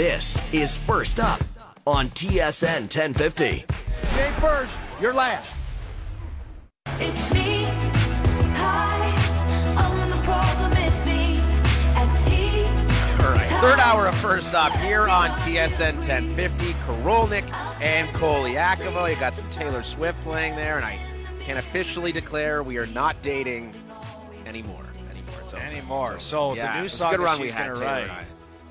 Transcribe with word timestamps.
This 0.00 0.40
is 0.50 0.78
First 0.78 1.20
Up 1.20 1.42
on 1.86 2.08
TSN 2.08 2.88
1050. 2.88 3.44
You 3.44 4.22
ain't 4.22 4.34
first, 4.36 4.72
you're 4.98 5.12
last. 5.12 5.52
It's 6.98 7.30
me. 7.34 7.64
Hi, 8.54 9.12
I'm 9.76 10.08
the 10.08 10.16
problem. 10.22 10.72
It's 10.78 11.04
me. 11.04 11.36
At 11.96 12.16
tea. 12.16 12.64
All 13.22 13.30
right, 13.30 13.44
third 13.60 13.78
hour 13.78 14.06
of 14.06 14.16
First 14.20 14.54
Up 14.54 14.72
here 14.76 15.06
on 15.06 15.28
TSN 15.40 15.96
1050. 15.96 16.72
Korolnik 16.86 17.52
and 17.82 18.08
Colaiacovo. 18.14 19.12
You 19.12 19.20
got 19.20 19.34
some 19.34 19.50
Taylor 19.50 19.82
Swift 19.82 20.18
playing 20.22 20.56
there, 20.56 20.78
and 20.78 20.86
I 20.86 20.98
can 21.40 21.58
officially 21.58 22.10
declare 22.10 22.62
we 22.62 22.78
are 22.78 22.86
not 22.86 23.22
dating 23.22 23.74
anymore. 24.46 24.86
Anymore. 25.10 25.34
It's 25.42 25.52
over. 25.52 25.62
anymore. 25.62 26.20
So 26.20 26.54
Yeah, 26.54 26.76
the 26.76 26.80
new 26.80 26.88
song 26.88 27.10
good 27.10 27.20
that 27.20 27.24
run 27.24 27.38
we 27.38 27.48
she's 27.48 27.54
gonna 27.54 27.74
Taylor 27.74 27.84
write. 27.84 28.26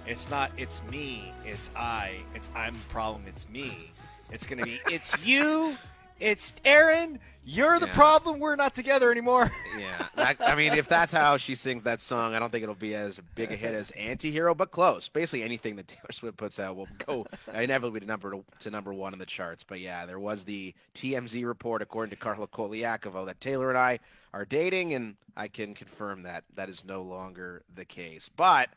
It's 0.10 0.30
not. 0.30 0.52
It's 0.58 0.82
me. 0.92 1.32
It's 1.46 1.70
I. 1.76 2.16
It's 2.34 2.50
I'm 2.56 2.74
the 2.74 2.86
problem. 2.94 3.24
It's 3.28 3.48
me. 3.48 3.92
It's 4.32 4.48
gonna 4.48 4.64
be. 4.64 4.82
It's 4.90 5.16
you. 5.26 5.78
It's 6.20 6.54
Aaron. 6.66 7.20
You're 7.46 7.80
the 7.80 7.86
Yeah. 7.88 7.94
problem. 7.94 8.40
We're 8.40 8.56
not 8.58 8.76
together 8.76 9.12
anymore. 9.12 9.50
Yeah, 9.80 10.06
that, 10.16 10.38
I 10.42 10.56
mean, 10.56 10.74
if 10.74 10.90
that's 10.90 11.14
how 11.14 11.38
she 11.38 11.56
sings 11.56 11.84
that 11.84 12.02
song, 12.02 12.34
I 12.34 12.40
don't 12.40 12.52
think 12.52 12.64
it'll 12.64 12.76
be 12.76 12.94
as 12.96 13.22
big 13.36 13.52
a 13.52 13.56
hit 13.56 13.74
as 13.74 13.92
"Antihero," 13.92 14.58
but 14.58 14.72
close. 14.72 15.08
Basically, 15.08 15.44
anything 15.44 15.76
that 15.78 15.88
Taylor 15.88 16.12
Swift 16.12 16.38
puts 16.38 16.60
out 16.60 16.76
will 16.76 16.90
go 17.06 17.26
inevitably 17.54 18.02
to 18.02 18.06
number 18.06 18.34
to 18.60 18.70
number 18.72 18.94
one 18.94 19.14
in 19.14 19.20
the 19.20 19.26
charts. 19.28 19.64
But 19.64 19.80
yeah, 19.80 20.06
there 20.08 20.20
was 20.20 20.44
the 20.44 20.74
TMZ 20.96 21.46
report, 21.46 21.82
according 21.82 22.10
to 22.10 22.16
Carlo 22.18 22.48
Colaiacovo, 22.48 23.26
that 23.28 23.40
Taylor 23.40 23.70
and 23.70 23.78
I 23.78 24.00
are 24.34 24.44
dating, 24.44 24.94
and 24.94 25.16
I 25.38 25.48
can 25.48 25.76
confirm 25.76 26.24
that 26.24 26.44
that 26.56 26.68
is 26.68 26.84
no 26.84 27.02
longer 27.04 27.62
the 27.74 27.86
case. 27.86 28.30
But 28.36 28.70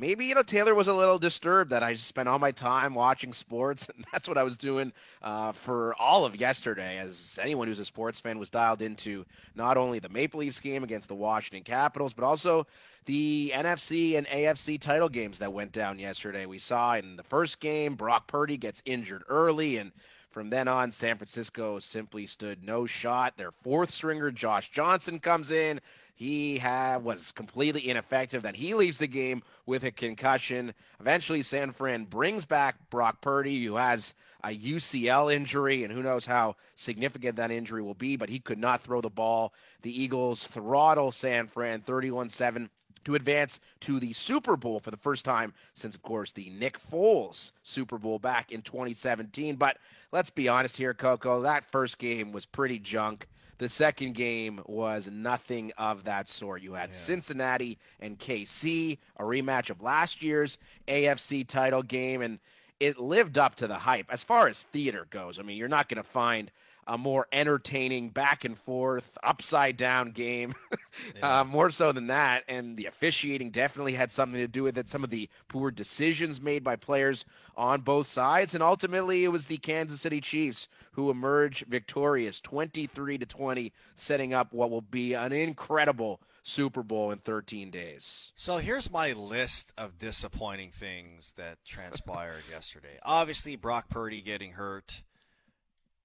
maybe 0.00 0.24
you 0.24 0.34
know 0.34 0.42
Taylor 0.42 0.74
was 0.74 0.88
a 0.88 0.94
little 0.94 1.18
disturbed 1.18 1.70
that 1.70 1.82
I 1.82 1.94
spent 1.94 2.28
all 2.28 2.38
my 2.38 2.50
time 2.50 2.94
watching 2.94 3.32
sports, 3.32 3.88
and 3.94 4.04
that's 4.12 4.26
what 4.26 4.38
I 4.38 4.42
was 4.42 4.56
doing 4.56 4.92
uh, 5.22 5.52
for 5.52 5.94
all 6.00 6.24
of 6.24 6.34
yesterday. 6.34 6.98
As 6.98 7.38
anyone 7.40 7.68
who's 7.68 7.78
a 7.78 7.84
sports 7.84 8.18
fan 8.18 8.38
was 8.38 8.50
dialed 8.50 8.82
into 8.82 9.26
not 9.54 9.76
only 9.76 9.98
the 9.98 10.08
Maple 10.08 10.40
Leafs 10.40 10.58
game 10.58 10.82
against 10.82 11.08
the 11.08 11.14
Washington 11.14 11.62
Capitals, 11.62 12.14
but 12.14 12.24
also 12.24 12.66
the 13.04 13.52
NFC 13.54 14.16
and 14.16 14.26
AFC 14.26 14.80
title 14.80 15.08
games 15.08 15.38
that 15.38 15.52
went 15.52 15.72
down 15.72 15.98
yesterday. 15.98 16.46
We 16.46 16.58
saw 16.58 16.94
in 16.94 17.16
the 17.16 17.22
first 17.22 17.60
game 17.60 17.94
Brock 17.94 18.26
Purdy 18.26 18.56
gets 18.56 18.82
injured 18.84 19.22
early, 19.28 19.76
and 19.76 19.92
from 20.30 20.50
then 20.50 20.68
on, 20.68 20.92
San 20.92 21.16
Francisco 21.16 21.78
simply 21.80 22.26
stood 22.26 22.62
no 22.62 22.86
shot. 22.86 23.36
Their 23.36 23.50
fourth 23.50 23.90
stringer, 23.90 24.30
Josh 24.30 24.70
Johnson, 24.70 25.18
comes 25.18 25.50
in. 25.50 25.80
He 26.14 26.60
was 27.02 27.32
completely 27.32 27.88
ineffective. 27.88 28.42
Then 28.42 28.54
he 28.54 28.74
leaves 28.74 28.98
the 28.98 29.06
game 29.06 29.42
with 29.64 29.84
a 29.84 29.90
concussion. 29.90 30.74
Eventually, 31.00 31.42
San 31.42 31.72
Fran 31.72 32.04
brings 32.04 32.44
back 32.44 32.90
Brock 32.90 33.20
Purdy, 33.22 33.64
who 33.64 33.76
has 33.76 34.14
a 34.44 34.56
UCL 34.56 35.34
injury, 35.34 35.82
and 35.82 35.92
who 35.92 36.02
knows 36.02 36.26
how 36.26 36.56
significant 36.74 37.36
that 37.36 37.50
injury 37.50 37.82
will 37.82 37.94
be, 37.94 38.16
but 38.16 38.28
he 38.28 38.38
could 38.38 38.58
not 38.58 38.82
throw 38.82 39.00
the 39.00 39.08
ball. 39.08 39.52
The 39.82 40.02
Eagles 40.02 40.46
throttle 40.46 41.10
San 41.10 41.46
Fran 41.46 41.80
31 41.80 42.28
7 42.28 42.70
to 43.04 43.14
advance 43.14 43.60
to 43.80 43.98
the 43.98 44.12
Super 44.12 44.56
Bowl 44.56 44.80
for 44.80 44.90
the 44.90 44.96
first 44.96 45.24
time 45.24 45.54
since, 45.74 45.94
of 45.94 46.02
course, 46.02 46.32
the 46.32 46.50
Nick 46.50 46.78
Foles 46.90 47.52
Super 47.62 47.98
Bowl 47.98 48.18
back 48.18 48.52
in 48.52 48.62
2017. 48.62 49.56
But 49.56 49.78
let's 50.12 50.30
be 50.30 50.48
honest 50.48 50.76
here, 50.76 50.94
Coco. 50.94 51.40
That 51.42 51.64
first 51.70 51.98
game 51.98 52.32
was 52.32 52.46
pretty 52.46 52.78
junk. 52.78 53.26
The 53.58 53.68
second 53.68 54.14
game 54.14 54.62
was 54.64 55.10
nothing 55.12 55.72
of 55.76 56.04
that 56.04 56.28
sort. 56.28 56.62
You 56.62 56.72
had 56.72 56.94
Cincinnati 56.94 57.78
and 58.00 58.18
KC, 58.18 58.96
a 59.18 59.22
rematch 59.22 59.68
of 59.68 59.82
last 59.82 60.22
year's 60.22 60.56
AFC 60.88 61.46
title 61.46 61.82
game, 61.82 62.22
and 62.22 62.38
it 62.80 62.98
lived 62.98 63.36
up 63.36 63.56
to 63.56 63.66
the 63.66 63.74
hype. 63.74 64.06
As 64.08 64.22
far 64.22 64.48
as 64.48 64.62
theater 64.62 65.06
goes, 65.10 65.38
I 65.38 65.42
mean, 65.42 65.58
you're 65.58 65.68
not 65.68 65.90
going 65.90 66.02
to 66.02 66.08
find 66.08 66.50
a 66.90 66.98
more 66.98 67.28
entertaining 67.30 68.08
back 68.08 68.44
and 68.44 68.58
forth, 68.58 69.16
upside 69.22 69.76
down 69.76 70.10
game. 70.10 70.52
uh, 71.22 71.44
more 71.44 71.70
so 71.70 71.92
than 71.92 72.08
that. 72.08 72.42
And 72.48 72.76
the 72.76 72.86
officiating 72.86 73.50
definitely 73.52 73.94
had 73.94 74.10
something 74.10 74.40
to 74.40 74.48
do 74.48 74.64
with 74.64 74.76
it. 74.76 74.88
Some 74.88 75.04
of 75.04 75.10
the 75.10 75.28
poor 75.46 75.70
decisions 75.70 76.40
made 76.40 76.64
by 76.64 76.74
players 76.74 77.24
on 77.56 77.82
both 77.82 78.08
sides. 78.08 78.54
And 78.54 78.62
ultimately, 78.62 79.22
it 79.22 79.28
was 79.28 79.46
the 79.46 79.58
Kansas 79.58 80.00
City 80.00 80.20
Chiefs 80.20 80.66
who 80.92 81.10
emerged 81.10 81.66
victorious 81.68 82.40
23 82.40 83.18
to 83.18 83.26
20, 83.26 83.72
setting 83.94 84.34
up 84.34 84.52
what 84.52 84.72
will 84.72 84.80
be 84.80 85.14
an 85.14 85.32
incredible 85.32 86.20
Super 86.42 86.82
Bowl 86.82 87.12
in 87.12 87.18
13 87.18 87.70
days. 87.70 88.32
So 88.34 88.58
here's 88.58 88.90
my 88.90 89.12
list 89.12 89.72
of 89.78 89.96
disappointing 89.96 90.72
things 90.72 91.34
that 91.36 91.58
transpired 91.64 92.42
yesterday. 92.50 92.98
Obviously, 93.04 93.54
Brock 93.54 93.88
Purdy 93.88 94.22
getting 94.22 94.52
hurt 94.52 95.02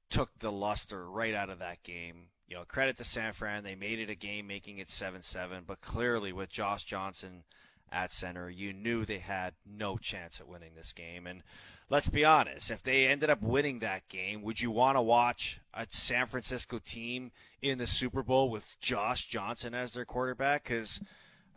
took 0.09 0.37
the 0.39 0.51
luster 0.51 1.09
right 1.09 1.33
out 1.33 1.49
of 1.49 1.59
that 1.59 1.83
game. 1.83 2.27
You 2.47 2.57
know, 2.57 2.63
credit 2.65 2.97
to 2.97 3.03
San 3.03 3.33
Fran. 3.33 3.63
They 3.63 3.75
made 3.75 3.99
it 3.99 4.09
a 4.09 4.15
game, 4.15 4.47
making 4.47 4.77
it 4.77 4.89
7 4.89 5.21
7. 5.21 5.63
But 5.65 5.81
clearly, 5.81 6.31
with 6.31 6.49
Josh 6.49 6.83
Johnson 6.83 7.43
at 7.91 8.11
center, 8.11 8.49
you 8.49 8.71
knew 8.73 9.03
they 9.03 9.19
had 9.19 9.53
no 9.65 9.97
chance 9.97 10.39
at 10.39 10.47
winning 10.47 10.75
this 10.75 10.93
game. 10.93 11.25
And 11.25 11.41
let's 11.89 12.09
be 12.09 12.23
honest, 12.23 12.71
if 12.71 12.83
they 12.83 13.07
ended 13.07 13.29
up 13.29 13.41
winning 13.41 13.79
that 13.79 14.07
game, 14.09 14.41
would 14.43 14.61
you 14.61 14.71
want 14.71 14.97
to 14.97 15.01
watch 15.01 15.59
a 15.73 15.87
San 15.89 16.27
Francisco 16.27 16.79
team 16.79 17.31
in 17.61 17.77
the 17.77 17.87
Super 17.87 18.23
Bowl 18.23 18.49
with 18.49 18.79
Josh 18.79 19.25
Johnson 19.25 19.73
as 19.73 19.91
their 19.91 20.05
quarterback? 20.05 20.63
Because 20.63 20.99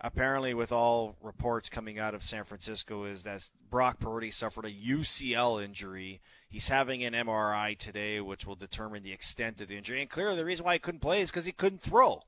apparently, 0.00 0.54
with 0.54 0.72
all 0.72 1.16
reports 1.22 1.69
coming 1.69 1.98
out 1.98 2.14
of 2.14 2.22
San 2.22 2.44
Francisco, 2.44 3.04
is 3.04 3.22
that 3.25 3.48
Brock 3.70 3.98
Purdy 4.00 4.31
suffered 4.31 4.64
a 4.64 4.70
UCL 4.70 5.62
injury. 5.62 6.20
He's 6.48 6.69
having 6.69 7.04
an 7.04 7.14
MRI 7.14 7.76
today, 7.76 8.20
which 8.20 8.47
will 8.47 8.56
determine 8.56 9.03
the 9.03 9.12
extent 9.12 9.60
of 9.60 9.69
the 9.69 9.76
injury. 9.76 10.00
And 10.00 10.10
clearly, 10.10 10.36
the 10.36 10.44
reason 10.44 10.64
why 10.64 10.75
he 10.75 10.78
couldn't 10.78 11.00
play 11.00 11.20
is 11.20 11.31
because 11.31 11.44
he 11.44 11.53
couldn't 11.53 11.82
throw. 11.82 12.22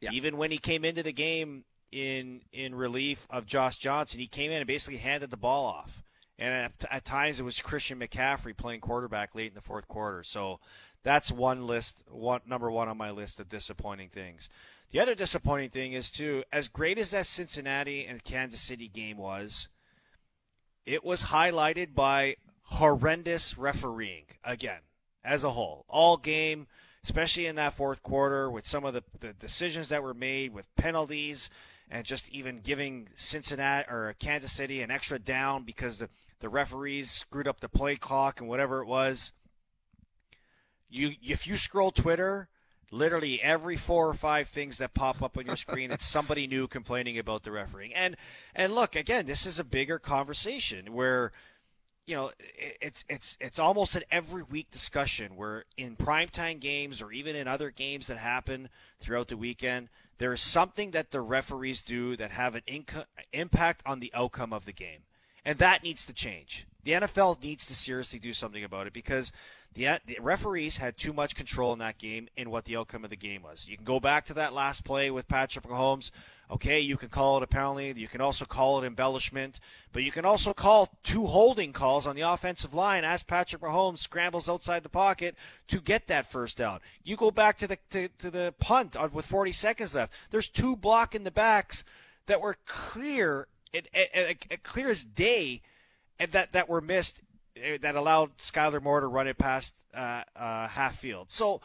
Yeah. 0.00 0.10
Even 0.12 0.36
when 0.36 0.50
he 0.50 0.58
came 0.58 0.84
into 0.84 1.02
the 1.02 1.12
game 1.12 1.64
in 1.90 2.42
in 2.52 2.74
relief 2.74 3.26
of 3.30 3.46
Josh 3.46 3.76
Johnson, 3.76 4.20
he 4.20 4.26
came 4.26 4.50
in 4.50 4.58
and 4.58 4.66
basically 4.66 4.98
handed 4.98 5.30
the 5.30 5.36
ball 5.36 5.66
off. 5.66 6.02
And 6.38 6.52
at, 6.52 6.84
at 6.90 7.04
times, 7.04 7.40
it 7.40 7.44
was 7.44 7.60
Christian 7.60 7.98
McCaffrey 7.98 8.54
playing 8.54 8.80
quarterback 8.80 9.34
late 9.34 9.48
in 9.48 9.54
the 9.54 9.62
fourth 9.62 9.88
quarter. 9.88 10.22
So 10.22 10.60
that's 11.02 11.32
one 11.32 11.66
list, 11.66 12.02
one 12.10 12.40
number 12.46 12.70
one 12.70 12.88
on 12.88 12.98
my 12.98 13.10
list 13.10 13.40
of 13.40 13.48
disappointing 13.48 14.10
things. 14.10 14.50
The 14.90 15.00
other 15.00 15.14
disappointing 15.14 15.70
thing 15.70 15.92
is 15.92 16.10
too, 16.10 16.44
as 16.52 16.68
great 16.68 16.98
as 16.98 17.10
that 17.10 17.26
Cincinnati 17.26 18.06
and 18.06 18.22
Kansas 18.22 18.60
City 18.60 18.88
game 18.88 19.16
was, 19.16 19.68
it 20.84 21.04
was 21.04 21.24
highlighted 21.24 21.94
by 21.94 22.36
horrendous 22.62 23.58
refereeing 23.58 24.24
again, 24.44 24.80
as 25.24 25.44
a 25.44 25.50
whole, 25.50 25.84
all 25.88 26.16
game, 26.16 26.66
especially 27.04 27.46
in 27.46 27.56
that 27.56 27.74
fourth 27.74 28.02
quarter, 28.02 28.50
with 28.50 28.66
some 28.66 28.84
of 28.84 28.94
the, 28.94 29.02
the 29.18 29.32
decisions 29.32 29.88
that 29.88 30.02
were 30.02 30.14
made 30.14 30.52
with 30.52 30.74
penalties 30.76 31.50
and 31.90 32.04
just 32.04 32.28
even 32.30 32.60
giving 32.60 33.08
Cincinnati 33.14 33.88
or 33.88 34.14
Kansas 34.18 34.52
City 34.52 34.82
an 34.82 34.90
extra 34.90 35.18
down 35.18 35.64
because 35.64 35.98
the 35.98 36.08
the 36.40 36.48
referees 36.48 37.10
screwed 37.10 37.48
up 37.48 37.60
the 37.60 37.68
play 37.68 37.96
clock 37.96 38.40
and 38.40 38.48
whatever 38.48 38.82
it 38.82 38.86
was. 38.86 39.32
You 40.88 41.12
if 41.22 41.46
you 41.46 41.56
scroll 41.56 41.90
Twitter, 41.90 42.48
literally 42.90 43.42
every 43.42 43.76
four 43.76 44.08
or 44.08 44.14
five 44.14 44.48
things 44.48 44.78
that 44.78 44.94
pop 44.94 45.22
up 45.22 45.36
on 45.36 45.46
your 45.46 45.56
screen, 45.56 45.90
it's 45.90 46.04
somebody 46.04 46.46
new 46.46 46.68
complaining 46.68 47.18
about 47.18 47.42
the 47.42 47.50
refereeing. 47.50 47.94
And 47.94 48.16
and 48.54 48.74
look, 48.74 48.96
again, 48.96 49.26
this 49.26 49.46
is 49.46 49.58
a 49.58 49.64
bigger 49.64 49.98
conversation 49.98 50.92
where 50.92 51.32
you 52.06 52.14
know 52.14 52.30
it's 52.80 53.04
it's 53.08 53.36
it's 53.40 53.58
almost 53.58 53.96
an 53.96 54.04
every 54.10 54.42
week 54.42 54.70
discussion 54.70 55.36
where 55.36 55.64
in 55.76 55.96
primetime 55.96 56.60
games 56.60 57.02
or 57.02 57.12
even 57.12 57.36
in 57.36 57.48
other 57.48 57.70
games 57.70 58.06
that 58.06 58.18
happen 58.18 58.68
throughout 59.00 59.28
the 59.28 59.36
weekend, 59.36 59.88
there 60.18 60.32
is 60.32 60.40
something 60.40 60.92
that 60.92 61.10
the 61.10 61.20
referees 61.20 61.82
do 61.82 62.16
that 62.16 62.30
have 62.30 62.54
an 62.54 62.62
impact 63.32 63.82
on 63.84 64.00
the 64.00 64.12
outcome 64.14 64.52
of 64.52 64.64
the 64.64 64.72
game. 64.72 65.00
And 65.44 65.58
that 65.58 65.82
needs 65.82 66.04
to 66.06 66.12
change. 66.12 66.66
The 66.86 66.92
NFL 66.92 67.42
needs 67.42 67.66
to 67.66 67.74
seriously 67.74 68.20
do 68.20 68.32
something 68.32 68.62
about 68.62 68.86
it 68.86 68.92
because 68.92 69.32
the, 69.74 69.98
the 70.06 70.18
referees 70.20 70.76
had 70.76 70.96
too 70.96 71.12
much 71.12 71.34
control 71.34 71.72
in 71.72 71.80
that 71.80 71.98
game 71.98 72.28
in 72.36 72.48
what 72.48 72.64
the 72.64 72.76
outcome 72.76 73.02
of 73.02 73.10
the 73.10 73.16
game 73.16 73.42
was. 73.42 73.66
You 73.68 73.76
can 73.76 73.84
go 73.84 73.98
back 73.98 74.24
to 74.26 74.34
that 74.34 74.52
last 74.52 74.84
play 74.84 75.10
with 75.10 75.26
Patrick 75.26 75.64
Mahomes. 75.64 76.12
Okay, 76.48 76.78
you 76.78 76.96
can 76.96 77.08
call 77.08 77.38
it 77.38 77.42
a 77.42 77.48
penalty. 77.48 77.92
You 77.96 78.06
can 78.06 78.20
also 78.20 78.44
call 78.44 78.80
it 78.80 78.86
embellishment, 78.86 79.58
but 79.92 80.04
you 80.04 80.12
can 80.12 80.24
also 80.24 80.52
call 80.52 80.96
two 81.02 81.26
holding 81.26 81.72
calls 81.72 82.06
on 82.06 82.14
the 82.14 82.22
offensive 82.22 82.72
line 82.72 83.02
as 83.02 83.24
Patrick 83.24 83.62
Mahomes 83.62 83.98
scrambles 83.98 84.48
outside 84.48 84.84
the 84.84 84.88
pocket 84.88 85.34
to 85.66 85.80
get 85.80 86.06
that 86.06 86.30
first 86.30 86.56
down. 86.56 86.78
You 87.02 87.16
go 87.16 87.32
back 87.32 87.58
to 87.58 87.66
the 87.66 87.78
to, 87.90 88.06
to 88.18 88.30
the 88.30 88.54
punt 88.60 88.94
with 89.12 89.26
40 89.26 89.50
seconds 89.50 89.96
left. 89.96 90.12
There's 90.30 90.48
two 90.48 90.76
block 90.76 91.16
in 91.16 91.24
the 91.24 91.32
backs 91.32 91.82
that 92.26 92.40
were 92.40 92.58
clear, 92.64 93.48
it, 93.72 93.88
it, 93.92 94.46
it, 94.48 94.62
clear 94.62 94.88
as 94.88 95.02
day, 95.02 95.62
and 96.18 96.32
that 96.32 96.52
that 96.52 96.68
were 96.68 96.80
missed 96.80 97.20
eh, 97.56 97.78
that 97.80 97.94
allowed 97.94 98.38
Skyler 98.38 98.82
Moore 98.82 99.00
to 99.00 99.06
run 99.06 99.26
it 99.26 99.38
past 99.38 99.74
uh, 99.94 100.22
uh, 100.34 100.68
half 100.68 100.98
field. 100.98 101.26
So 101.30 101.60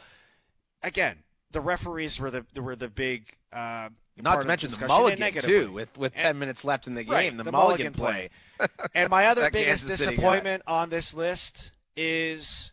again, 0.84 1.18
the 1.52 1.62
referees 1.62 2.20
were 2.20 2.32
the 2.32 2.46
were 2.62 2.76
the 2.76 2.90
big 2.90 3.36
uh, 3.54 3.90
Not 4.18 4.42
to 4.42 4.48
mention 4.48 4.70
the 4.70 4.88
mulligan 4.88 5.34
too, 5.42 5.72
with 5.72 5.98
with 5.98 6.14
And- 6.16 6.22
ten 6.22 6.40
minutes 6.40 6.64
left 6.64 6.88
in 6.88 6.96
the 6.96 7.04
game. 7.04 7.14
Right, 7.14 7.38
the, 7.38 7.44
the 7.44 7.52
mulligan, 7.52 7.94
mulligan 7.98 8.30
play. 8.30 8.30
And 8.94 9.10
my 9.10 9.26
other 9.26 9.50
biggest 9.50 9.88
Kansas 9.88 10.00
City 10.00 10.12
guy. 10.12 10.22
disappointment 10.22 10.64
on 10.68 10.90
this 10.92 11.16
list 11.16 11.72
is, 11.96 12.72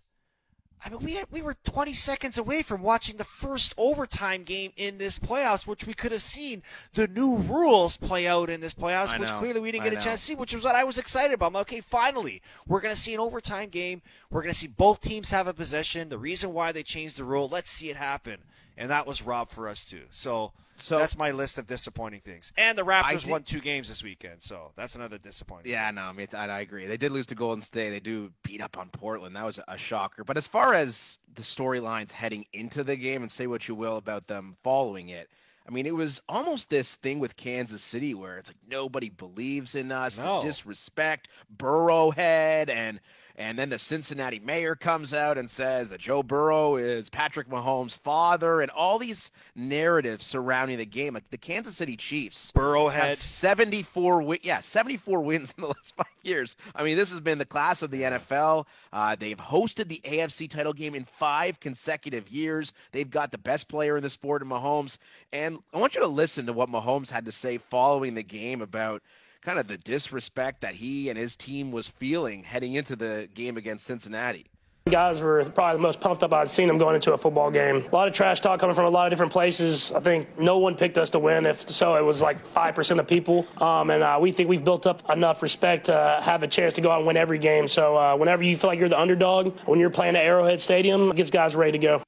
I 0.84 0.90
mean, 0.90 1.00
we 1.00 1.14
had, 1.14 1.26
we 1.30 1.42
were 1.42 1.56
20 1.64 1.92
seconds 1.92 2.38
away 2.38 2.62
from 2.62 2.82
watching 2.82 3.16
the 3.16 3.24
first 3.24 3.74
overtime 3.76 4.44
game 4.44 4.72
in 4.76 4.98
this 4.98 5.18
playoffs, 5.18 5.66
which 5.66 5.86
we 5.86 5.94
could 5.94 6.12
have 6.12 6.22
seen 6.22 6.62
the 6.94 7.08
new 7.08 7.36
rules 7.36 7.96
play 7.96 8.26
out 8.26 8.48
in 8.48 8.60
this 8.60 8.74
playoffs, 8.74 9.08
I 9.08 9.18
which 9.18 9.28
know, 9.28 9.38
clearly 9.38 9.60
we 9.60 9.72
didn't 9.72 9.82
I 9.82 9.84
get 9.86 9.92
a 9.94 9.96
know. 9.96 10.02
chance 10.02 10.20
to 10.20 10.26
see, 10.26 10.34
which 10.34 10.54
was 10.54 10.64
what 10.64 10.76
I 10.76 10.84
was 10.84 10.98
excited 10.98 11.34
about. 11.34 11.48
I'm 11.48 11.52
like, 11.54 11.62
okay, 11.62 11.80
finally, 11.80 12.42
we're 12.66 12.80
going 12.80 12.94
to 12.94 13.00
see 13.00 13.12
an 13.14 13.20
overtime 13.20 13.70
game. 13.70 14.02
We're 14.30 14.42
going 14.42 14.52
to 14.52 14.58
see 14.58 14.68
both 14.68 15.00
teams 15.00 15.30
have 15.30 15.46
a 15.48 15.54
possession. 15.54 16.08
The 16.08 16.18
reason 16.18 16.52
why 16.52 16.72
they 16.72 16.82
changed 16.82 17.16
the 17.16 17.24
rule, 17.24 17.48
let's 17.48 17.70
see 17.70 17.90
it 17.90 17.96
happen. 17.96 18.38
And 18.76 18.90
that 18.90 19.06
was 19.06 19.22
robbed 19.22 19.50
for 19.50 19.68
us 19.68 19.84
too. 19.84 20.02
So, 20.10 20.52
So- 20.80 20.98
that's 20.98 21.16
my 21.16 21.30
list 21.32 21.58
of 21.58 21.66
disappointing 21.66 22.20
things. 22.20 22.52
And 22.56 22.76
the 22.78 22.84
Raptors 22.84 23.20
did- 23.22 23.30
won 23.30 23.42
two 23.42 23.60
games 23.60 23.88
this 23.88 24.02
weekend, 24.02 24.42
so 24.42 24.72
that's 24.76 24.94
another 24.94 25.18
disappointing. 25.18 25.70
Yeah, 25.72 25.90
no, 25.90 26.02
I 26.02 26.12
mean, 26.12 26.28
I, 26.32 26.46
I 26.48 26.60
agree. 26.60 26.86
They 26.86 26.96
did 26.96 27.12
lose 27.12 27.26
to 27.28 27.34
Golden 27.34 27.62
State. 27.62 27.90
They 27.90 28.00
do 28.00 28.32
beat 28.42 28.60
up 28.60 28.78
on 28.78 28.90
Portland. 28.90 29.34
That 29.36 29.44
was 29.44 29.58
a 29.68 29.76
shocker. 29.76 30.24
But 30.24 30.36
as 30.36 30.46
far 30.46 30.74
as 30.74 31.18
the 31.32 31.42
storylines 31.42 32.12
heading 32.12 32.46
into 32.52 32.84
the 32.84 32.96
game, 32.96 33.22
and 33.22 33.30
say 33.30 33.46
what 33.46 33.68
you 33.68 33.74
will 33.74 33.96
about 33.96 34.26
them 34.28 34.56
following 34.62 35.08
it, 35.08 35.28
I 35.66 35.70
mean, 35.70 35.84
it 35.84 35.94
was 35.94 36.22
almost 36.30 36.70
this 36.70 36.94
thing 36.94 37.18
with 37.18 37.36
Kansas 37.36 37.82
City 37.82 38.14
where 38.14 38.38
it's 38.38 38.48
like 38.48 38.56
nobody 38.66 39.10
believes 39.10 39.74
in 39.74 39.92
us, 39.92 40.16
No. 40.16 40.40
disrespect, 40.42 41.28
Burrowhead, 41.54 42.68
and 42.70 43.00
and 43.38 43.56
then 43.58 43.70
the 43.70 43.78
Cincinnati 43.78 44.40
mayor 44.40 44.74
comes 44.74 45.14
out 45.14 45.38
and 45.38 45.48
says 45.48 45.88
that 45.88 46.00
Joe 46.00 46.22
Burrow 46.22 46.76
is 46.76 47.08
Patrick 47.08 47.48
Mahomes' 47.48 47.92
father, 47.96 48.60
and 48.60 48.70
all 48.72 48.98
these 48.98 49.30
narratives 49.54 50.26
surrounding 50.26 50.76
the 50.76 50.84
game. 50.84 51.14
Like 51.14 51.30
the 51.30 51.38
Kansas 51.38 51.76
City 51.76 51.96
Chiefs 51.96 52.52
Burrowhead. 52.54 52.90
have 52.92 53.18
74 53.18 54.18
wi- 54.20 54.40
yeah 54.42 54.60
74 54.60 55.20
wins 55.20 55.54
in 55.56 55.62
the 55.62 55.68
last 55.78 55.94
five 55.96 56.06
years 56.22 56.56
i 56.74 56.82
mean 56.82 56.96
this 56.96 57.10
has 57.10 57.20
been 57.20 57.38
the 57.38 57.44
class 57.46 57.80
of 57.80 57.90
the 57.90 58.02
nfl 58.02 58.66
uh, 58.92 59.14
they've 59.18 59.38
hosted 59.38 59.88
the 59.88 60.00
afc 60.04 60.50
title 60.50 60.72
game 60.72 60.94
in 60.94 61.04
five 61.04 61.60
consecutive 61.60 62.28
years 62.28 62.72
they've 62.92 63.10
got 63.10 63.30
the 63.30 63.38
best 63.38 63.68
player 63.68 63.96
in 63.96 64.02
the 64.02 64.10
sport 64.10 64.42
in 64.42 64.48
mahomes 64.48 64.98
and 65.32 65.58
i 65.72 65.78
want 65.78 65.94
you 65.94 66.00
to 66.00 66.06
listen 66.06 66.44
to 66.46 66.52
what 66.52 66.68
mahomes 66.68 67.10
had 67.10 67.24
to 67.24 67.32
say 67.32 67.56
following 67.56 68.14
the 68.14 68.22
game 68.22 68.60
about 68.60 69.02
kind 69.42 69.58
of 69.58 69.66
the 69.66 69.78
disrespect 69.78 70.60
that 70.60 70.74
he 70.74 71.08
and 71.08 71.18
his 71.18 71.36
team 71.36 71.70
was 71.72 71.86
feeling 71.86 72.42
heading 72.42 72.74
into 72.74 72.96
the 72.96 73.28
game 73.34 73.56
against 73.56 73.86
cincinnati 73.86 74.46
Guys 74.90 75.20
were 75.20 75.44
probably 75.44 75.76
the 75.76 75.82
most 75.82 76.00
pumped 76.00 76.22
up 76.22 76.32
I'd 76.32 76.50
seen 76.50 76.68
them 76.68 76.78
going 76.78 76.94
into 76.94 77.12
a 77.12 77.18
football 77.18 77.50
game. 77.50 77.84
A 77.90 77.94
lot 77.94 78.08
of 78.08 78.14
trash 78.14 78.40
talk 78.40 78.58
coming 78.58 78.74
from 78.74 78.86
a 78.86 78.90
lot 78.90 79.06
of 79.06 79.10
different 79.10 79.32
places. 79.32 79.92
I 79.92 80.00
think 80.00 80.38
no 80.38 80.58
one 80.58 80.76
picked 80.76 80.96
us 80.96 81.10
to 81.10 81.18
win. 81.18 81.46
If 81.46 81.68
so, 81.68 81.96
it 81.96 82.04
was 82.04 82.22
like 82.22 82.44
5% 82.44 82.98
of 82.98 83.06
people. 83.06 83.46
Um, 83.58 83.90
and 83.90 84.02
uh, 84.02 84.18
we 84.20 84.32
think 84.32 84.48
we've 84.48 84.64
built 84.64 84.86
up 84.86 85.08
enough 85.10 85.42
respect 85.42 85.86
to 85.86 86.20
have 86.22 86.42
a 86.42 86.48
chance 86.48 86.74
to 86.74 86.80
go 86.80 86.90
out 86.90 86.98
and 86.98 87.06
win 87.06 87.16
every 87.16 87.38
game. 87.38 87.68
So 87.68 87.96
uh, 87.96 88.16
whenever 88.16 88.42
you 88.42 88.56
feel 88.56 88.70
like 88.70 88.78
you're 88.78 88.88
the 88.88 89.00
underdog, 89.00 89.58
when 89.66 89.78
you're 89.78 89.90
playing 89.90 90.16
at 90.16 90.24
Arrowhead 90.24 90.60
Stadium, 90.60 91.10
it 91.10 91.16
gets 91.16 91.30
guys 91.30 91.54
ready 91.54 91.72
to 91.72 91.78
go. 91.78 92.02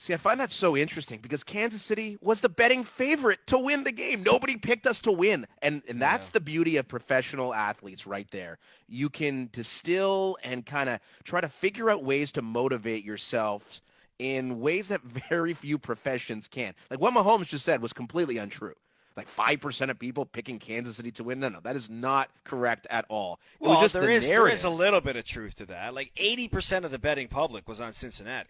See, 0.00 0.14
I 0.14 0.16
find 0.16 0.38
that 0.38 0.52
so 0.52 0.76
interesting 0.76 1.18
because 1.18 1.42
Kansas 1.42 1.82
City 1.82 2.18
was 2.20 2.40
the 2.40 2.48
betting 2.48 2.84
favorite 2.84 3.40
to 3.48 3.58
win 3.58 3.82
the 3.82 3.90
game. 3.90 4.22
Nobody 4.22 4.56
picked 4.56 4.86
us 4.86 5.00
to 5.02 5.12
win. 5.12 5.46
And 5.60 5.82
and 5.88 6.00
that's 6.00 6.28
the 6.28 6.40
beauty 6.40 6.76
of 6.76 6.86
professional 6.86 7.52
athletes 7.52 8.06
right 8.06 8.30
there. 8.30 8.58
You 8.86 9.10
can 9.10 9.48
distill 9.52 10.38
and 10.44 10.64
kind 10.64 10.88
of 10.88 11.00
try 11.24 11.40
to 11.40 11.48
figure 11.48 11.90
out 11.90 12.04
ways 12.04 12.30
to 12.32 12.42
motivate 12.42 13.04
yourself 13.04 13.80
in 14.20 14.60
ways 14.60 14.86
that 14.88 15.02
very 15.28 15.52
few 15.52 15.78
professions 15.78 16.46
can. 16.46 16.74
Like 16.90 17.00
what 17.00 17.12
Mahomes 17.12 17.46
just 17.46 17.64
said 17.64 17.82
was 17.82 17.92
completely 17.92 18.38
untrue. 18.38 18.74
Like 19.16 19.28
5% 19.28 19.90
of 19.90 19.98
people 19.98 20.24
picking 20.26 20.60
Kansas 20.60 20.94
City 20.96 21.10
to 21.10 21.24
win. 21.24 21.40
No, 21.40 21.48
no, 21.48 21.58
that 21.64 21.74
is 21.74 21.90
not 21.90 22.30
correct 22.44 22.86
at 22.88 23.04
all. 23.08 23.40
It 23.60 23.66
Well, 23.66 23.88
there 23.88 24.02
the 24.02 24.10
is 24.12 24.30
narrative. 24.30 24.58
is 24.58 24.62
a 24.62 24.70
little 24.70 25.00
bit 25.00 25.16
of 25.16 25.24
truth 25.24 25.56
to 25.56 25.66
that. 25.66 25.92
Like 25.92 26.12
eighty 26.16 26.46
percent 26.46 26.84
of 26.84 26.92
the 26.92 27.00
betting 27.00 27.26
public 27.26 27.68
was 27.68 27.80
on 27.80 27.92
Cincinnati. 27.92 28.48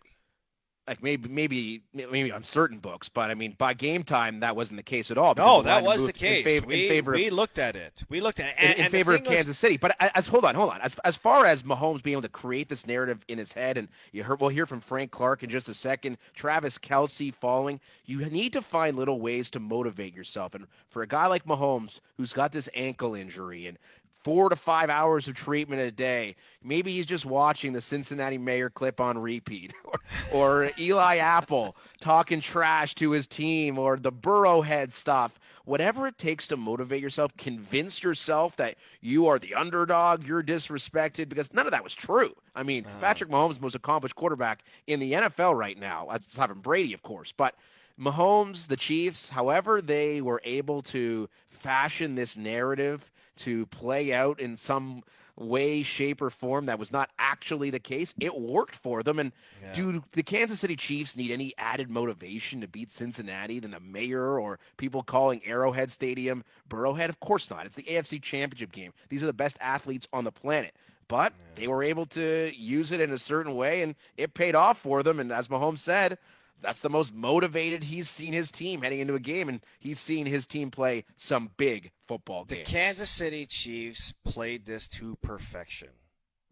Like 0.88 1.02
maybe 1.02 1.29
maybe 1.29 1.82
maybe 1.93 2.32
on 2.32 2.43
certain 2.43 2.79
books, 2.79 3.08
but 3.11 3.31
I 3.31 3.35
mean 3.35 3.55
by 3.58 3.75
game 3.75 4.02
time 4.05 4.40
that 4.40 4.56
wasn't 4.56 4.79
the 4.79 4.82
case 4.82 5.11
at 5.11 5.19
all. 5.19 5.35
No, 5.37 5.61
that 5.62 5.82
was 5.82 6.06
the 6.06 6.12
case. 6.14 6.38
in 6.38 6.44
favor, 6.44 6.67
we 6.67 6.85
in 6.85 6.88
favor 6.88 7.12
of 7.12 7.17
we 7.19 7.29
looked 7.31 7.58
at 7.58 7.76
it. 7.76 8.05
We 8.08 8.20
looked 8.23 8.40
at 8.40 8.46
it. 8.49 8.55
in, 8.58 8.64
And, 8.70 8.79
in 8.79 8.85
and 8.87 8.90
favor 8.93 9.12
of 9.14 9.20
thing 9.20 9.29
was- 9.29 9.37
Kansas 9.37 9.58
City. 9.58 9.76
But 9.76 9.94
as 10.00 10.26
hold 10.29 10.44
on, 10.46 10.55
hold 10.55 10.70
on. 10.70 10.81
As 10.81 10.96
as 11.05 11.14
far 11.17 11.44
as 11.44 11.62
Mahomes 11.62 12.02
being 12.02 12.12
able 12.14 12.23
to 12.23 12.29
create 12.31 12.69
this 12.70 12.87
narrative 12.87 13.23
in 13.29 13.37
his 13.38 13.52
head, 13.52 13.76
and 13.76 13.88
you 14.12 14.23
heard 14.25 14.40
we'll 14.40 14.49
hear 14.49 14.64
from 14.67 14.81
Frank 14.81 15.11
Clark 15.11 15.43
in 15.43 15.50
just 15.50 15.69
a 15.69 15.75
second. 15.75 16.17
Travis 16.35 16.79
Kelce 16.79 17.35
falling. 17.35 17.81
You 18.06 18.25
need 18.25 18.55
to 18.55 18.62
find 18.62 18.96
little 18.96 19.20
ways 19.20 19.50
to 19.50 19.61
motivate 19.61 20.14
yourself. 20.14 20.55
And 20.55 20.67
for 20.88 21.02
a 21.02 21.06
guy 21.06 21.26
like 21.26 21.44
Mahomes, 21.44 22.00
who's 22.17 22.32
got 22.32 22.52
this 22.52 22.69
ankle 22.75 23.14
injury 23.14 23.67
and 23.67 23.76
four 24.23 24.49
to 24.49 24.56
five 24.56 24.91
hours 24.91 25.29
of 25.29 25.35
treatment 25.35 25.81
a 25.81 25.91
day. 25.91 26.37
Maybe 26.62 26.93
he's 26.93 27.06
just 27.06 27.25
watching 27.25 27.73
the 27.73 27.81
Cincinnati 27.81 28.38
mayor 28.38 28.70
clip 28.70 29.00
on 29.00 29.19
repeat, 29.19 29.73
or, 30.32 30.65
or 30.65 30.70
Eli 30.79 31.17
Apple 31.17 31.76
talking 32.00 32.41
trash 32.41 32.94
to 32.97 33.12
his 33.12 33.26
team, 33.26 33.79
or 33.79 33.97
the 33.97 34.12
Burrowhead 34.12 34.93
stuff. 34.93 35.38
Whatever 35.65 36.06
it 36.06 36.17
takes 36.17 36.49
to 36.49 36.56
motivate 36.56 37.03
yourself, 37.03 37.37
convince 37.37 38.03
yourself 38.03 38.56
that 38.56 38.76
you 39.00 39.26
are 39.26 39.38
the 39.38 39.55
underdog, 39.55 40.26
you're 40.26 40.43
disrespected, 40.43 41.29
because 41.29 41.53
none 41.53 41.67
of 41.67 41.73
that 41.73 41.85
was 41.85 41.94
true. 41.94 42.35
I 42.55 42.62
mean, 42.62 42.87
uh-huh. 42.87 43.00
Patrick 43.00 43.31
Mahomes, 43.31 43.53
is 43.53 43.56
the 43.59 43.62
most 43.62 43.75
accomplished 43.75 44.17
quarterback 44.17 44.64
in 44.87 44.99
the 44.99 45.12
NFL 45.12 45.56
right 45.56 45.79
now, 45.79 46.09
aside 46.11 46.49
from 46.49 46.61
Brady, 46.61 46.93
of 46.93 47.03
course, 47.03 47.32
but. 47.37 47.55
Mahomes, 48.00 48.69
the 48.69 48.76
Chiefs, 48.76 49.31
however 49.31 49.82
they 49.82 50.21
were 50.21 50.41
able 50.44 50.82
to 50.82 51.29
fashion 51.50 52.14
this 52.14 52.37
narrative 52.37 53.11
to 53.38 53.67
play 53.67 54.12
out 54.12 54.40
in 54.40 54.56
some 54.56 55.02
way, 55.37 55.82
shape, 55.82 56.20
or 56.20 56.31
form 56.31 56.67
that 56.67 56.79
was 56.79 56.90
not 56.90 57.11
actually 57.19 57.70
the 57.70 57.79
case, 57.79 58.14
it 58.20 58.38
worked 58.38 58.75
for 58.75 59.02
them. 59.02 59.19
And 59.19 59.32
do 59.73 60.02
the 60.12 60.23
Kansas 60.23 60.61
City 60.61 60.76
Chiefs 60.76 61.17
need 61.17 61.31
any 61.31 61.55
added 61.56 61.90
motivation 61.90 62.61
to 62.61 62.69
beat 62.69 62.90
Cincinnati 62.90 63.61
than 63.61 63.70
the 63.70 63.81
mayor 63.81 64.38
or 64.38 64.58
people 64.76 65.02
calling 65.02 65.40
Arrowhead 65.46 65.90
Stadium 65.90 66.44
Burrowhead? 66.69 67.08
Of 67.08 67.20
course 67.20 67.50
not. 67.50 67.67
It's 67.67 67.76
the 67.76 67.85
AFC 67.85 68.20
Championship 68.20 68.73
game. 68.73 68.93
These 69.08 69.23
are 69.23 69.26
the 69.26 69.32
best 69.32 69.56
athletes 69.61 70.08
on 70.12 70.25
the 70.25 70.32
planet. 70.32 70.75
But 71.06 71.32
they 71.55 71.67
were 71.67 71.82
able 71.82 72.05
to 72.06 72.52
use 72.55 72.93
it 72.93 73.00
in 73.00 73.12
a 73.12 73.19
certain 73.19 73.55
way, 73.55 73.81
and 73.81 73.94
it 74.19 74.35
paid 74.35 74.55
off 74.55 74.79
for 74.79 75.02
them. 75.02 75.19
And 75.19 75.32
as 75.32 75.49
Mahomes 75.49 75.79
said, 75.79 76.19
that's 76.61 76.81
the 76.81 76.91
most 76.91 77.15
motivated 77.15 77.85
he's 77.85 78.09
seen 78.09 78.33
his 78.33 78.51
team 78.51 78.83
heading 78.83 79.01
into 79.01 79.15
a 79.15 79.21
game, 79.21 79.49
and 79.49 79.61
he's 79.79 79.99
seen 79.99 80.27
his 80.27 80.47
team 80.47 80.71
play 80.71 81.05
some 81.17 81.51
big 81.57 81.91
football 82.07 82.45
games. 82.45 82.67
The. 82.67 82.73
Kansas 82.73 83.11
City 83.11 83.47
Chiefs 83.47 84.13
played 84.25 84.67
this 84.67 84.87
to 84.89 85.17
perfection. 85.17 85.91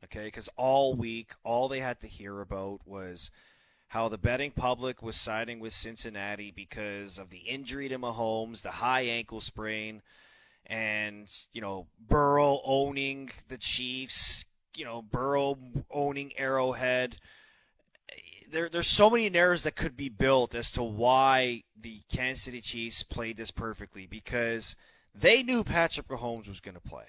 Okay, 0.04 0.26
because 0.26 0.48
all 0.56 0.94
week, 0.94 1.32
all 1.42 1.68
they 1.68 1.80
had 1.80 2.00
to 2.00 2.06
hear 2.06 2.40
about 2.40 2.80
was 2.86 3.30
how 3.88 4.08
the 4.08 4.18
betting 4.18 4.50
public 4.50 5.02
was 5.02 5.16
siding 5.16 5.58
with 5.58 5.72
Cincinnati 5.72 6.50
because 6.50 7.18
of 7.18 7.30
the 7.30 7.38
injury 7.38 7.88
to 7.88 7.98
Mahomes, 7.98 8.62
the 8.62 8.72
high 8.72 9.02
ankle 9.02 9.40
sprain, 9.40 10.02
and 10.66 11.28
you 11.52 11.60
know 11.60 11.86
Burrow 11.98 12.60
owning 12.64 13.30
the 13.48 13.58
Chiefs, 13.58 14.44
you 14.76 14.84
know 14.84 15.02
Burrow 15.02 15.58
owning 15.90 16.32
Arrowhead. 16.36 17.16
There, 18.50 18.68
there's 18.68 18.86
so 18.86 19.10
many 19.10 19.28
narratives 19.28 19.64
that 19.64 19.76
could 19.76 19.96
be 19.96 20.08
built 20.08 20.54
as 20.54 20.70
to 20.72 20.82
why 20.82 21.64
the 21.80 22.02
Kansas 22.08 22.44
City 22.44 22.60
Chiefs 22.60 23.02
played 23.02 23.36
this 23.36 23.50
perfectly 23.50 24.06
because 24.06 24.76
they 25.14 25.42
knew 25.42 25.64
Patrick 25.64 26.08
Mahomes 26.08 26.48
was 26.48 26.60
going 26.60 26.74
to 26.74 26.80
play. 26.80 27.06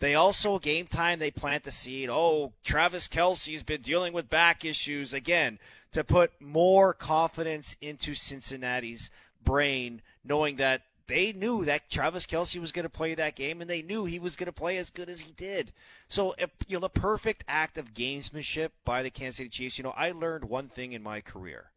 They 0.00 0.14
also, 0.14 0.58
game 0.58 0.86
time, 0.86 1.18
they 1.18 1.30
plant 1.30 1.64
the 1.64 1.70
seed. 1.70 2.08
Oh, 2.08 2.52
Travis 2.62 3.08
Kelce's 3.08 3.62
been 3.62 3.80
dealing 3.80 4.12
with 4.12 4.30
back 4.30 4.64
issues 4.64 5.12
again 5.12 5.58
to 5.92 6.04
put 6.04 6.40
more 6.40 6.94
confidence 6.94 7.76
into 7.80 8.14
Cincinnati's 8.14 9.10
brain, 9.42 10.02
knowing 10.24 10.56
that 10.56 10.82
they 11.08 11.32
knew 11.32 11.64
that 11.64 11.90
Travis 11.90 12.26
Kelce 12.26 12.60
was 12.60 12.70
going 12.70 12.84
to 12.84 12.90
play 12.90 13.14
that 13.14 13.34
game, 13.34 13.60
and 13.60 13.68
they 13.68 13.82
knew 13.82 14.04
he 14.04 14.18
was 14.18 14.36
going 14.36 14.46
to 14.46 14.52
play 14.52 14.76
as 14.76 14.90
good 14.90 15.08
as 15.08 15.22
he 15.22 15.32
did. 15.32 15.72
So, 16.06 16.34
you 16.68 16.76
know, 16.76 16.80
the 16.80 16.90
perfect 16.90 17.44
act 17.48 17.78
of 17.78 17.94
gamesmanship 17.94 18.70
by 18.84 19.02
the 19.02 19.10
Kansas 19.10 19.38
City 19.38 19.48
Chiefs. 19.48 19.78
You 19.78 19.84
know, 19.84 19.94
I 19.96 20.12
learned 20.12 20.44
one 20.44 20.68
thing 20.68 20.92
in 20.92 21.02
my 21.02 21.22
career, 21.22 21.72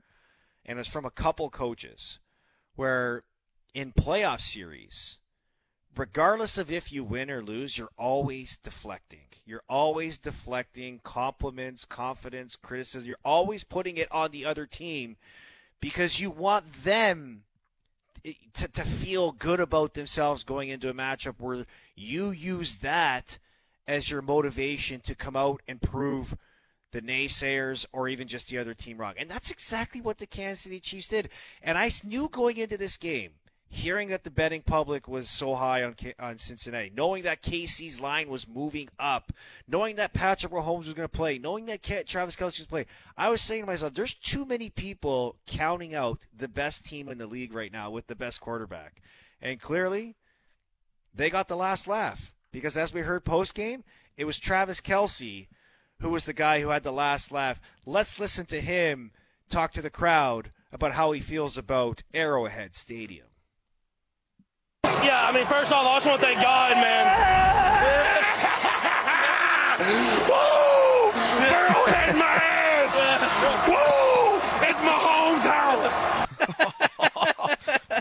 and 0.65 0.77
it's 0.77 0.89
from 0.89 1.05
a 1.05 1.09
couple 1.09 1.50
coaches, 1.50 2.19
where 2.75 3.23
in 3.73 3.93
playoff 3.93 4.41
series, 4.41 5.17
regardless 5.95 6.57
of 6.57 6.69
if 6.69 6.91
you 6.91 7.03
win 7.05 7.31
or 7.31 7.41
lose, 7.41 7.77
you're 7.77 7.89
always 7.97 8.57
deflecting. 8.57 9.27
You're 9.45 9.63
always 9.69 10.17
deflecting 10.17 11.00
compliments, 11.03 11.85
confidence, 11.85 12.57
criticism. 12.57 13.07
You're 13.07 13.17
always 13.23 13.63
putting 13.63 13.95
it 13.95 14.09
on 14.11 14.31
the 14.31 14.45
other 14.45 14.65
team 14.65 15.15
because 15.79 16.19
you 16.19 16.29
want 16.29 16.83
them 16.83 17.43
to, 18.53 18.67
to 18.67 18.83
feel 18.83 19.31
good 19.31 19.59
about 19.59 19.93
themselves 19.93 20.43
going 20.43 20.69
into 20.69 20.89
a 20.89 20.93
matchup 20.93 21.35
where 21.39 21.65
you 21.95 22.31
use 22.31 22.77
that 22.77 23.37
as 23.87 24.09
your 24.09 24.21
motivation 24.21 25.01
to 25.01 25.15
come 25.15 25.35
out 25.35 25.61
and 25.67 25.81
prove 25.81 26.35
the 26.91 27.01
naysayers 27.01 27.85
or 27.91 28.07
even 28.07 28.27
just 28.27 28.49
the 28.49 28.57
other 28.57 28.73
team 28.73 28.97
wrong. 28.97 29.13
And 29.17 29.29
that's 29.29 29.51
exactly 29.51 30.01
what 30.01 30.17
the 30.17 30.27
Kansas 30.27 30.61
City 30.63 30.79
Chiefs 30.79 31.07
did. 31.07 31.29
And 31.61 31.77
I 31.77 31.91
knew 32.03 32.29
going 32.29 32.57
into 32.57 32.77
this 32.77 32.97
game, 32.97 33.31
hearing 33.73 34.09
that 34.09 34.23
the 34.23 34.29
betting 34.29 34.61
public 34.61 35.07
was 35.07 35.29
so 35.29 35.55
high 35.55 35.81
on 35.83 35.95
on 36.19 36.37
Cincinnati, 36.37 36.91
knowing 36.95 37.23
that 37.23 37.41
KC's 37.41 38.01
line 38.01 38.27
was 38.27 38.47
moving 38.47 38.89
up, 38.99 39.31
knowing 39.67 39.95
that 39.95 40.13
Patrick 40.13 40.51
Mahomes 40.51 40.85
was 40.85 40.93
going 40.93 41.07
to 41.07 41.17
play, 41.17 41.37
knowing 41.37 41.65
that 41.65 41.81
Travis 41.81 42.35
Kelce 42.35 42.59
was 42.59 42.65
play, 42.65 42.85
I 43.17 43.29
was 43.29 43.41
saying 43.41 43.63
to 43.63 43.67
myself, 43.67 43.93
there's 43.93 44.13
too 44.13 44.45
many 44.45 44.69
people 44.69 45.37
counting 45.47 45.95
out 45.95 46.27
the 46.35 46.47
best 46.49 46.85
team 46.85 47.07
in 47.07 47.17
the 47.17 47.27
league 47.27 47.53
right 47.53 47.71
now 47.71 47.89
with 47.89 48.07
the 48.07 48.15
best 48.15 48.41
quarterback, 48.41 49.01
and 49.41 49.59
clearly, 49.59 50.15
they 51.15 51.29
got 51.29 51.47
the 51.47 51.55
last 51.55 51.87
laugh 51.87 52.33
because 52.51 52.77
as 52.77 52.93
we 52.93 53.01
heard 53.01 53.23
post 53.23 53.55
game, 53.55 53.83
it 54.17 54.25
was 54.25 54.37
Travis 54.37 54.81
Kelce 54.81 55.47
who 56.01 56.09
was 56.09 56.25
the 56.25 56.33
guy 56.33 56.59
who 56.59 56.69
had 56.69 56.83
the 56.83 56.91
last 56.91 57.31
laugh. 57.31 57.61
Let's 57.85 58.19
listen 58.19 58.45
to 58.47 58.59
him 58.59 59.11
talk 59.49 59.71
to 59.73 59.81
the 59.81 59.89
crowd 59.89 60.51
about 60.71 60.93
how 60.93 61.11
he 61.11 61.19
feels 61.19 61.57
about 61.57 62.03
Arrowhead 62.13 62.75
Stadium. 62.75 63.27
Yeah, 65.03 65.27
I 65.27 65.31
mean, 65.34 65.46
first 65.46 65.74
off, 65.74 65.86
I 65.86 65.89
also 65.89 66.10
want 66.12 66.22
to 66.22 66.27
thank 66.27 66.41
God, 66.41 66.72
man. 66.74 67.05
Woo! 70.29 71.12
Arrowhead 71.43 72.15
my 72.15 72.25
ass! 72.25 72.96
Woo! 73.67 74.39
It's 74.67 74.79
Mahomes' 74.79 75.50
house! 75.50 76.22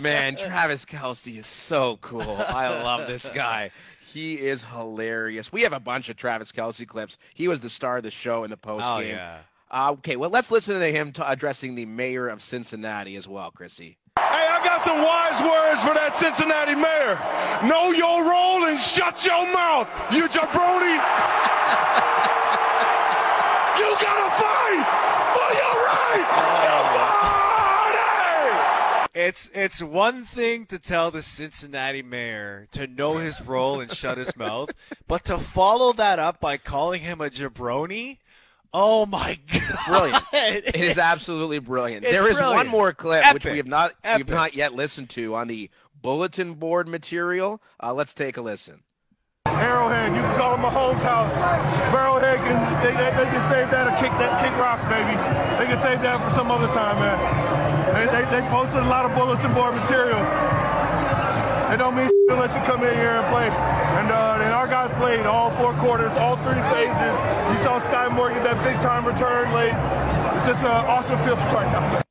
Man, 0.03 0.37
Travis 0.37 0.85
Kelce 0.85 1.39
is 1.39 1.47
so 1.47 1.99
cool. 2.01 2.37
I 2.49 2.69
love 2.69 3.07
this 3.07 3.29
guy. 3.35 3.71
He 4.13 4.35
is 4.35 4.65
hilarious. 4.65 5.53
We 5.53 5.63
have 5.63 5.73
a 5.73 5.81
bunch 5.81 6.09
of 6.09 6.17
Travis 6.17 6.53
Kelce 6.53 6.87
clips. 6.87 7.19
He 7.35 7.49
was 7.49 7.61
the 7.61 7.71
star 7.71 7.99
of 7.99 8.03
the 8.03 8.11
show 8.11 8.45
in 8.45 8.51
the 8.51 8.57
post 8.57 8.83
game. 8.83 8.89
Oh, 8.89 8.99
yeah. 9.01 9.39
Uh, 9.71 9.93
okay, 9.93 10.17
well, 10.17 10.31
let's 10.31 10.51
listen 10.51 10.79
to 10.79 10.91
him 10.91 11.13
t- 11.13 11.23
addressing 11.25 11.77
the 11.77 11.87
mayor 11.87 12.29
of 12.29 12.43
Cincinnati 12.43 13.15
as 13.17 13.29
well, 13.29 13.51
Chrissy. 13.53 13.99
I 14.61 14.65
got 14.65 14.83
some 14.83 14.99
wise 14.99 15.41
words 15.41 15.81
for 15.81 15.95
that 15.95 16.15
Cincinnati 16.15 16.75
mayor. 16.75 17.17
Know 17.67 17.93
your 17.93 18.29
role 18.29 18.67
and 18.67 18.79
shut 18.79 19.25
your 19.25 19.51
mouth, 19.51 19.89
you 20.13 20.29
jabroni. 20.29 21.01
you 23.81 23.89
gotta 24.05 24.29
fight 24.37 24.85
for 25.33 25.49
your 25.57 25.77
right 25.89 26.29
to 26.61 26.77
party! 26.93 28.61
It's 29.15 29.49
it's 29.55 29.83
one 29.83 30.27
thing 30.27 30.67
to 30.67 30.79
tell 30.79 31.11
the 31.11 31.23
Cincinnati 31.23 32.03
mayor 32.03 32.69
to 32.73 32.87
know 32.87 33.17
his 33.17 33.41
role 33.41 33.81
and 33.81 33.91
shut 33.91 34.19
his 34.19 34.37
mouth, 34.37 34.73
but 35.09 35.25
to 35.25 35.39
follow 35.39 35.95
that 35.95 36.19
up 36.19 36.39
by 36.39 36.59
calling 36.59 37.01
him 37.01 37.23
a 37.23 37.31
jabroni, 37.31 38.19
oh 38.73 39.07
my 39.07 39.39
god, 39.53 39.79
Brilliant. 39.87 40.23
It 40.33 40.75
is 40.77 40.91
It's- 40.93 40.99
absolutely 40.99 41.59
brilliant. 41.59 42.05
it's 42.05 42.13
There 42.13 42.29
is 42.31 42.39
one 42.39 42.69
more 42.69 42.93
clip 42.93 43.25
which 43.35 43.45
we 43.45 43.57
have 43.59 43.67
not 43.67 43.93
we've 44.17 44.29
not 44.29 44.55
yet 44.55 44.75
listened 44.75 45.11
to 45.11 45.35
on 45.35 45.49
the 45.49 45.71
bulletin 46.03 46.55
board 46.55 46.89
material. 46.89 47.61
Uh, 47.83 47.93
let's 47.93 48.15
take 48.15 48.37
a 48.37 48.41
listen. 48.41 48.83
Arrowhead, 49.47 50.15
you 50.15 50.21
can 50.23 50.37
call 50.37 50.55
it 50.55 50.59
Mahomes' 50.61 51.03
house. 51.03 51.35
Arrowhead 51.93 52.39
can 52.45 52.57
they, 52.85 52.93
they, 52.93 53.11
they 53.25 53.29
can 53.31 53.43
save 53.51 53.71
that 53.73 53.89
or 53.89 53.95
kick 53.97 54.13
that 54.21 54.37
kick 54.45 54.53
rocks, 54.61 54.85
baby. 54.89 55.17
They 55.59 55.67
can 55.69 55.81
save 55.81 56.01
that 56.03 56.21
for 56.23 56.31
some 56.31 56.51
other 56.51 56.69
time, 56.77 56.97
man. 57.01 57.17
They, 57.97 58.07
they, 58.13 58.25
they 58.31 58.43
posted 58.49 58.81
a 58.81 58.89
lot 58.89 59.05
of 59.09 59.13
bulletin 59.17 59.53
board 59.53 59.75
material. 59.75 60.21
It 61.73 61.77
don't 61.79 61.95
mean 61.97 62.09
shit 62.13 62.31
unless 62.37 62.55
you 62.55 62.61
come 62.69 62.85
in 62.85 62.95
here 62.95 63.17
and 63.21 63.27
play. 63.33 63.49
And 64.11 64.19
uh, 64.19 64.45
and 64.45 64.53
our 64.53 64.67
guys 64.67 64.91
played 64.99 65.21
all 65.25 65.51
four 65.53 65.73
quarters, 65.75 66.11
all 66.13 66.37
three 66.39 66.61
phases. 66.75 67.17
You 67.53 67.59
saw 67.63 67.79
Skyy 67.81 68.11
Moore 68.13 68.31
get 68.31 68.43
that 68.43 68.63
big 68.65 68.77
time 68.81 69.07
return 69.07 69.53
late. 69.55 69.73
It's 70.37 70.47
just 70.47 70.63
an 70.65 70.85
awesome 70.87 71.17
feeling 71.21 71.39
right 71.55 71.71
now. 71.71 72.03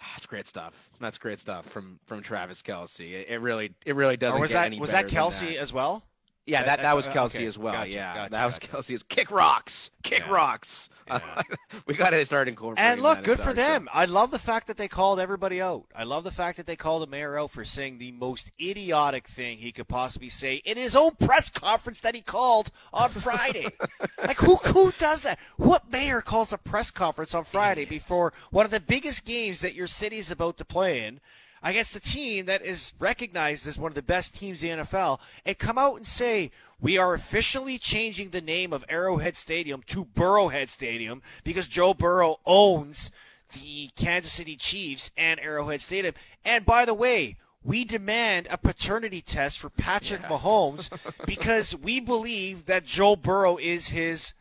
That's 0.00 0.26
great 0.26 0.46
stuff. 0.46 0.72
That's 1.00 1.18
great 1.18 1.38
stuff 1.38 1.66
from 1.66 1.98
from 2.06 2.22
Travis 2.22 2.62
Kelce. 2.62 3.00
It, 3.12 3.28
it 3.28 3.40
really 3.40 3.72
it 3.84 3.94
really 3.96 4.16
doesn't 4.16 4.38
Or 4.38 4.40
was 4.40 4.50
get 4.52 4.60
that 4.60 4.66
any 4.66 4.80
was 4.80 4.92
that 4.92 5.08
Kelce 5.08 5.40
that. 5.40 5.56
as 5.58 5.72
well? 5.72 6.02
Yeah, 6.46 6.60
That- 6.60 6.66
that, 6.66 6.76
that- 6.78 6.82
that 6.82 6.96
was 6.96 7.06
Kelce 7.06 7.36
okay. 7.36 7.46
as 7.46 7.58
well. 7.58 7.72
Gotcha, 7.74 7.90
yeah, 7.90 8.14
gotcha, 8.14 8.30
that 8.30 8.46
was 8.46 8.58
gotcha. 8.58 8.76
Kelce's 8.76 9.02
kick 9.02 9.30
rocks, 9.30 9.90
kick 10.02 10.20
Yeah. 10.26 10.32
rocks. 10.32 10.88
we 11.86 11.94
got 11.94 12.10
to 12.10 12.24
start 12.26 12.48
incorporating. 12.48 12.84
And 12.84 13.02
look, 13.02 13.22
good 13.22 13.38
for 13.38 13.52
them. 13.52 13.88
show. 13.92 13.98
I 13.98 14.04
love 14.06 14.30
the 14.30 14.38
fact 14.38 14.66
that 14.68 14.76
they 14.76 14.88
called 14.88 15.20
everybody 15.20 15.60
out. 15.60 15.84
I 15.94 16.04
love 16.04 16.24
the 16.24 16.30
fact 16.30 16.56
that 16.56 16.66
they 16.66 16.76
called 16.76 17.02
the 17.02 17.06
mayor 17.06 17.38
out 17.38 17.50
for 17.50 17.64
saying 17.64 17.98
the 17.98 18.12
most 18.12 18.50
idiotic 18.60 19.26
thing 19.26 19.58
he 19.58 19.72
could 19.72 19.88
possibly 19.88 20.28
say 20.28 20.56
in 20.64 20.76
his 20.76 20.96
own 20.96 21.12
press 21.12 21.50
conference 21.50 22.00
that 22.00 22.14
he 22.14 22.20
called 22.20 22.70
on 22.92 23.10
Friday. 23.10 23.66
like 24.18 24.38
who 24.38 24.56
who 24.56 24.92
does 24.98 25.22
that? 25.22 25.38
What 25.56 25.90
mayor 25.90 26.20
calls 26.20 26.52
a 26.52 26.58
press 26.58 26.90
conference 26.90 27.34
on 27.34 27.44
Friday 27.44 27.84
before 27.84 28.32
one 28.50 28.64
of 28.64 28.70
the 28.70 28.80
biggest 28.80 29.24
games 29.24 29.60
that 29.60 29.74
your 29.74 29.86
city 29.86 30.18
is 30.18 30.30
about 30.30 30.56
to 30.58 30.64
play 30.64 31.06
in? 31.06 31.20
Against 31.66 31.96
a 31.96 32.00
team 32.00 32.44
that 32.44 32.60
is 32.60 32.92
recognized 32.98 33.66
as 33.66 33.78
one 33.78 33.90
of 33.90 33.94
the 33.94 34.02
best 34.02 34.34
teams 34.34 34.62
in 34.62 34.78
the 34.78 34.84
NFL, 34.84 35.18
and 35.46 35.56
come 35.56 35.78
out 35.78 35.96
and 35.96 36.06
say, 36.06 36.50
We 36.84 36.98
are 36.98 37.14
officially 37.14 37.78
changing 37.78 38.28
the 38.28 38.42
name 38.42 38.74
of 38.74 38.84
Arrowhead 38.90 39.38
Stadium 39.38 39.82
to 39.86 40.04
Burrowhead 40.04 40.68
Stadium 40.68 41.22
because 41.42 41.66
Joe 41.66 41.94
Burrow 41.94 42.40
owns 42.44 43.10
the 43.54 43.88
Kansas 43.96 44.32
City 44.32 44.54
Chiefs 44.54 45.10
and 45.16 45.40
Arrowhead 45.40 45.80
Stadium. 45.80 46.12
And 46.44 46.66
by 46.66 46.84
the 46.84 46.92
way, 46.92 47.38
we 47.62 47.86
demand 47.86 48.48
a 48.50 48.58
paternity 48.58 49.22
test 49.22 49.60
for 49.60 49.70
Patrick 49.70 50.20
Mahomes 50.24 50.90
because 51.26 51.74
we 51.74 52.00
believe 52.00 52.66
that 52.66 52.84
Joe 52.84 53.16
Burrow 53.16 53.56
is 53.56 53.88
his 53.88 54.34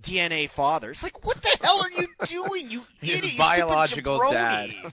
DNA 0.00 0.48
father. 0.50 0.90
It's 0.90 1.02
like, 1.02 1.24
what 1.24 1.40
the 1.42 1.56
hell 1.62 1.80
are 1.82 1.90
you 2.02 2.08
doing, 2.48 2.70
you 2.70 2.84
His 3.00 3.18
idiot? 3.18 3.24
you 3.24 3.28
stupid 3.30 3.38
biological 3.38 4.18
jabroni? 4.20 4.32
dad. 4.32 4.92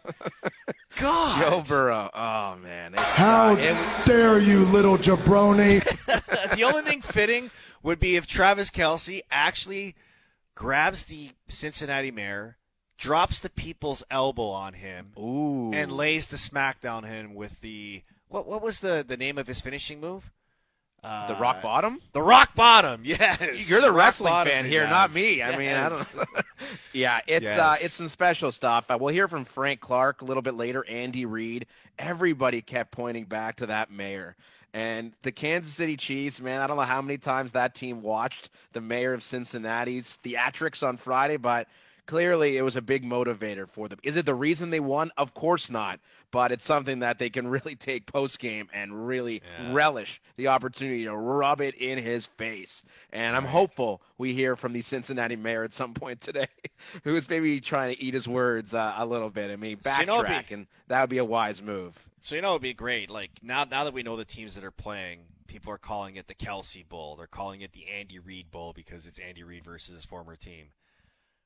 God. 0.98 1.42
Joe 1.42 1.62
Burrow. 1.68 2.10
Oh 2.14 2.56
man. 2.62 2.94
It's- 2.94 3.08
How 3.16 3.56
it- 3.56 4.06
dare 4.06 4.40
you, 4.40 4.66
little 4.66 4.98
jabroni? 4.98 5.82
the 6.56 6.64
only 6.64 6.82
thing 6.84 7.02
fitting 7.02 7.50
would 7.84 8.00
be 8.00 8.16
if 8.16 8.28
Travis 8.28 8.70
Kelce 8.70 9.22
actually 9.32 9.96
grabs 10.56 11.04
the 11.04 11.32
Cincinnati 11.48 12.12
mayor, 12.12 12.58
drops 12.98 13.40
the 13.40 13.50
people's 13.50 14.04
elbow 14.12 14.50
on 14.50 14.74
him, 14.74 15.12
Ooh. 15.18 15.72
and 15.74 15.92
lays 15.92 16.28
the 16.28 16.38
smackdown 16.38 16.98
on 16.98 17.04
him 17.06 17.34
with 17.36 17.62
the 17.62 18.04
what? 18.28 18.46
What 18.48 18.62
was 18.62 18.82
the 18.82 19.04
the 19.08 19.18
name 19.18 19.38
of 19.38 19.48
his 19.48 19.62
finishing 19.62 20.00
move? 20.00 20.30
Uh, 21.04 21.28
the 21.28 21.36
rock 21.36 21.64
bottom. 21.64 22.00
The 22.14 22.22
rock 22.22 22.54
bottom. 22.54 23.02
Yes. 23.04 23.70
You're 23.70 23.82
the 23.82 23.92
wrestling 23.92 24.32
fan 24.46 24.66
here, 24.66 24.84
yes. 24.84 24.90
not 24.90 25.14
me. 25.14 25.42
I 25.42 25.58
mean, 25.58 25.70
I 25.70 25.90
don't 25.90 26.16
know. 26.16 26.24
yeah, 26.94 27.22
it's 27.26 27.46
uh, 27.46 27.76
it's 27.82 27.96
some 27.96 28.08
special 28.08 28.52
stuff. 28.52 28.86
Uh, 28.90 28.98
we'll 29.02 29.14
hear 29.14 29.28
from 29.28 29.44
Frank 29.44 29.80
Clark 29.82 30.22
a 30.22 30.26
little 30.26 30.44
bit 30.44 30.54
later. 30.54 30.86
Andy 30.88 31.26
Reid. 31.26 31.66
Everybody 31.98 32.62
kept 32.62 32.92
pointing 32.92 33.26
back 33.26 33.58
to 33.58 33.66
that 33.68 33.92
mayor. 33.92 34.36
And 34.74 35.14
the 35.24 35.32
Kansas 35.32 35.74
City 35.74 35.98
Chiefs, 35.98 36.40
man, 36.40 36.62
I 36.62 36.68
don't 36.68 36.78
know 36.78 36.84
how 36.84 37.02
many 37.02 37.18
times 37.18 37.52
that 37.52 37.76
team 37.76 38.02
watched 38.02 38.50
the 38.72 38.80
mayor 38.80 39.14
of 39.14 39.24
Cincinnati's 39.24 40.18
theatrics 40.24 40.88
on 40.88 40.96
Friday, 40.98 41.36
but 41.36 41.68
clearly 42.06 42.58
it 42.58 42.62
was 42.62 42.76
a 42.76 42.82
big 42.82 43.04
motivator 43.04 43.68
for 43.68 43.90
them. 43.90 44.00
Is 44.04 44.16
it 44.16 44.26
the 44.26 44.36
reason 44.36 44.70
they 44.70 44.80
won? 44.80 45.12
Of 45.18 45.34
course 45.34 45.70
not. 45.70 46.00
But 46.32 46.52
it's 46.52 46.64
something 46.64 47.00
that 47.00 47.20
they 47.20 47.30
can 47.30 47.48
really 47.48 47.76
take 47.76 48.06
post 48.06 48.40
game 48.40 48.70
and 48.74 49.06
really 49.06 49.42
relish 49.72 50.22
the 50.38 50.48
opportunity 50.48 51.04
to 51.04 51.16
rub 51.16 51.60
it 51.62 51.76
in 51.76 51.98
his 51.98 52.26
face. 52.26 52.84
And 53.12 53.36
I'm 53.36 53.46
hopeful 53.46 54.02
we 54.18 54.34
hear 54.34 54.56
from 54.56 54.74
the 54.74 54.82
Cincinnati 54.82 55.36
mayor 55.36 55.64
at 55.64 55.74
some 55.74 55.94
point 55.94 56.22
today, 56.22 56.48
who 57.04 57.16
is 57.16 57.30
maybe 57.30 57.60
trying 57.60 57.94
to 57.94 58.02
eat 58.02 58.14
his 58.14 58.28
words 58.28 58.74
uh, 58.74 58.94
a 58.98 59.06
little 59.06 59.30
bit. 59.30 59.52
I 59.52 59.58
mean, 59.58 59.80
So 59.84 60.00
you 60.00 60.06
know 60.06 60.24
backtrack, 60.24 60.52
and 60.52 60.68
that 60.88 61.02
would 61.02 61.10
be 61.10 61.18
a 61.18 61.26
wise 61.26 61.62
move. 61.62 62.00
So 62.22 62.36
you 62.36 62.42
know 62.42 62.52
it'd 62.52 62.62
be 62.62 62.74
great. 62.74 63.10
Like 63.10 63.32
now, 63.44 63.66
now 63.66 63.84
that 63.84 63.94
we 63.94 64.04
know 64.04 64.16
the 64.16 64.26
teams 64.26 64.56
that 64.56 64.64
are 64.64 64.72
playing, 64.72 65.22
people 65.48 65.74
are 65.74 65.78
calling 65.78 66.16
it 66.16 66.28
the 66.28 66.36
Kelce 66.36 66.88
Bowl. 66.88 67.16
They're 67.18 67.28
calling 67.28 67.62
it 67.62 67.74
the 67.74 67.90
Andy 67.90 68.20
Reid 68.20 68.52
Bowl 68.52 68.72
because 68.74 69.06
it's 69.06 69.20
Andy 69.20 69.44
Reid 69.44 69.66
versus 69.66 69.96
his 69.96 70.06
former 70.06 70.36
team. 70.36 70.68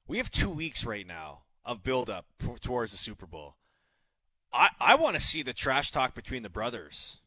We 0.08 0.18
have 0.18 0.30
two 0.30 0.50
weeks 0.50 0.86
right 0.86 1.08
now 1.08 1.40
of 1.64 1.82
build 1.82 2.10
up 2.10 2.26
towards 2.62 2.92
the 2.92 2.98
Super 2.98 3.26
Bowl. 3.26 3.56
I 4.56 4.70
I 4.80 4.96
want 4.96 5.16
to 5.16 5.22
see 5.22 5.42
the 5.44 5.54
trash 5.54 5.92
talk 5.92 6.16
between 6.16 6.44
the 6.44 6.50
brothers, 6.50 7.18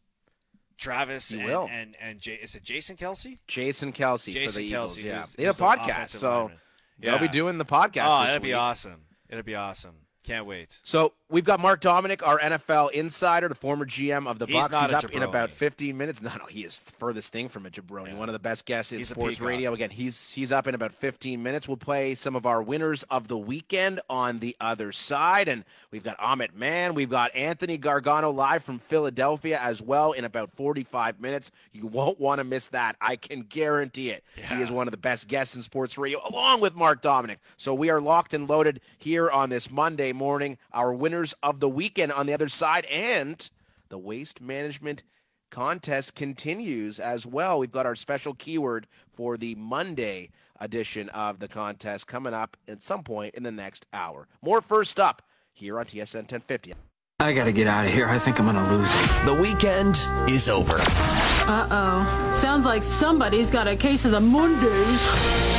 Travis 0.76 1.32
and 1.32 1.42
and 1.42 1.96
and 2.00 2.20
J- 2.20 2.34
is 2.42 2.54
it 2.54 2.62
Jason 2.62 2.96
Kelce? 2.96 3.38
Jason 3.46 3.92
Kelce 3.92 4.24
for 4.24 4.30
Jason 4.30 4.62
the 4.62 4.68
Eagles. 4.68 4.96
Kelce, 4.96 5.02
yeah, 5.04 5.16
who's- 5.20 5.34
they 5.34 5.44
have 5.44 5.60
a 5.60 5.62
podcast, 5.64 6.10
so 6.10 6.30
lineman. 6.42 6.58
they'll 6.98 7.18
be 7.18 7.28
doing 7.28 7.58
the 7.58 7.64
podcast. 7.64 8.04
Oh, 8.06 8.26
that'd 8.26 8.42
be 8.42 8.52
awesome. 8.54 9.02
It'd 9.28 9.44
be 9.44 9.54
awesome. 9.56 9.96
Can't 10.24 10.46
wait. 10.46 10.78
So 10.84 11.12
we've 11.30 11.44
got 11.44 11.60
Mark 11.60 11.80
Dominik, 11.80 12.26
our 12.26 12.38
NFL 12.38 12.92
insider, 12.92 13.48
the 13.48 13.54
former 13.54 13.84
GM 13.84 14.26
of 14.26 14.38
the 14.38 14.46
He's 14.46 14.54
Bucks. 14.54 14.86
He's 14.86 15.04
up 15.04 15.10
in 15.10 15.22
about 15.22 15.50
15 15.50 15.96
minutes. 15.96 16.22
No, 16.22 16.30
no, 16.38 16.46
he 16.46 16.64
is 16.64 16.78
the 16.80 16.92
furthest 16.92 17.32
thing 17.32 17.48
from 17.48 17.66
a 17.66 17.70
jabroni. 17.70 18.08
Yeah. 18.08 18.14
One 18.14 18.28
of 18.28 18.32
the 18.32 18.38
best 18.38 18.64
guests 18.64 18.92
in 18.92 18.98
He's 18.98 19.08
sports 19.08 19.40
radio. 19.40 19.72
Again, 19.72 19.90
he's 19.90 20.30
he's 20.30 20.52
up 20.52 20.66
in 20.66 20.74
about 20.74 20.94
15 20.94 21.42
minutes. 21.42 21.68
We'll 21.68 21.76
play 21.76 22.14
some 22.14 22.36
of 22.36 22.46
our 22.46 22.62
winners 22.62 23.04
of 23.10 23.28
the 23.28 23.38
weekend 23.38 24.00
on 24.08 24.38
the 24.38 24.56
other 24.60 24.92
side, 24.92 25.48
and 25.48 25.64
we've 25.90 26.02
got 26.02 26.18
Amit 26.18 26.54
Mann, 26.54 26.94
we've 26.94 27.10
got 27.10 27.34
Anthony 27.34 27.78
Gargano 27.78 28.30
live 28.30 28.64
from 28.64 28.78
Philadelphia 28.78 29.58
as 29.60 29.82
well 29.82 30.12
in 30.12 30.24
about 30.24 30.50
45 30.56 31.20
minutes. 31.20 31.50
You 31.72 31.86
won't 31.86 32.18
want 32.18 32.38
to 32.38 32.44
miss 32.44 32.68
that. 32.68 32.96
I 33.00 33.16
can 33.16 33.42
guarantee 33.42 34.10
it. 34.10 34.24
He 34.34 34.62
is 34.62 34.70
one 34.70 34.86
of 34.86 34.92
the 34.92 34.96
best 34.98 35.28
guests 35.28 35.54
in 35.54 35.62
sports 35.62 35.98
radio, 35.98 36.20
along 36.28 36.60
with 36.60 36.74
Mark 36.74 37.02
Dominik. 37.02 37.38
So 37.56 37.74
we 37.74 37.90
are 37.90 38.00
locked 38.00 38.34
and 38.34 38.48
loaded 38.48 38.80
here 38.98 39.30
on 39.30 39.50
this 39.50 39.70
Monday 39.70 40.12
morning. 40.12 40.58
Our 40.72 40.92
winners 40.92 41.17
winners 41.18 41.34
of 41.42 41.58
the 41.58 41.68
weekend 41.68 42.12
on 42.12 42.26
the 42.26 42.32
other 42.32 42.48
side. 42.48 42.84
And 42.86 43.50
the 43.88 43.98
waste 43.98 44.40
management 44.40 45.02
contest 45.50 46.14
continues 46.14 47.00
as 47.00 47.26
well. 47.26 47.58
We've 47.58 47.72
got 47.72 47.86
our 47.86 47.96
special 47.96 48.34
keyword 48.34 48.86
for 49.14 49.36
the 49.36 49.56
Monday 49.56 50.30
edition 50.60 51.08
of 51.08 51.40
the 51.40 51.48
contest 51.48 52.06
coming 52.06 52.34
up 52.34 52.56
at 52.68 52.82
some 52.82 53.02
point 53.02 53.34
in 53.34 53.42
the 53.42 53.50
next 53.50 53.84
hour. 53.92 54.28
More 54.42 54.60
first 54.60 55.00
up 55.00 55.22
here 55.52 55.80
on 55.80 55.86
TSN 55.86 56.30
1050. 56.30 56.74
I 57.20 57.32
gotta 57.32 57.50
get 57.50 57.66
out 57.66 57.84
of 57.84 57.92
here. 57.92 58.06
I 58.06 58.16
think 58.16 58.38
I'm 58.38 58.46
gonna 58.46 58.70
lose 58.70 58.88
it. 58.94 59.26
The 59.26 59.34
weekend 59.34 60.00
is 60.30 60.48
over. 60.48 60.76
Uh 60.78 61.66
oh. 61.68 62.32
Sounds 62.36 62.64
like 62.64 62.84
somebody's 62.84 63.50
got 63.50 63.66
a 63.66 63.74
case 63.74 64.04
of 64.04 64.12
the 64.12 64.20
Mondays. 64.20 65.00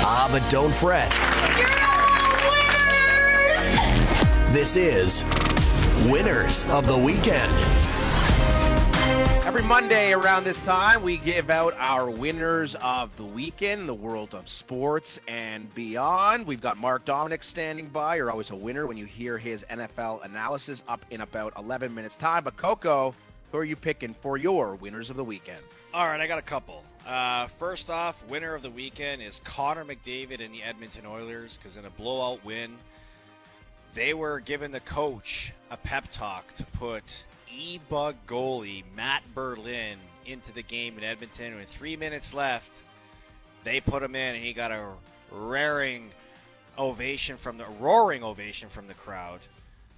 Ah, 0.01 0.29
but 0.31 0.49
don't 0.49 0.73
fret. 0.73 1.19
You're 1.57 1.67
all 1.67 2.49
winners! 2.49 4.53
This 4.53 4.77
is 4.77 5.23
Winners 6.05 6.63
of 6.69 6.87
the 6.87 6.97
Weekend. 6.97 7.51
Every 9.45 9.61
Monday 9.61 10.13
around 10.13 10.45
this 10.45 10.57
time, 10.61 11.03
we 11.03 11.17
give 11.17 11.49
out 11.49 11.75
our 11.77 12.09
winners 12.09 12.75
of 12.75 13.13
the 13.17 13.25
weekend, 13.25 13.89
the 13.89 13.93
world 13.93 14.33
of 14.33 14.47
sports 14.47 15.19
and 15.27 15.71
beyond. 15.75 16.47
We've 16.47 16.61
got 16.61 16.77
Mark 16.77 17.03
Dominik 17.03 17.43
standing 17.43 17.89
by. 17.89 18.15
You're 18.15 18.31
always 18.31 18.49
a 18.51 18.55
winner 18.55 18.87
when 18.87 18.95
you 18.95 19.03
hear 19.03 19.37
his 19.37 19.65
NFL 19.69 20.23
analysis 20.23 20.83
up 20.87 21.05
in 21.09 21.19
about 21.19 21.51
11 21.57 21.93
minutes' 21.93 22.15
time. 22.15 22.45
But 22.45 22.55
Coco, 22.55 23.13
who 23.51 23.57
are 23.57 23.65
you 23.65 23.75
picking 23.75 24.13
for 24.13 24.37
your 24.37 24.75
winners 24.75 25.09
of 25.09 25.17
the 25.17 25.23
weekend? 25.25 25.61
All 25.93 26.07
right, 26.07 26.21
I 26.21 26.27
got 26.27 26.39
a 26.39 26.43
couple. 26.43 26.81
Uh, 27.05 27.47
first 27.47 27.89
off, 27.89 28.25
winner 28.29 28.55
of 28.55 28.61
the 28.61 28.71
weekend 28.71 29.21
is 29.21 29.41
Connor 29.43 29.83
McDavid 29.83 30.39
and 30.39 30.53
the 30.53 30.63
Edmonton 30.63 31.05
Oilers 31.05 31.57
because 31.57 31.75
in 31.75 31.83
a 31.83 31.89
blowout 31.89 32.45
win, 32.45 32.77
they 33.93 34.13
were 34.13 34.39
giving 34.39 34.71
the 34.71 34.79
coach 34.81 35.53
a 35.71 35.77
pep 35.77 36.07
talk 36.11 36.53
to 36.55 36.63
put 36.63 37.23
E-bug 37.55 38.15
goalie 38.27 38.83
Matt 38.95 39.23
Berlin 39.33 39.97
into 40.25 40.51
the 40.53 40.61
game 40.61 40.97
in 40.97 41.03
Edmonton. 41.03 41.55
With 41.55 41.67
three 41.67 41.95
minutes 41.95 42.33
left, 42.33 42.83
they 43.63 43.81
put 43.81 44.03
him 44.03 44.15
in, 44.15 44.35
and 44.35 44.43
he 44.43 44.53
got 44.53 44.71
a 44.71 44.85
raring 45.31 46.11
ovation 46.77 47.37
from 47.37 47.57
the 47.57 47.65
roaring 47.79 48.23
ovation 48.23 48.69
from 48.69 48.87
the 48.87 48.93
crowd. 48.93 49.39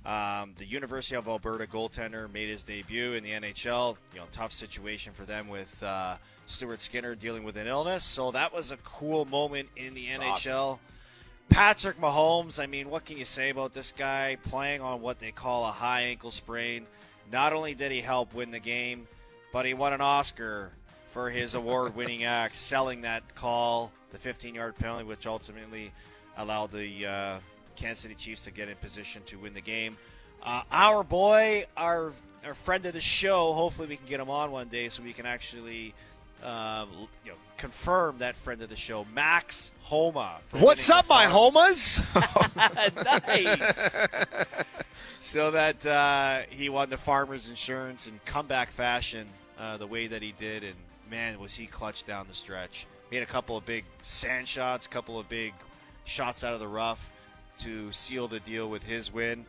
Um, 0.04 0.54
the 0.58 0.66
University 0.66 1.16
of 1.16 1.28
Alberta 1.28 1.68
goaltender 1.68 2.32
made 2.34 2.50
his 2.50 2.64
debut 2.64 3.14
in 3.14 3.24
the 3.24 3.32
NHL. 3.32 3.98
You 4.14 4.20
know, 4.20 4.26
tough 4.32 4.52
situation 4.52 5.14
for 5.14 5.26
them 5.26 5.48
with 5.48 5.82
uh, 5.84 6.16
Stuart 6.48 6.82
Skinner 6.82 7.14
dealing 7.14 7.44
with 7.44 7.56
an 7.56 7.68
illness. 7.68 8.04
So 8.04 8.32
that 8.32 8.52
was 8.54 8.72
a 8.72 8.78
cool 8.78 9.26
moment 9.26 9.70
in 9.76 9.94
the 9.94 10.08
NHL. 10.08 10.80
Patrick 11.52 12.00
Mahomes, 12.00 12.64
I 12.64 12.66
mean, 12.66 12.90
what 12.90 13.04
can 13.04 13.18
you 13.18 13.26
say 13.26 13.50
about 13.50 13.74
this 13.74 13.92
guy 13.92 14.38
playing 14.50 14.80
on 14.80 15.02
what 15.02 15.20
they 15.20 15.32
call 15.32 15.66
a 15.66 15.72
high 15.72 16.04
ankle 16.04 16.32
sprain? 16.32 16.88
Not 17.30 17.52
only 17.52 17.76
did 17.76 17.92
he 17.92 18.00
help 18.00 18.34
win 18.34 18.52
the 18.52 18.60
game, 18.60 19.06
but 19.52 19.66
he 19.66 19.74
won 19.74 19.92
an 19.92 20.00
Oscar 20.00 20.72
for 21.10 21.30
his 21.30 21.54
award 21.54 21.94
winning 21.94 22.24
act, 22.24 22.56
selling 22.56 23.02
that 23.02 23.36
call, 23.36 23.92
the 24.12 24.18
15 24.18 24.56
yard 24.56 24.78
penalty, 24.78 25.04
which 25.04 25.28
ultimately 25.28 25.92
allowed 26.38 26.72
the 26.72 27.06
uh, 27.06 27.40
Kansas 27.76 28.00
City 28.04 28.16
Chiefs 28.16 28.44
to 28.44 28.52
get 28.52 28.70
in 28.70 28.78
position 28.78 29.22
to 29.26 29.38
win 29.38 29.54
the 29.54 29.62
game. 29.62 29.98
Uh, 30.42 30.64
our 30.72 31.04
boy, 31.04 31.66
our, 31.76 32.14
our 32.46 32.54
friend 32.54 32.86
of 32.86 32.94
the 32.94 33.02
show, 33.02 33.52
hopefully 33.52 33.90
we 33.90 33.98
can 33.98 34.08
get 34.08 34.22
him 34.22 34.30
on 34.30 34.52
one 34.52 34.70
day 34.70 34.88
so 34.88 35.04
we 35.04 35.14
can 35.14 35.26
actually. 35.26 35.94
Uh, 36.42 36.88
you 37.24 37.30
know, 37.30 37.38
confirm 37.62 38.18
that 38.18 38.36
friend 38.38 38.60
of 38.64 38.70
the 38.70 38.76
show, 38.76 39.06
Max 39.14 39.72
Homa. 39.82 40.40
What's 40.50 40.90
up, 40.90 41.08
my 41.08 41.26
homas? 41.26 42.02
nice. 43.28 44.08
so 45.20 45.52
that 45.52 45.86
uh, 45.86 46.42
he 46.50 46.70
won 46.70 46.90
the 46.90 46.98
farmer's 46.98 47.50
insurance 47.50 48.08
in 48.08 48.20
comeback 48.26 48.72
fashion, 48.72 49.28
uh, 49.60 49.78
the 49.78 49.86
way 49.86 50.08
that 50.08 50.24
he 50.24 50.34
did, 50.40 50.64
and 50.64 50.74
man, 51.12 51.40
was 51.40 51.54
he 51.54 51.68
clutch 51.68 52.04
down 52.04 52.26
the 52.28 52.34
stretch. 52.34 52.88
Made 53.12 53.22
a 53.22 53.28
couple 53.28 53.56
of 53.56 53.64
big 53.64 53.86
sand 54.02 54.48
shots, 54.48 54.88
a 54.88 54.90
couple 54.90 55.20
of 55.20 55.30
big 55.30 55.54
shots 56.04 56.44
out 56.44 56.56
of 56.56 56.60
the 56.60 56.68
rough 56.68 57.12
to 57.60 57.92
seal 57.92 58.28
the 58.28 58.40
deal 58.40 58.72
with 58.72 58.82
his 58.82 59.14
win. 59.14 59.46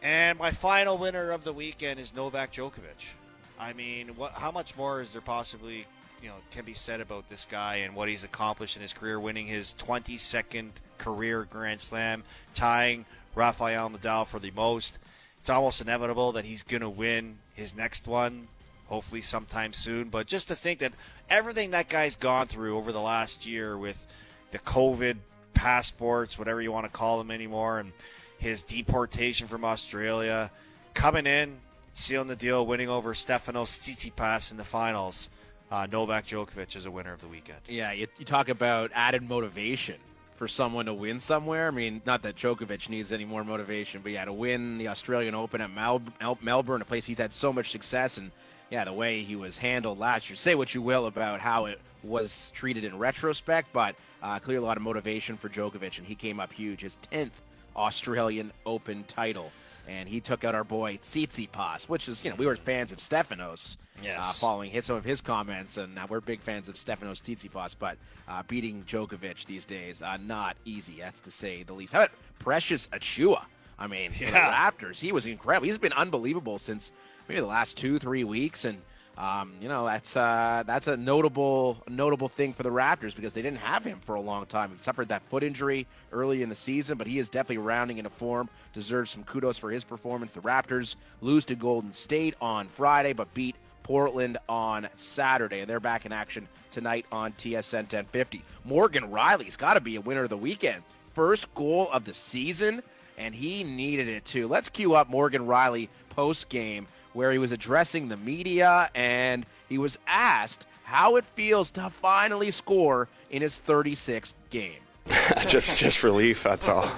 And 0.00 0.38
my 0.38 0.52
final 0.52 0.96
winner 0.96 1.32
of 1.32 1.42
the 1.42 1.52
weekend 1.52 1.98
is 1.98 2.14
Novak 2.14 2.52
Djokovic. 2.52 3.14
I 3.58 3.72
mean, 3.72 4.10
what? 4.14 4.34
How 4.34 4.52
much 4.52 4.76
more 4.76 5.00
is 5.00 5.12
there 5.12 5.20
possibly, 5.20 5.86
you 6.22 6.28
know, 6.28 6.34
can 6.50 6.64
be 6.64 6.74
said 6.74 7.00
about 7.00 7.28
this 7.28 7.46
guy 7.50 7.76
and 7.76 7.94
what 7.94 8.08
he's 8.08 8.24
accomplished 8.24 8.76
in 8.76 8.82
his 8.82 8.92
career, 8.92 9.20
winning 9.20 9.46
his 9.46 9.74
22nd 9.78 10.70
career 10.98 11.46
Grand 11.48 11.80
Slam, 11.80 12.24
tying 12.54 13.04
Rafael 13.34 13.90
Nadal 13.90 14.26
for 14.26 14.38
the 14.38 14.50
most. 14.50 14.98
It's 15.38 15.50
almost 15.50 15.80
inevitable 15.80 16.32
that 16.32 16.44
he's 16.44 16.62
going 16.62 16.82
to 16.82 16.88
win 16.88 17.38
his 17.54 17.76
next 17.76 18.06
one, 18.06 18.48
hopefully 18.86 19.22
sometime 19.22 19.72
soon. 19.72 20.08
But 20.08 20.26
just 20.26 20.48
to 20.48 20.54
think 20.54 20.80
that 20.80 20.92
everything 21.30 21.70
that 21.70 21.88
guy's 21.88 22.16
gone 22.16 22.46
through 22.46 22.76
over 22.76 22.92
the 22.92 23.00
last 23.00 23.46
year 23.46 23.78
with 23.78 24.06
the 24.50 24.58
COVID 24.58 25.16
passports, 25.54 26.38
whatever 26.38 26.60
you 26.60 26.72
want 26.72 26.86
to 26.86 26.92
call 26.92 27.18
them 27.18 27.30
anymore, 27.30 27.78
and 27.78 27.92
his 28.38 28.62
deportation 28.62 29.48
from 29.48 29.64
Australia, 29.64 30.50
coming 30.94 31.26
in, 31.26 31.56
sealing 31.92 32.28
the 32.28 32.36
deal, 32.36 32.66
winning 32.66 32.88
over 32.88 33.14
Stefanos 33.14 33.76
Tsitsipas 33.78 34.50
in 34.50 34.56
the 34.56 34.64
finals. 34.64 35.28
Uh, 35.70 35.86
Novak 35.90 36.26
Djokovic 36.26 36.76
is 36.76 36.86
a 36.86 36.90
winner 36.90 37.12
of 37.12 37.20
the 37.20 37.28
weekend. 37.28 37.58
Yeah, 37.68 37.92
you, 37.92 38.06
you 38.18 38.24
talk 38.24 38.48
about 38.48 38.90
added 38.94 39.28
motivation 39.28 39.96
for 40.36 40.48
someone 40.48 40.86
to 40.86 40.94
win 40.94 41.20
somewhere. 41.20 41.68
I 41.68 41.70
mean, 41.70 42.00
not 42.06 42.22
that 42.22 42.36
Djokovic 42.36 42.88
needs 42.88 43.12
any 43.12 43.24
more 43.26 43.44
motivation, 43.44 44.00
but 44.00 44.12
yeah, 44.12 44.24
to 44.24 44.32
win 44.32 44.78
the 44.78 44.88
Australian 44.88 45.34
Open 45.34 45.60
at 45.60 45.70
Mel- 45.70 46.02
Mel- 46.20 46.38
Melbourne, 46.40 46.80
a 46.80 46.84
place 46.86 47.04
he's 47.04 47.18
had 47.18 47.32
so 47.32 47.52
much 47.52 47.70
success, 47.70 48.16
and 48.16 48.30
yeah, 48.70 48.84
the 48.84 48.92
way 48.92 49.22
he 49.22 49.36
was 49.36 49.58
handled 49.58 49.98
last 49.98 50.30
year. 50.30 50.36
Say 50.36 50.54
what 50.54 50.74
you 50.74 50.80
will 50.80 51.06
about 51.06 51.40
how 51.40 51.66
it 51.66 51.80
was 52.02 52.50
treated 52.54 52.84
in 52.84 52.96
retrospect, 52.98 53.70
but 53.72 53.94
uh, 54.22 54.38
clearly 54.38 54.64
a 54.64 54.66
lot 54.66 54.76
of 54.78 54.82
motivation 54.82 55.36
for 55.36 55.48
Djokovic, 55.50 55.98
and 55.98 56.06
he 56.06 56.14
came 56.14 56.40
up 56.40 56.52
huge. 56.52 56.80
His 56.80 56.96
10th 57.12 57.32
Australian 57.76 58.52
Open 58.64 59.04
title. 59.04 59.52
And 59.88 60.08
he 60.08 60.20
took 60.20 60.44
out 60.44 60.54
our 60.54 60.64
boy 60.64 60.98
Tsitsipas, 61.02 61.88
which 61.88 62.08
is, 62.08 62.22
you 62.22 62.30
know, 62.30 62.36
we 62.36 62.44
were 62.46 62.56
fans 62.56 62.92
of 62.92 62.98
Stefanos 62.98 63.76
Yes. 64.02 64.20
uh, 64.22 64.32
following 64.34 64.70
hit 64.70 64.84
some 64.84 64.94
of 64.96 65.04
his 65.04 65.20
comments, 65.20 65.76
and 65.76 65.98
uh, 65.98 66.06
we're 66.08 66.20
big 66.20 66.40
fans 66.40 66.68
of 66.68 66.76
Stefanos 66.76 67.20
Tsitsipas, 67.22 67.74
but 67.78 67.96
uh, 68.28 68.42
beating 68.46 68.84
Djokovic 68.84 69.46
these 69.46 69.64
days, 69.64 70.02
uh, 70.02 70.18
not 70.18 70.56
easy, 70.64 70.96
that's 71.00 71.20
to 71.20 71.30
say 71.32 71.62
the 71.64 71.72
least. 71.72 71.94
How 71.94 72.00
about 72.00 72.10
Precious 72.38 72.86
Achiuwa? 72.92 73.44
I 73.78 73.86
mean, 73.86 74.10
for 74.12 74.26
the 74.26 74.30
Raptors, 74.32 74.96
he 75.00 75.10
was 75.10 75.26
incredible. 75.26 75.66
He's 75.66 75.78
been 75.78 75.92
unbelievable 75.94 76.58
since 76.58 76.92
maybe 77.28 77.40
the 77.40 77.46
last 77.46 77.76
two, 77.76 77.98
three 77.98 78.24
weeks, 78.24 78.64
and 78.64 78.82
um, 79.18 79.52
you 79.60 79.68
know 79.68 79.84
that's 79.84 80.16
uh, 80.16 80.62
that's 80.64 80.86
a 80.86 80.96
notable 80.96 81.82
notable 81.88 82.28
thing 82.28 82.52
for 82.52 82.62
the 82.62 82.70
Raptors 82.70 83.16
because 83.16 83.34
they 83.34 83.42
didn't 83.42 83.58
have 83.58 83.82
him 83.82 83.98
for 84.06 84.14
a 84.14 84.20
long 84.20 84.46
time. 84.46 84.70
He 84.70 84.80
suffered 84.80 85.08
that 85.08 85.22
foot 85.22 85.42
injury 85.42 85.88
early 86.12 86.42
in 86.42 86.48
the 86.48 86.56
season, 86.56 86.96
but 86.96 87.08
he 87.08 87.18
is 87.18 87.28
definitely 87.28 87.58
rounding 87.58 87.98
into 87.98 88.10
form. 88.10 88.48
Deserves 88.72 89.10
some 89.10 89.24
kudos 89.24 89.58
for 89.58 89.72
his 89.72 89.82
performance. 89.82 90.30
The 90.30 90.40
Raptors 90.40 90.94
lose 91.20 91.44
to 91.46 91.56
Golden 91.56 91.92
State 91.92 92.36
on 92.40 92.68
Friday, 92.68 93.12
but 93.12 93.34
beat 93.34 93.56
Portland 93.82 94.38
on 94.48 94.88
Saturday, 94.96 95.60
and 95.60 95.68
they're 95.68 95.80
back 95.80 96.06
in 96.06 96.12
action 96.12 96.46
tonight 96.70 97.04
on 97.10 97.32
TSN 97.32 97.72
1050. 97.72 98.42
Morgan 98.64 99.10
Rielly's 99.10 99.56
got 99.56 99.74
to 99.74 99.80
be 99.80 99.96
a 99.96 100.00
winner 100.00 100.22
of 100.24 100.30
the 100.30 100.36
weekend. 100.36 100.84
First 101.14 101.52
goal 101.56 101.88
of 101.90 102.04
the 102.04 102.14
season, 102.14 102.84
and 103.16 103.34
he 103.34 103.64
needed 103.64 104.06
it 104.06 104.24
too. 104.24 104.46
Let's 104.46 104.68
cue 104.68 104.94
up 104.94 105.08
Morgan 105.08 105.46
Rielly 105.46 105.88
post 106.10 106.48
game 106.48 106.86
where 107.12 107.32
he 107.32 107.38
was 107.38 107.52
addressing 107.52 108.08
the 108.08 108.16
media 108.16 108.90
and 108.94 109.46
he 109.68 109.78
was 109.78 109.98
asked 110.06 110.66
how 110.84 111.16
it 111.16 111.24
feels 111.34 111.70
to 111.72 111.90
finally 111.90 112.50
score 112.50 113.08
in 113.30 113.42
his 113.42 113.60
36th 113.66 114.34
game. 114.50 114.80
just 115.46 115.78
just 115.78 116.02
relief. 116.02 116.42
That's 116.42 116.68
all. 116.68 116.90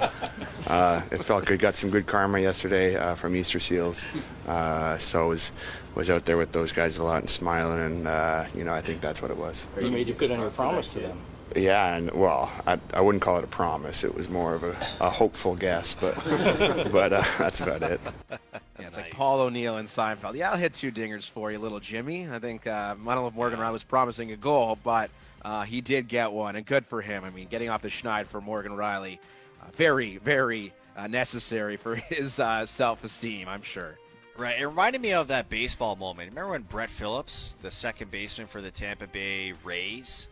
Uh, 0.67 1.01
it 1.13 1.23
felt 1.25 1.45
good. 1.45 1.61
Got 1.61 1.77
some 1.77 1.91
good 1.91 2.07
karma 2.07 2.41
yesterday 2.41 2.97
uh, 2.97 3.15
from 3.15 3.37
Easter 3.37 3.61
Seals. 3.61 4.05
Uh, 4.49 4.99
so 4.99 5.29
was 5.29 5.53
was 5.95 6.11
out 6.11 6.25
there 6.25 6.37
with 6.37 6.51
those 6.51 6.73
guys 6.73 6.99
a 6.99 7.05
lot 7.05 7.21
and 7.21 7.31
smiling, 7.31 7.81
and 7.81 8.09
uh, 8.09 8.47
you 8.55 8.65
know 8.65 8.73
I 8.73 8.81
think 8.81 9.01
that's 9.01 9.23
what 9.23 9.31
it 9.31 9.37
was. 9.37 9.67
You 9.81 9.91
made 9.91 10.17
good 10.19 10.33
on 10.33 10.41
your 10.41 10.51
promise 10.51 10.93
to 10.95 11.01
them. 11.01 11.19
Yeah, 11.57 11.97
and 11.97 12.11
well, 12.13 12.51
I, 12.67 12.79
I 12.95 13.01
wouldn't 13.01 13.23
call 13.23 13.39
it 13.39 13.45
a 13.45 13.49
promise. 13.49 14.05
It 14.05 14.15
was 14.15 14.29
more 14.29 14.55
of 14.55 14.63
a, 14.63 14.77
a 15.01 15.11
hopeful 15.11 15.57
guess, 15.57 15.97
but 16.01 16.15
but 16.93 17.13
uh, 17.13 17.25
that's 17.39 17.61
about 17.61 17.83
it. 17.83 18.01
Yeah, 18.31 18.87
it's 18.87 18.97
like 18.97 19.11
Paul 19.11 19.41
O'Neill 19.41 19.77
and 19.77 19.89
Seinfeld. 19.89 20.37
Yeah, 20.37 20.53
I'll 20.53 20.57
hit 20.57 20.75
two 20.75 20.93
dingers 20.93 21.29
for 21.29 21.51
you, 21.51 21.59
little 21.59 21.81
Jimmy. 21.81 22.29
I 22.31 22.39
think 22.39 22.67
uh, 22.67 22.95
I 22.95 22.95
don't 22.95 23.05
know 23.05 23.27
if 23.27 23.35
Morgan 23.35 23.59
Rielly 23.59 23.73
was 23.73 23.83
promising 23.83 24.33
a 24.33 24.37
goal, 24.37 24.79
but 24.85 25.11
uh, 25.45 25.63
he 25.63 25.81
did 25.81 26.09
get 26.09 26.33
one, 26.33 26.57
and 26.57 26.65
good 26.65 26.87
for 26.87 27.03
him. 27.03 27.25
I 27.25 27.31
mean, 27.31 27.49
getting 27.49 27.69
off 27.69 27.83
the 27.83 27.89
schneid 27.89 28.27
for 28.27 28.41
Morgan 28.41 28.73
Rielly, 28.73 29.19
uh, 29.61 29.67
very, 29.75 30.19
very 30.19 30.73
uh, 30.97 31.07
necessary 31.07 31.77
for 31.77 31.95
his 31.97 32.39
uh, 32.39 32.67
self-esteem, 32.67 33.49
I'm 33.49 33.63
sure. 33.63 33.99
Right. 34.37 34.59
It 34.59 34.67
reminded 34.67 35.03
me 35.03 35.13
of 35.13 35.29
that 35.29 35.51
baseball 35.51 35.97
moment. 35.97 36.31
Remember 36.31 36.53
when 36.53 36.63
Brett 36.63 36.89
Phillips, 36.89 37.57
the 37.61 37.71
second 37.71 38.11
baseman 38.11 38.47
for 38.47 38.63
the 38.63 38.71
Tampa 38.71 39.07
Bay 39.07 39.53
Rays, 39.65 40.29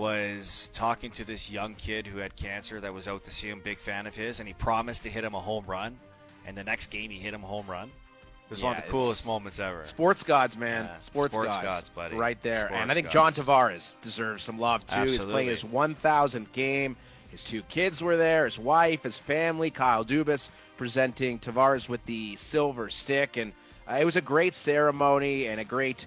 was 0.00 0.70
talking 0.72 1.10
to 1.12 1.24
this 1.24 1.50
young 1.50 1.74
kid 1.74 2.06
who 2.06 2.18
had 2.18 2.34
cancer 2.34 2.80
that 2.80 2.94
was 2.94 3.06
out 3.06 3.22
to 3.24 3.30
see 3.30 3.48
him, 3.48 3.60
big 3.60 3.78
fan 3.78 4.06
of 4.06 4.16
his, 4.16 4.40
and 4.40 4.48
he 4.48 4.54
promised 4.54 5.02
to 5.02 5.10
hit 5.10 5.24
him 5.24 5.34
a 5.34 5.40
home 5.40 5.64
run. 5.66 5.98
and 6.46 6.56
the 6.56 6.64
next 6.64 6.86
game 6.86 7.10
he 7.10 7.18
hit 7.18 7.34
him 7.34 7.44
a 7.44 7.46
home 7.46 7.66
run. 7.66 7.88
It 7.88 8.50
was 8.50 8.62
one 8.62 8.76
of 8.76 8.82
the 8.82 8.88
coolest 8.88 9.26
moments 9.26 9.60
ever. 9.60 9.84
Sports 9.84 10.22
gods, 10.22 10.56
man. 10.56 10.86
Yeah, 10.86 10.98
sports, 11.00 11.32
sports 11.34 11.50
gods. 11.50 11.62
gods, 11.62 11.88
buddy. 11.90 12.16
Right 12.16 12.42
there. 12.42 12.60
Sports 12.60 12.74
and 12.76 12.90
I 12.90 12.94
think 12.94 13.10
John. 13.10 13.32
Tavares 13.32 13.96
deserves 14.00 14.42
some 14.42 14.58
love, 14.58 14.84
too. 14.86 15.02
He's 15.02 15.18
playing 15.18 15.48
his 15.48 15.62
1,000th 15.62 16.50
game. 16.52 16.96
His 17.28 17.44
two 17.44 17.62
kids 17.64 18.02
were 18.02 18.16
there, 18.16 18.46
his 18.46 18.58
wife, 18.58 19.04
his 19.04 19.16
family. 19.16 19.70
Kyle 19.70 20.04
Dubas 20.04 20.48
presenting 20.78 21.38
Tavares 21.38 21.88
with 21.88 22.04
the 22.06 22.34
silver 22.36 22.88
stick. 22.88 23.36
And 23.36 23.52
uh, 23.88 23.98
it 24.00 24.04
was 24.04 24.16
a 24.16 24.20
great 24.20 24.54
ceremony 24.56 25.46
and 25.46 25.60
a 25.60 25.64
great 25.64 26.06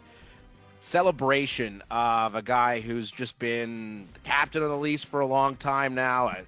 celebration 0.83 1.81
of 1.89 2.35
a 2.35 2.41
guy 2.41 2.81
who's 2.81 3.09
just 3.09 3.39
been 3.39 4.05
the 4.13 4.19
captain 4.19 4.61
of 4.61 4.69
the 4.69 4.77
Leafs 4.77 5.03
for 5.03 5.21
a 5.21 5.25
long 5.25 5.55
time 5.55 5.95
now, 5.95 6.27
an 6.27 6.45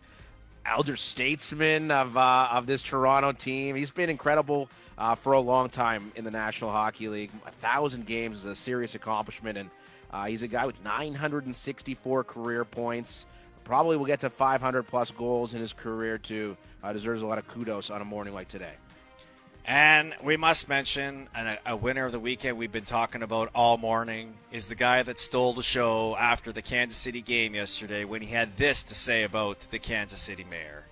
elder 0.65 0.97
statesman 0.97 1.89
of 1.89 2.17
uh, 2.17 2.49
of 2.51 2.65
this 2.67 2.83
Toronto 2.83 3.31
team. 3.31 3.75
He's 3.75 3.89
been 3.89 4.09
incredible 4.09 4.69
uh, 4.97 5.15
for 5.15 5.33
a 5.33 5.39
long 5.39 5.69
time 5.69 6.11
in 6.15 6.25
the 6.25 6.31
National 6.31 6.69
Hockey 6.69 7.07
League. 7.07 7.31
A 7.47 7.51
thousand 7.51 8.05
games 8.05 8.39
is 8.39 8.45
a 8.45 8.55
serious 8.55 8.93
accomplishment, 8.93 9.57
and 9.57 9.69
uh, 10.11 10.25
he's 10.25 10.41
a 10.41 10.47
guy 10.49 10.65
with 10.65 10.83
964 10.83 12.23
career 12.25 12.65
points. 12.65 13.25
Probably 13.63 13.97
will 13.97 14.05
get 14.05 14.19
to 14.19 14.29
500 14.29 14.83
plus 14.83 15.11
goals 15.11 15.53
in 15.53 15.61
his 15.61 15.73
career 15.73 16.17
too. 16.17 16.55
Uh, 16.83 16.93
deserves 16.93 17.21
a 17.23 17.25
lot 17.25 17.39
of 17.39 17.47
kudos 17.47 17.89
on 17.89 18.01
a 18.01 18.05
morning 18.05 18.33
like 18.33 18.49
today. 18.49 18.73
And 19.67 20.13
we 20.23 20.37
must 20.37 20.69
mention 20.69 21.27
an, 21.33 21.57
a 21.65 21.75
winner 21.75 22.05
of 22.05 22.11
the 22.11 22.19
weekend 22.19 22.55
we've 22.55 22.71
been 22.71 22.85
talking 22.85 23.23
about 23.23 23.49
all 23.55 23.77
morning 23.77 24.35
is 24.51 24.67
the 24.67 24.75
guy 24.75 25.01
that 25.01 25.19
stole 25.19 25.53
the 25.53 25.63
show 25.63 26.15
after 26.17 26.51
the 26.51 26.61
Kansas 26.61 26.97
City 26.97 27.21
game 27.21 27.55
yesterday 27.55 28.05
when 28.05 28.21
he 28.21 28.27
had 28.31 28.57
this 28.57 28.83
to 28.83 28.93
say 28.93 29.23
about 29.23 29.59
the 29.71 29.79
Kansas 29.79 30.21
City 30.21 30.45
mayor. 30.51 30.83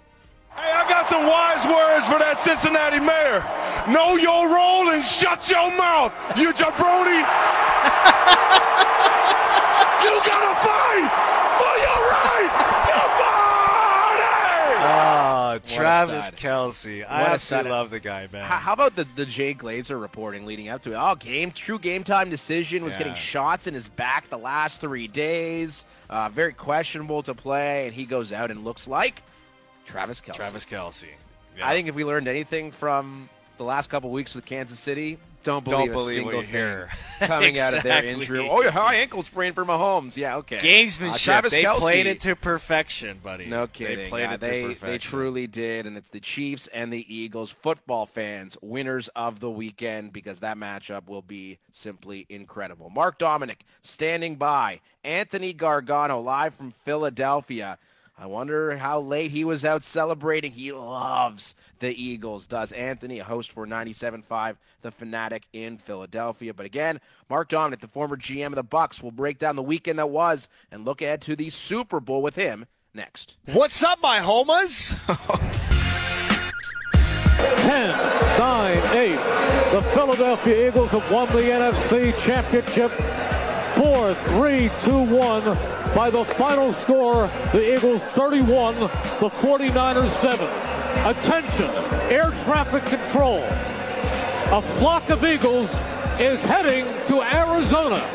Hey, 0.56 0.72
I 0.72 0.90
got 0.90 1.06
some 1.06 1.28
wise 1.28 1.66
words 1.68 2.08
for 2.08 2.18
that 2.18 2.40
Cincinnati 2.40 3.00
mayor. 3.00 3.46
Know 3.94 4.16
your 4.18 4.50
role 4.50 4.90
and 4.90 5.04
shut 5.04 5.48
your 5.52 5.70
mouth, 5.78 6.12
you 6.36 6.52
jabroni. 6.54 7.22
you 10.02 10.14
gotta 10.26 10.54
fight 10.66 11.10
for 11.62 11.74
your 11.78 12.02
right 12.10 12.50
to 12.90 13.00
party. 13.22 14.30
Oh, 14.82 15.58
a 15.58 15.60
Travis. 15.84 16.32
Kelce. 16.32 17.06
I 17.08 17.24
What 17.24 17.32
absolutely 17.34 17.72
love 17.72 17.90
the 17.90 18.00
guy, 18.00 18.28
man. 18.32 18.44
How, 18.46 18.58
how 18.58 18.74
about 18.74 18.96
the, 18.96 19.06
the 19.16 19.26
Jay 19.26 19.54
Glazer 19.54 20.00
reporting 20.00 20.46
leading 20.46 20.70
up 20.70 20.82
to 20.84 20.92
it? 20.94 20.96
Oh, 20.98 21.16
game 21.16 21.52
true 21.52 21.80
game 21.80 22.04
time 22.04 22.30
decision 22.30 22.84
was 22.84 22.94
Yeah. 22.94 23.00
getting 23.00 23.16
shots 23.16 23.68
in 23.68 23.74
his 23.74 23.90
back 23.90 24.30
the 24.30 24.38
last 24.38 24.82
three 24.82 25.08
days. 25.08 25.86
Uh, 26.10 26.30
very 26.30 26.54
questionable 26.54 27.24
to 27.24 27.34
play, 27.34 27.86
and 27.86 27.94
he 27.96 28.06
goes 28.06 28.32
out 28.32 28.52
and 28.52 28.64
looks 28.64 28.88
like 28.88 29.24
Travis 29.86 30.22
Kelce. 30.22 30.36
Travis 30.36 30.66
Kelce. 30.66 31.06
I 31.64 31.74
think 31.74 31.88
if 31.88 31.96
we 31.96 32.04
learned 32.04 32.28
anything 32.28 32.72
from 32.72 33.30
the 33.58 33.64
last 33.64 33.90
couple 33.90 34.10
weeks 34.12 34.34
with 34.34 34.46
Kansas 34.46 34.80
City, 34.80 35.18
don't 35.44 35.64
Don't 35.66 35.92
believe, 35.92 35.92
believe 35.92 36.18
a 36.18 36.22
single 36.24 36.42
thing 36.44 36.88
coming 37.28 37.60
out 37.60 37.74
of 37.74 37.84
their 37.84 37.98
Exactly. 38.04 38.10
injury. 38.14 38.48
Oh, 38.50 38.62
yeah, 38.62 38.72
high 38.72 38.96
ankle 38.96 39.24
sprain 39.24 39.54
for 39.54 39.64
Mahomes. 39.66 40.16
Yeah, 40.16 40.38
okay. 40.38 40.58
Gamesmanship. 40.58 41.12
Uh, 41.14 41.18
Travis 41.18 41.52
they 41.52 41.64
Kelce, 41.64 41.78
played 41.78 42.08
it 42.08 42.20
to 42.22 42.36
perfection, 42.36 43.20
buddy. 43.24 43.46
no 43.46 43.68
kidding. 43.68 43.98
They 44.06 44.10
played 44.10 44.22
Yeah, 44.24 44.34
it 44.34 44.42
to 44.42 44.48
they, 44.48 44.62
perfection. 44.64 44.88
they 44.88 44.98
truly 44.98 45.48
did, 45.48 45.86
and 45.86 45.98
it's 45.98 46.10
the 46.10 46.20
Chiefs 46.20 46.68
and 46.68 46.92
the 46.92 47.14
Eagles 47.14 47.50
football 47.52 48.06
fans, 48.06 48.58
winners 48.62 49.10
of 49.16 49.40
the 49.40 49.52
weekend, 49.52 50.14
because 50.14 50.40
that 50.40 50.58
matchup 50.58 51.08
will 51.08 51.22
be 51.22 51.60
simply 51.72 52.26
incredible. 52.30 52.90
Mark 52.90 53.20
Dominik 53.20 53.60
standing 53.82 54.36
by. 54.36 54.80
Anthony 55.04 55.54
Gargano 55.54 56.20
live 56.22 56.56
from 56.56 56.72
Philadelphia. 56.86 57.78
I 58.18 58.28
wonder 58.28 58.78
how 58.78 59.00
late 59.00 59.32
he 59.32 59.44
was 59.44 59.66
out 59.66 59.84
celebrating. 59.84 60.52
He 60.52 60.72
loves 60.72 61.56
the 61.80 61.90
Eagles, 61.90 62.46
does 62.46 62.72
Anthony, 62.72 63.20
a 63.20 63.24
host 63.24 63.52
for 63.52 63.66
97.5, 63.66 64.58
The 64.84 64.92
Fanatic 64.92 65.48
in 65.52 65.80
Philadelphia. 65.80 66.54
But 66.54 66.68
again, 66.68 67.00
Mark 67.28 67.50
Dominik, 67.50 67.80
the 67.80 67.88
former 67.88 68.16
GM 68.16 68.48
of 68.48 68.56
the 68.56 68.64
Bucks, 68.64 69.02
will 69.02 69.12
break 69.12 69.40
down 69.40 69.56
the 69.56 69.64
weekend 69.64 69.98
that 69.98 70.12
was 70.12 70.48
and 70.72 70.86
look 70.86 71.02
ahead 71.02 71.22
to 71.24 71.36
the 71.36 71.50
Super 71.50 72.00
Bowl 72.00 72.22
with 72.22 72.36
him 72.36 72.68
next. 72.94 73.36
What's 73.46 73.84
up, 73.84 74.00
my 74.02 74.20
homas? 74.20 74.96
10, 77.64 77.90
9, 78.40 78.78
8. 78.96 79.16
The 79.72 79.82
Philadelphia 79.94 80.68
Eagles 80.68 80.92
have 80.92 81.12
won 81.12 81.28
the 81.30 81.42
NFC 81.42 82.16
Championship 82.24 82.92
4 83.76 84.14
3 84.14 84.70
2 84.84 85.00
1 85.16 85.83
by 85.96 86.10
the 86.10 86.26
final 86.26 86.74
score. 86.74 87.28
The 87.52 87.76
Eagles 87.76 88.04
31, 88.04 88.76
the 88.76 88.88
49ers 88.88 90.12
7. 90.22 90.48
Attention, 91.06 91.70
air 92.12 92.32
traffic 92.44 92.86
control. 92.86 93.44
A 93.44 94.62
flock 94.78 95.10
of 95.10 95.24
Eagles 95.24 95.70
is 96.20 96.42
heading 96.42 96.86
to 97.08 97.22
Arizona. 97.22 98.06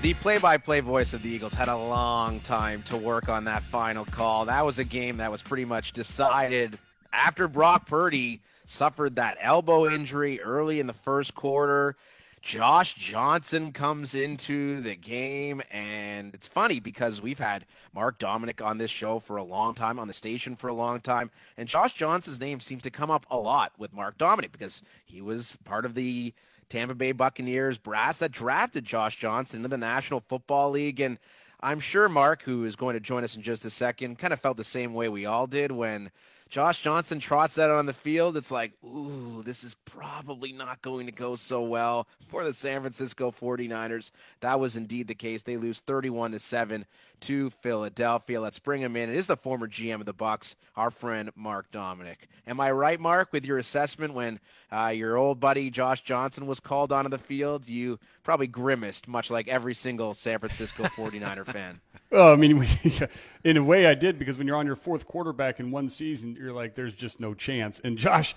The 0.00 0.14
play-by-play 0.14 0.80
voice 0.80 1.12
of 1.12 1.22
the 1.22 1.28
Eagles 1.28 1.54
had 1.54 1.68
a 1.68 1.76
long 1.76 2.40
time 2.40 2.82
to 2.84 2.96
work 2.96 3.28
on 3.28 3.44
that 3.44 3.64
final 3.64 4.04
call. 4.04 4.44
That 4.44 4.64
was 4.64 4.78
a 4.78 4.84
game 4.84 5.16
that 5.16 5.32
was 5.32 5.42
pretty 5.42 5.64
much 5.64 5.92
decided 5.92 6.78
after 7.12 7.48
Brock 7.48 7.88
Purdy 7.88 8.40
suffered 8.64 9.16
that 9.16 9.38
elbow 9.40 9.90
injury 9.90 10.40
early 10.40 10.78
in 10.78 10.86
the 10.86 10.92
first 10.92 11.34
quarter. 11.34 11.96
Josh 12.42 12.94
Johnson 12.94 13.72
comes 13.72 14.14
into 14.14 14.80
the 14.80 14.94
game, 14.94 15.62
and 15.70 16.34
it's 16.34 16.46
funny 16.46 16.80
because 16.80 17.20
we've 17.20 17.38
had 17.38 17.66
Mark 17.94 18.18
Dominik 18.18 18.64
on 18.64 18.78
this 18.78 18.90
show 18.90 19.18
for 19.18 19.36
a 19.36 19.42
long 19.42 19.74
time, 19.74 19.98
on 19.98 20.08
the 20.08 20.14
station 20.14 20.56
for 20.56 20.68
a 20.68 20.74
long 20.74 21.00
time, 21.00 21.30
and 21.56 21.68
Josh 21.68 21.94
Johnson's 21.94 22.40
name 22.40 22.60
seems 22.60 22.82
to 22.82 22.90
come 22.90 23.10
up 23.10 23.26
a 23.30 23.36
lot 23.36 23.72
with 23.78 23.92
Mark 23.92 24.18
Dominik 24.18 24.52
because 24.52 24.82
he 25.04 25.20
was 25.20 25.58
part 25.64 25.84
of 25.84 25.94
the 25.94 26.32
Tampa 26.68 26.94
Bay 26.94 27.12
Buccaneers 27.12 27.78
brass 27.78 28.18
that 28.18 28.32
drafted 28.32 28.84
Josh 28.84 29.16
Johnson 29.16 29.58
into 29.58 29.68
the 29.68 29.78
National 29.78 30.20
Football 30.20 30.70
League. 30.70 31.00
And 31.00 31.18
I'm 31.60 31.80
sure 31.80 32.08
Mark, 32.08 32.42
who 32.42 32.64
is 32.64 32.76
going 32.76 32.94
to 32.94 33.00
join 33.00 33.24
us 33.24 33.36
in 33.36 33.42
just 33.42 33.64
a 33.64 33.70
second, 33.70 34.18
kind 34.18 34.32
of 34.32 34.40
felt 34.40 34.56
the 34.56 34.64
same 34.64 34.94
way 34.94 35.08
we 35.08 35.26
all 35.26 35.46
did 35.46 35.72
when 35.72 36.10
Josh 36.48 36.80
Johnson 36.80 37.20
trots 37.20 37.58
out 37.58 37.70
on 37.70 37.86
the 37.86 37.92
field. 37.92 38.36
It's 38.36 38.50
like, 38.50 38.72
ooh, 38.82 39.42
this 39.44 39.62
is 39.62 39.76
probably 39.84 40.52
not 40.52 40.80
going 40.80 41.06
to 41.06 41.12
go 41.12 41.36
so 41.36 41.62
well 41.62 42.06
for 42.28 42.42
the 42.42 42.54
San 42.54 42.80
Francisco 42.80 43.30
49ers. 43.30 44.10
That 44.40 44.58
was 44.58 44.74
indeed 44.74 45.08
the 45.08 45.14
case. 45.14 45.42
They 45.42 45.58
lose 45.58 45.80
31 45.80 46.32
to 46.32 46.38
7 46.38 46.86
to 47.20 47.50
Philadelphia. 47.50 48.40
Let's 48.40 48.58
bring 48.58 48.80
him 48.80 48.96
in. 48.96 49.10
It 49.10 49.16
is 49.16 49.26
the 49.26 49.36
former 49.36 49.68
GM 49.68 50.00
of 50.00 50.06
the 50.06 50.12
Bucks, 50.12 50.56
our 50.74 50.90
friend 50.90 51.30
Mark 51.36 51.70
Dominik. 51.70 52.28
Am 52.46 52.60
I 52.60 52.70
right, 52.70 52.98
Mark, 52.98 53.32
with 53.32 53.44
your 53.44 53.58
assessment 53.58 54.14
when 54.14 54.40
uh, 54.72 54.88
your 54.88 55.16
old 55.16 55.40
buddy 55.40 55.70
Josh 55.70 56.02
Johnson 56.02 56.46
was 56.46 56.60
called 56.60 56.92
onto 56.92 57.10
the 57.10 57.18
field? 57.18 57.68
You 57.68 57.98
probably 58.28 58.46
grimaced, 58.46 59.08
much 59.08 59.30
like 59.30 59.48
every 59.48 59.72
single 59.72 60.12
San 60.12 60.38
Francisco 60.38 60.82
49er 60.96 61.46
fan. 61.46 61.80
Well, 62.10 62.30
I 62.30 62.36
mean, 62.36 62.62
in 63.44 63.56
a 63.56 63.64
way, 63.64 63.86
I 63.86 63.94
did 63.94 64.18
because 64.18 64.36
when 64.36 64.46
you're 64.46 64.58
on 64.58 64.66
your 64.66 64.76
fourth 64.76 65.06
quarterback 65.06 65.60
in 65.60 65.70
one 65.70 65.88
season, 65.88 66.36
you're 66.38 66.52
like, 66.52 66.74
there's 66.74 66.94
just 66.94 67.20
no 67.20 67.32
chance. 67.32 67.80
And 67.82 67.96
Josh, 67.96 68.34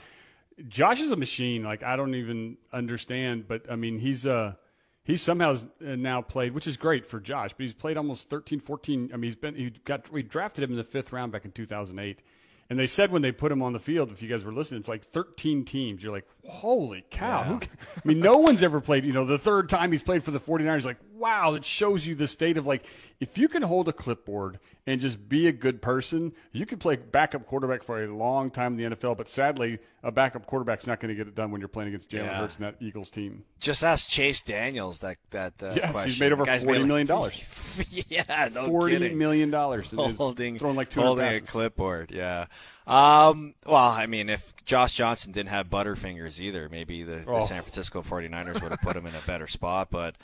Josh 0.66 1.02
is 1.02 1.12
a 1.12 1.18
machine. 1.18 1.64
Like 1.64 1.84
I 1.84 1.98
don't 1.98 2.16
even 2.16 2.56
understand, 2.72 3.50
but 3.50 3.70
I 3.70 3.76
mean, 3.76 4.00
he's 4.00 4.26
uh 4.26 4.54
he's 5.04 5.22
somehow 5.22 5.56
uh, 5.56 5.96
now 5.98 6.22
played, 6.22 6.54
which 6.54 6.68
is 6.68 6.78
great 6.78 7.06
for 7.06 7.20
Josh. 7.20 7.52
But 7.52 7.64
he's 7.64 7.74
played 7.74 7.98
almost 7.98 8.30
13, 8.30 8.62
14. 8.62 9.10
I 9.14 9.18
mean, 9.18 9.24
he's 9.24 9.36
been 9.36 9.56
he 9.56 9.72
got 9.84 10.10
we 10.10 10.24
drafted 10.24 10.64
him 10.64 10.72
in 10.72 10.78
the 10.78 10.86
fifth 10.86 11.12
round 11.12 11.34
back 11.34 11.44
in 11.44 11.52
2008. 11.52 12.22
And 12.72 12.80
they 12.80 12.88
said 12.88 13.12
when 13.12 13.22
they 13.22 13.34
put 13.34 13.52
him 13.52 13.62
on 13.62 13.74
the 13.74 13.82
field, 13.82 14.14
if 14.14 14.24
you 14.24 14.30
guys 14.30 14.46
were 14.46 14.54
listening, 14.54 14.80
it's 14.80 14.88
like 14.88 15.04
13 15.04 15.66
teams. 15.66 16.02
You're 16.02 16.14
like, 16.14 16.26
holy 16.48 17.04
cow. 17.10 17.44
Who, 17.44 17.56
I 17.98 18.02
mean, 18.06 18.22
no 18.22 18.38
one's 18.38 18.64
ever 18.64 18.80
played, 18.80 19.04
you 19.04 19.12
know, 19.12 19.26
the 19.26 19.38
third 19.38 19.68
time 19.68 19.92
he's 19.92 20.04
played 20.04 20.24
for 20.24 20.32
the 20.32 20.40
49ers, 20.40 20.86
like, 20.86 20.96
wow, 21.22 21.52
that 21.52 21.64
shows 21.64 22.06
you 22.06 22.16
the 22.16 22.28
state 22.28 22.58
of 22.58 22.66
like, 22.68 22.86
if 23.20 23.38
you 23.38 23.48
can 23.48 23.62
hold 23.62 23.88
a 23.88 23.94
clipboard 23.94 24.60
and 24.88 25.00
just 25.00 25.30
be 25.30 25.48
a 25.48 25.52
good 25.52 25.82
person, 25.82 26.34
you 26.52 26.66
can 26.66 26.80
play 26.80 26.96
backup 26.96 27.46
quarterback 27.46 27.84
for 27.84 28.04
a 28.04 28.08
long 28.14 28.50
time 28.50 28.78
in 28.80 28.90
the 28.92 28.96
NFL. 28.96 29.16
But 29.16 29.30
sadly, 29.30 29.78
a 30.04 30.12
backup 30.12 30.48
quarterback's 30.48 30.88
not 30.88 31.00
going 31.00 31.10
to 31.10 31.16
get 31.16 31.28
it 31.28 31.36
done 31.36 31.52
when 31.52 31.62
you're 31.62 31.68
playing 31.68 31.90
against 31.90 32.10
Jalen 32.10 32.26
Yeah. 32.26 32.38
Hurts 32.40 32.56
and 32.56 32.66
that 32.66 32.76
Eagles 32.80 33.10
team. 33.12 33.44
Just 33.60 33.84
ask 33.84 34.10
Chase 34.10 34.42
Daniels 34.42 35.00
that 35.00 35.18
that 35.30 35.54
uh, 35.62 35.74
yes, 35.76 35.92
question. 35.92 36.10
he's 36.10 36.20
made 36.20 36.34
over 36.34 36.46
forty 36.46 36.66
million 36.84 36.90
like- 36.90 37.08
dollars. 37.08 37.44
yeah, 38.10 38.50
no 38.54 38.66
forty 38.68 38.98
kidding. 38.98 39.18
million 39.18 39.52
dollars. 39.52 39.92
holding 39.92 40.58
throwing 40.58 40.76
like 40.76 40.90
two 40.90 41.02
holding 41.02 41.26
a 41.26 41.40
clipboard. 41.42 42.10
Yeah. 42.12 42.48
Um, 42.88 43.54
well, 43.66 43.76
I 43.78 44.08
mean, 44.08 44.28
if 44.30 44.54
Josh 44.66 44.94
Johnson 44.96 45.32
didn't 45.32 45.50
have 45.50 45.70
butterfingers 45.70 46.40
either, 46.40 46.68
maybe 46.68 47.04
the, 47.04 47.18
the 47.18 47.26
Oh. 47.32 47.46
San 47.46 47.62
Francisco 47.62 48.02
49ers 48.02 48.62
would 48.62 48.72
have 48.72 48.82
put 48.82 48.96
him 48.96 49.06
in 49.06 49.14
a 49.14 49.22
better 49.28 49.48
spot. 49.48 49.90
But 49.92 50.16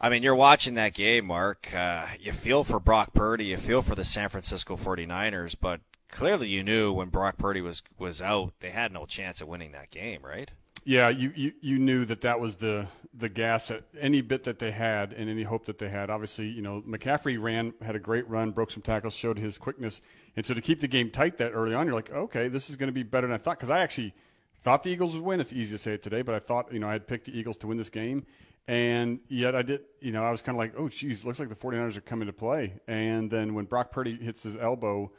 I 0.00 0.08
mean, 0.08 0.22
you're 0.22 0.34
watching 0.34 0.74
that 0.74 0.94
game, 0.94 1.26
Mark. 1.26 1.72
Uh, 1.72 2.06
you 2.20 2.32
feel 2.32 2.64
for 2.64 2.80
Brock 2.80 3.14
Purdy, 3.14 3.46
you 3.46 3.56
feel 3.56 3.82
for 3.82 3.94
the 3.94 4.04
San 4.04 4.28
Francisco 4.28 4.76
49ers, 4.76 5.54
but 5.60 5.80
clearly 6.10 6.48
you 6.48 6.62
knew 6.62 6.92
when 6.92 7.08
Brock 7.08 7.38
Purdy 7.38 7.60
was 7.60 7.82
was 7.98 8.20
out, 8.20 8.52
they 8.60 8.70
had 8.70 8.92
no 8.92 9.06
chance 9.06 9.40
of 9.40 9.48
winning 9.48 9.72
that 9.72 9.90
game, 9.90 10.20
right? 10.22 10.50
Yeah, 10.84 11.08
you, 11.08 11.32
you, 11.34 11.52
you 11.62 11.78
knew 11.78 12.04
that 12.04 12.20
that 12.22 12.40
was 12.40 12.56
the 12.56 12.88
the 13.16 13.28
gas 13.28 13.68
that 13.68 13.84
any 13.98 14.20
bit 14.20 14.44
that 14.44 14.58
they 14.58 14.72
had 14.72 15.12
and 15.12 15.30
any 15.30 15.44
hope 15.44 15.66
that 15.66 15.78
they 15.78 15.88
had. 15.88 16.10
Obviously, 16.10 16.48
you 16.48 16.60
know 16.60 16.82
McCaffrey 16.82 17.40
ran 17.40 17.72
had 17.80 17.96
a 17.96 17.98
great 18.00 18.28
run, 18.28 18.50
broke 18.50 18.70
some 18.70 18.82
tackles, 18.82 19.14
showed 19.14 19.38
his 19.38 19.56
quickness, 19.56 20.00
and 20.36 20.44
so 20.44 20.52
to 20.52 20.60
keep 20.60 20.80
the 20.80 20.88
game 20.88 21.10
tight 21.10 21.38
that 21.38 21.52
early 21.52 21.74
on, 21.74 21.86
you're 21.86 21.94
like, 21.94 22.12
okay, 22.12 22.48
this 22.48 22.68
is 22.68 22.76
going 22.76 22.88
to 22.88 22.92
be 22.92 23.02
better 23.02 23.26
than 23.26 23.34
I 23.34 23.38
thought 23.38 23.58
because 23.58 23.70
I 23.70 23.80
actually 23.80 24.12
thought 24.60 24.82
the 24.82 24.90
Eagles 24.90 25.14
would 25.14 25.24
win. 25.24 25.40
It's 25.40 25.52
easy 25.52 25.74
to 25.74 25.78
say 25.78 25.94
it 25.94 26.02
today, 26.02 26.22
but 26.22 26.34
I 26.34 26.38
thought 26.38 26.72
you 26.72 26.80
know 26.80 26.88
I 26.88 26.92
had 26.92 27.06
picked 27.06 27.26
the 27.26 27.38
Eagles 27.38 27.56
to 27.58 27.66
win 27.66 27.78
this 27.78 27.90
game, 27.90 28.26
and 28.66 29.20
yet 29.28 29.54
I 29.54 29.62
did. 29.62 29.82
You 30.00 30.12
know 30.12 30.24
I 30.24 30.30
was 30.30 30.42
kind 30.42 30.56
of 30.56 30.58
like, 30.58 30.74
oh, 30.76 30.88
geez, 30.88 31.24
looks 31.24 31.38
like 31.38 31.48
the 31.48 31.54
49ers 31.54 31.96
are 31.96 32.02
coming 32.02 32.26
to 32.26 32.32
play. 32.32 32.80
And 32.86 33.30
then 33.30 33.54
when 33.54 33.64
Brock 33.66 33.90
Purdy 33.90 34.16
hits 34.16 34.42
his 34.42 34.56
elbow 34.56 35.12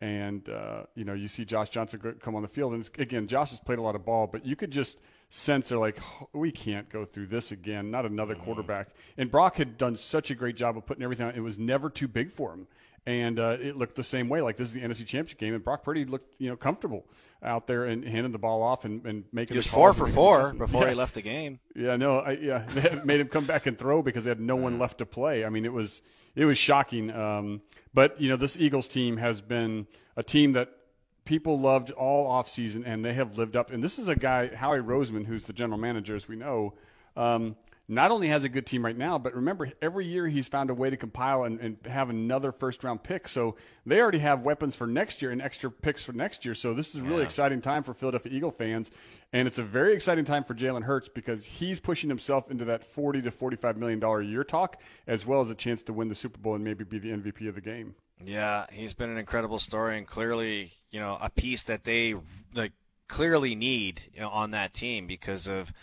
and 0.00 0.48
uh, 0.48 0.84
you 0.94 1.04
know 1.04 1.14
you 1.14 1.28
see 1.28 1.44
Josh 1.44 1.70
Johnson 1.70 2.16
come 2.20 2.34
on 2.34 2.42
the 2.42 2.48
field, 2.48 2.74
and 2.74 2.88
again, 2.98 3.26
Josh 3.26 3.50
has 3.50 3.60
played 3.60 3.78
a 3.78 3.82
lot 3.82 3.94
of 3.94 4.04
ball, 4.04 4.26
but 4.26 4.44
you 4.44 4.56
could 4.56 4.70
just 4.70 4.98
sense 5.28 5.68
they're 5.68 5.78
like, 5.78 5.98
oh, 6.20 6.28
we 6.32 6.52
can't 6.52 6.88
go 6.90 7.04
through 7.04 7.26
this 7.26 7.50
again. 7.52 7.90
Not 7.90 8.06
another 8.06 8.34
quarterback. 8.34 8.88
And 9.16 9.30
Brock 9.30 9.56
had 9.56 9.76
done 9.76 9.96
such 9.96 10.30
a 10.30 10.34
great 10.34 10.56
job 10.56 10.76
of 10.76 10.86
putting 10.86 11.02
everything. 11.02 11.26
on. 11.26 11.34
It 11.34 11.40
was 11.40 11.58
never 11.58 11.90
too 11.90 12.06
big 12.08 12.30
for 12.30 12.52
him, 12.52 12.66
and 13.06 13.38
uh, 13.38 13.56
it 13.60 13.76
looked 13.76 13.96
the 13.96 14.04
same 14.04 14.28
way. 14.28 14.40
Like 14.40 14.56
this 14.56 14.68
is 14.68 14.74
the 14.74 14.80
NFC 14.80 15.06
Championship 15.06 15.38
game, 15.38 15.54
and 15.54 15.62
Brock 15.62 15.82
Purdy 15.82 16.04
looked 16.04 16.34
you 16.38 16.48
know 16.48 16.56
comfortable 16.56 17.06
out 17.42 17.66
there 17.66 17.84
and 17.84 18.04
handing 18.04 18.32
the 18.32 18.38
ball 18.38 18.62
off 18.62 18.84
and, 18.84 19.04
and 19.04 19.24
making. 19.32 19.54
He 19.54 19.58
was 19.58 19.66
four 19.66 19.92
for 19.92 20.06
four 20.08 20.52
before 20.52 20.82
yeah. 20.82 20.88
he 20.90 20.94
left 20.94 21.14
the 21.14 21.22
game. 21.22 21.60
Yeah, 21.74 21.96
no, 21.96 22.20
I, 22.20 22.32
yeah, 22.32 22.58
they 22.70 23.00
made 23.04 23.20
him 23.20 23.28
come 23.28 23.44
back 23.44 23.66
and 23.66 23.78
throw 23.78 24.02
because 24.02 24.24
they 24.24 24.30
had 24.30 24.40
no 24.40 24.56
one 24.56 24.78
left 24.78 24.98
to 24.98 25.06
play. 25.06 25.44
I 25.44 25.50
mean, 25.50 25.64
it 25.64 25.72
was 25.72 26.02
it 26.34 26.44
was 26.44 26.58
shocking. 26.58 27.10
Um, 27.10 27.62
but 27.92 28.20
you 28.20 28.28
know, 28.28 28.36
this 28.36 28.56
Eagles 28.56 28.88
team 28.88 29.18
has 29.18 29.40
been 29.40 29.86
a 30.16 30.22
team 30.22 30.52
that 30.52 30.70
people 31.24 31.58
loved 31.58 31.90
all 31.90 32.30
offseason, 32.30 32.82
and 32.86 33.04
they 33.04 33.14
have 33.14 33.38
lived 33.38 33.56
up. 33.56 33.70
And 33.70 33.82
this 33.82 33.98
is 33.98 34.08
a 34.08 34.16
guy, 34.16 34.54
Howie 34.54 34.78
Roseman, 34.78 35.26
who's 35.26 35.44
the 35.44 35.52
general 35.52 35.78
manager, 35.78 36.16
as 36.16 36.28
we 36.28 36.36
know. 36.36 36.74
Um, 37.16 37.56
not 37.86 38.10
only 38.10 38.28
has 38.28 38.44
a 38.44 38.48
good 38.48 38.66
team 38.66 38.84
right 38.84 38.96
now, 38.96 39.18
but 39.18 39.34
remember, 39.34 39.70
every 39.82 40.06
year 40.06 40.26
he's 40.26 40.48
found 40.48 40.70
a 40.70 40.74
way 40.74 40.88
to 40.88 40.96
compile 40.96 41.44
and, 41.44 41.60
and, 41.60 41.76
have 41.86 42.08
another 42.08 42.50
first 42.50 42.82
round 42.82 43.02
pick. 43.02 43.28
So 43.28 43.56
they 43.84 44.00
already 44.00 44.20
have 44.20 44.44
weapons 44.44 44.74
for 44.74 44.86
next 44.86 45.20
year 45.20 45.30
and 45.30 45.42
extra 45.42 45.70
picks 45.70 46.02
for 46.02 46.14
next 46.14 46.46
year. 46.46 46.54
So 46.54 46.72
this 46.72 46.94
is 46.94 47.02
a 47.02 47.04
really 47.04 47.18
yeah. 47.18 47.24
exciting 47.24 47.60
time 47.60 47.82
for 47.82 47.92
Philadelphia 47.92 48.32
Eagle 48.32 48.50
fans. 48.50 48.90
And 49.34 49.46
it's 49.46 49.58
a 49.58 49.62
very 49.62 49.92
exciting 49.92 50.24
time 50.24 50.44
for 50.44 50.54
Jalen 50.54 50.84
Hurts 50.84 51.10
because 51.10 51.44
he's 51.44 51.78
pushing 51.78 52.08
himself 52.08 52.50
into 52.50 52.64
that 52.66 52.84
40 52.84 53.22
to 53.22 53.30
$45 53.30 53.76
million 53.76 54.02
a 54.02 54.20
year 54.22 54.44
talk, 54.44 54.80
as 55.06 55.26
well 55.26 55.40
as 55.40 55.50
a 55.50 55.54
chance 55.54 55.82
to 55.82 55.92
win 55.92 56.08
the 56.08 56.14
Super 56.14 56.38
Bowl 56.38 56.54
and 56.54 56.64
maybe 56.64 56.84
be 56.84 56.98
the 56.98 57.10
MVP 57.10 57.48
of 57.48 57.54
the 57.54 57.60
game. 57.60 57.96
Yeah, 58.24 58.64
he's 58.72 58.94
been 58.94 59.10
an 59.10 59.18
incredible 59.18 59.58
story 59.58 59.98
and 59.98 60.06
clearly, 60.06 60.72
you 60.90 61.00
know, 61.00 61.18
a 61.20 61.28
piece 61.28 61.64
that 61.64 61.84
they 61.84 62.14
like 62.54 62.72
clearly 63.08 63.54
need 63.54 64.04
you 64.14 64.20
know, 64.20 64.30
on 64.30 64.52
that 64.52 64.72
team 64.72 65.06
because 65.06 65.46
of– 65.46 65.70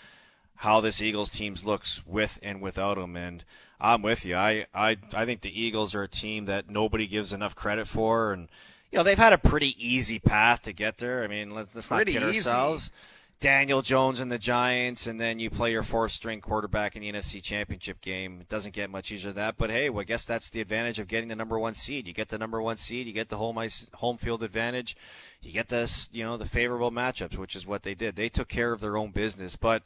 how 0.62 0.80
this 0.80 1.02
Eagles 1.02 1.32
team 1.32 1.56
looks 1.66 2.06
with 2.06 2.38
and 2.44 2.62
without 2.62 2.96
him. 2.96 3.16
And 3.16 3.44
I'm 3.80 4.04
with 4.04 4.24
you. 4.26 4.36
I, 4.36 4.68
I 4.76 4.98
I 5.12 5.26
think 5.26 5.42
the 5.42 5.60
Eagles 5.62 5.96
are 5.96 6.04
a 6.04 6.08
team 6.08 6.46
that 6.46 6.70
nobody 6.70 7.08
gives 7.08 7.34
enough 7.34 7.56
credit 7.56 7.88
for, 7.88 8.32
and 8.32 8.48
you 8.92 8.98
know 8.98 9.04
they've 9.04 9.18
had 9.18 9.34
a 9.34 9.40
pretty 9.40 9.76
easy 9.80 10.20
path 10.20 10.62
to 10.64 10.72
get 10.72 11.00
there. 11.00 11.24
I 11.24 11.28
mean, 11.28 11.56
let's, 11.56 11.74
let's 11.74 11.90
not 11.90 12.06
kid 12.06 12.22
ourselves. 12.22 12.92
Daniel 13.40 13.82
Jones 13.82 14.20
and 14.20 14.32
the 14.32 14.38
Giants, 14.38 15.08
and 15.08 15.20
then 15.20 15.40
you 15.40 15.50
play 15.50 15.72
your 15.72 15.82
fourth 15.82 16.12
string 16.12 16.42
quarterback 16.42 16.96
in 16.96 17.02
the 17.02 17.12
NFC 17.12 17.42
Championship 17.42 18.00
game. 18.00 18.38
It 18.40 18.48
doesn't 18.48 18.76
get 18.76 18.92
much 18.92 19.12
easier 19.12 19.32
than 19.32 19.44
that. 19.44 19.58
But 19.58 19.72
hey, 19.72 19.90
well, 19.90 20.02
I 20.02 20.04
guess 20.04 20.26
that's 20.26 20.50
the 20.52 20.62
advantage 20.62 21.00
of 21.00 21.08
getting 21.08 21.30
the 21.30 21.36
number 21.36 21.58
one 21.58 21.74
seed. 21.74 22.06
You 22.06 22.14
get 22.14 22.30
the 22.30 22.38
number 22.38 22.62
one 22.62 22.78
seed, 22.78 23.08
you 23.08 23.14
get 23.14 23.30
the 23.30 23.38
home 23.38 23.58
ice, 23.58 23.90
home 23.96 24.18
field 24.18 24.44
advantage, 24.44 24.96
you 25.42 25.52
get 25.52 25.70
this, 25.70 26.08
you 26.12 26.24
know, 26.24 26.38
the 26.38 26.46
favorable 26.46 26.92
matchups, 26.92 27.36
which 27.36 27.56
is 27.56 27.66
what 27.66 27.82
they 27.82 27.96
did. 27.96 28.16
They 28.16 28.30
took 28.30 28.48
care 28.48 28.74
of 28.74 28.80
their 28.80 28.96
own 28.96 29.10
business, 29.10 29.56
but 29.56 29.82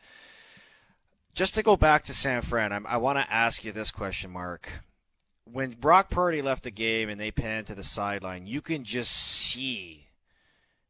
just 1.35 1.53
to 1.55 1.63
go 1.63 1.75
back 1.75 2.03
to 2.05 2.13
San 2.13 2.41
Fran, 2.41 2.71
I'm, 2.71 2.87
i 2.87 2.97
want 2.97 3.19
to 3.19 3.31
ask 3.31 3.63
you 3.63 3.71
this 3.71 3.91
question, 3.91 4.31
Mark. 4.31 4.69
When 5.43 5.71
Brock 5.71 6.09
Purdy 6.09 6.41
left 6.41 6.63
the 6.63 6.71
game 6.71 7.09
and 7.09 7.21
they 7.21 7.29
panned 7.29 7.67
to 7.67 7.75
the 7.75 7.83
sideline, 7.83 8.47
you 8.47 8.61
can 8.61 8.83
just 8.83 9.11
see 9.11 10.07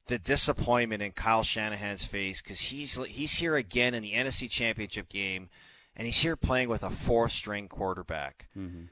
the 0.07 0.19
disappointment 0.19 1.01
in 1.01 1.11
Kyle 1.11 1.43
Shanahan's 1.43 2.05
face 2.05 2.41
because 2.41 2.61
he's 2.61 2.95
he's 3.05 3.33
here 3.33 3.55
again 3.55 3.93
in 3.93 4.03
the 4.03 4.13
NFC 4.13 4.49
Championship 4.49 5.09
game, 5.09 5.49
and 5.95 6.05
he's 6.05 6.19
here 6.19 6.35
playing 6.35 6.69
with 6.69 6.83
a 6.83 6.91
fourth 6.91 7.33
string 7.33 7.67
quarterback. 7.67 8.47
Mm-hmm. 8.57 8.83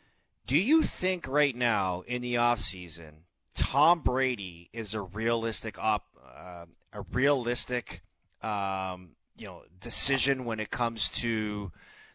Do 0.45 0.57
you 0.57 0.81
think 0.81 1.27
right 1.27 1.55
now 1.55 2.03
in 2.07 2.21
the 2.21 2.33
offseason, 2.33 3.11
Tom 3.55 4.01
Brady 4.01 4.69
is 4.73 4.93
a 4.93 5.01
realistic 5.01 5.77
op, 5.77 6.07
uh, 6.21 6.65
a 6.91 7.01
realistic 7.13 8.01
um, 8.41 9.11
you 9.37 9.45
know 9.45 9.63
decision 9.79 10.45
when 10.45 10.59
it 10.59 10.71
comes 10.71 11.09
to 11.09 11.71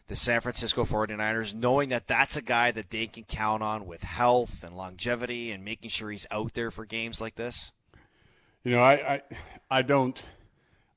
the 0.07 0.15
San 0.15 0.41
Francisco 0.41 0.85
49ers, 0.85 1.53
knowing 1.53 1.89
that 1.89 2.07
that's 2.07 2.35
a 2.35 2.41
guy 2.41 2.71
that 2.71 2.89
they 2.89 3.05
can 3.05 3.23
count 3.23 3.61
on 3.61 3.85
with 3.85 4.01
health 4.01 4.63
and 4.63 4.75
longevity 4.75 5.51
and 5.51 5.63
making 5.63 5.89
sure 5.89 6.09
he's 6.09 6.25
out 6.31 6.53
there 6.55 6.71
for 6.71 6.83
games 6.83 7.21
like 7.21 7.35
this? 7.35 7.71
You 8.63 8.71
know, 8.71 8.83
I 8.83 8.93
I, 8.93 9.21
I 9.69 9.81
don't 9.81 10.21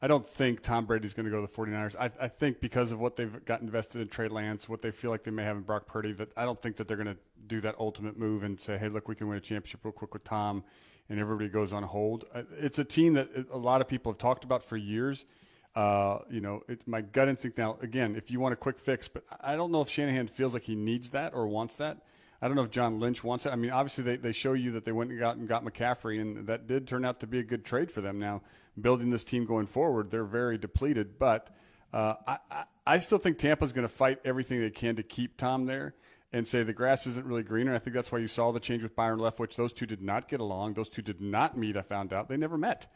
I 0.01 0.09
don't 0.09 0.27
think 0.27 0.63
Tom 0.63 0.87
Brady's 0.87 1.15
going 1.15 1.27
to 1.27 1.31
go 1.31 1.45
to 1.45 1.47
the 1.47 1.53
49ers. 1.53 1.95
I, 1.99 2.11
I 2.21 2.29
think 2.29 2.61
because 2.61 2.91
of 2.91 2.99
what 2.99 3.17
they've 3.17 3.45
got 3.45 3.61
invested 3.61 4.01
in 4.01 4.09
Trey 4.09 4.29
Lance, 4.29 4.69
what 4.69 4.83
they 4.83 4.91
feel 4.91 5.11
like 5.11 5.23
they 5.23 5.31
may 5.31 5.45
have 5.45 5.57
in 5.57 5.63
Brock 5.63 5.87
Purdy, 5.87 6.13
that 6.15 6.31
I 6.37 6.45
don't 6.45 6.61
think 6.61 6.77
that 6.77 6.89
they're 6.89 6.97
going 6.97 7.15
to 7.15 7.19
do 7.47 7.61
that 7.61 7.77
ultimate 7.79 8.19
move 8.19 8.43
and 8.43 8.59
say, 8.59 8.79
hey, 8.79 8.89
look, 8.89 9.07
we 9.07 9.15
can 9.15 9.29
win 9.29 9.39
a 9.39 9.41
championship 9.41 9.85
real 9.85 9.93
quick 9.93 10.13
with 10.13 10.25
Tom, 10.25 10.65
and 11.09 11.21
everybody 11.21 11.49
goes 11.49 11.73
on 11.73 11.85
hold. 11.85 12.25
It's 12.59 12.81
a 12.81 12.85
team 12.85 13.15
that 13.15 13.29
a 13.53 13.59
lot 13.59 13.81
of 13.81 13.87
people 13.87 14.11
have 14.11 14.19
talked 14.19 14.45
about 14.45 14.65
for 14.65 14.77
years– 14.77 15.27
uh, 15.75 16.19
you 16.31 16.41
know, 16.41 16.63
it, 16.69 16.87
my 16.87 17.01
gut 17.01 17.29
instinct 17.29 17.59
now, 17.59 17.79
again, 17.81 18.15
if 18.17 18.31
you 18.31 18.41
want 18.41 18.53
a 18.53 18.57
quick 18.57 18.79
fix, 18.79 19.09
but 19.09 19.25
I 19.41 19.57
don't 19.57 19.73
know 19.73 19.81
if 19.81 19.89
Shanahan 19.89 20.29
feels 20.29 20.55
like 20.55 20.65
he 20.65 20.75
needs 20.75 21.11
that 21.11 21.35
or 21.35 21.47
wants 21.47 21.77
that. 21.77 21.99
I 22.43 22.49
don't 22.49 22.57
know 22.57 22.65
if 22.65 22.71
John 22.71 22.99
Lynch 22.99 23.23
wants 23.23 23.47
it. 23.47 23.53
I 23.53 23.57
mean, 23.57 23.71
obviously, 23.71 24.03
they, 24.05 24.17
they 24.17 24.33
show 24.33 24.53
you 24.53 24.73
that 24.73 24.85
they 24.85 24.93
went 24.93 25.11
and 25.11 25.19
got, 25.19 25.37
and 25.37 25.49
got 25.49 25.65
McCaffrey, 25.65 26.21
and 26.21 26.47
that 26.49 26.67
did 26.67 26.89
turn 26.89 27.05
out 27.05 27.21
to 27.21 27.27
be 27.27 27.39
a 27.39 27.45
good 27.45 27.65
trade 27.65 27.93
for 27.93 28.01
them. 28.01 28.19
Now, 28.19 28.43
building 28.81 29.11
this 29.11 29.23
team 29.23 29.47
going 29.47 29.67
forward, 29.67 30.11
they're 30.11 30.25
very 30.25 30.59
depleted, 30.59 31.19
but 31.19 31.55
uh, 31.93 32.15
I, 32.27 32.39
I, 32.51 32.65
I 32.87 32.99
still 32.99 33.19
think 33.19 33.39
Tampa's 33.39 33.73
going 33.73 33.87
to 33.87 33.93
fight 33.93 34.19
everything 34.25 34.61
they 34.61 34.71
can 34.71 34.97
to 34.97 35.03
keep 35.03 35.37
Tom 35.37 35.67
there 35.67 35.95
and 36.33 36.47
say 36.47 36.63
the 36.63 36.73
grass 36.73 37.07
isn't 37.07 37.27
really 37.27 37.43
greener. 37.43 37.75
I 37.75 37.79
think 37.79 37.95
that's 37.95 38.11
why 38.11 38.19
you 38.19 38.27
saw 38.27 38.51
the 38.51 38.61
change 38.61 38.83
with 38.83 38.97
Byron 38.97 39.21
Leftwich. 39.21 39.55
Those 39.55 39.73
two 39.73 39.87
did 39.87 40.03
not 40.03 40.29
get 40.29 40.41
along. 40.41 40.75
Those 40.75 40.89
two 40.89 41.03
did 41.03 41.21
not 41.21 41.57
meet, 41.57 41.77
I 41.77 41.83
found 41.83 42.13
out. 42.13 42.29
They 42.29 42.37
never 42.37 42.59
met. 42.59 42.91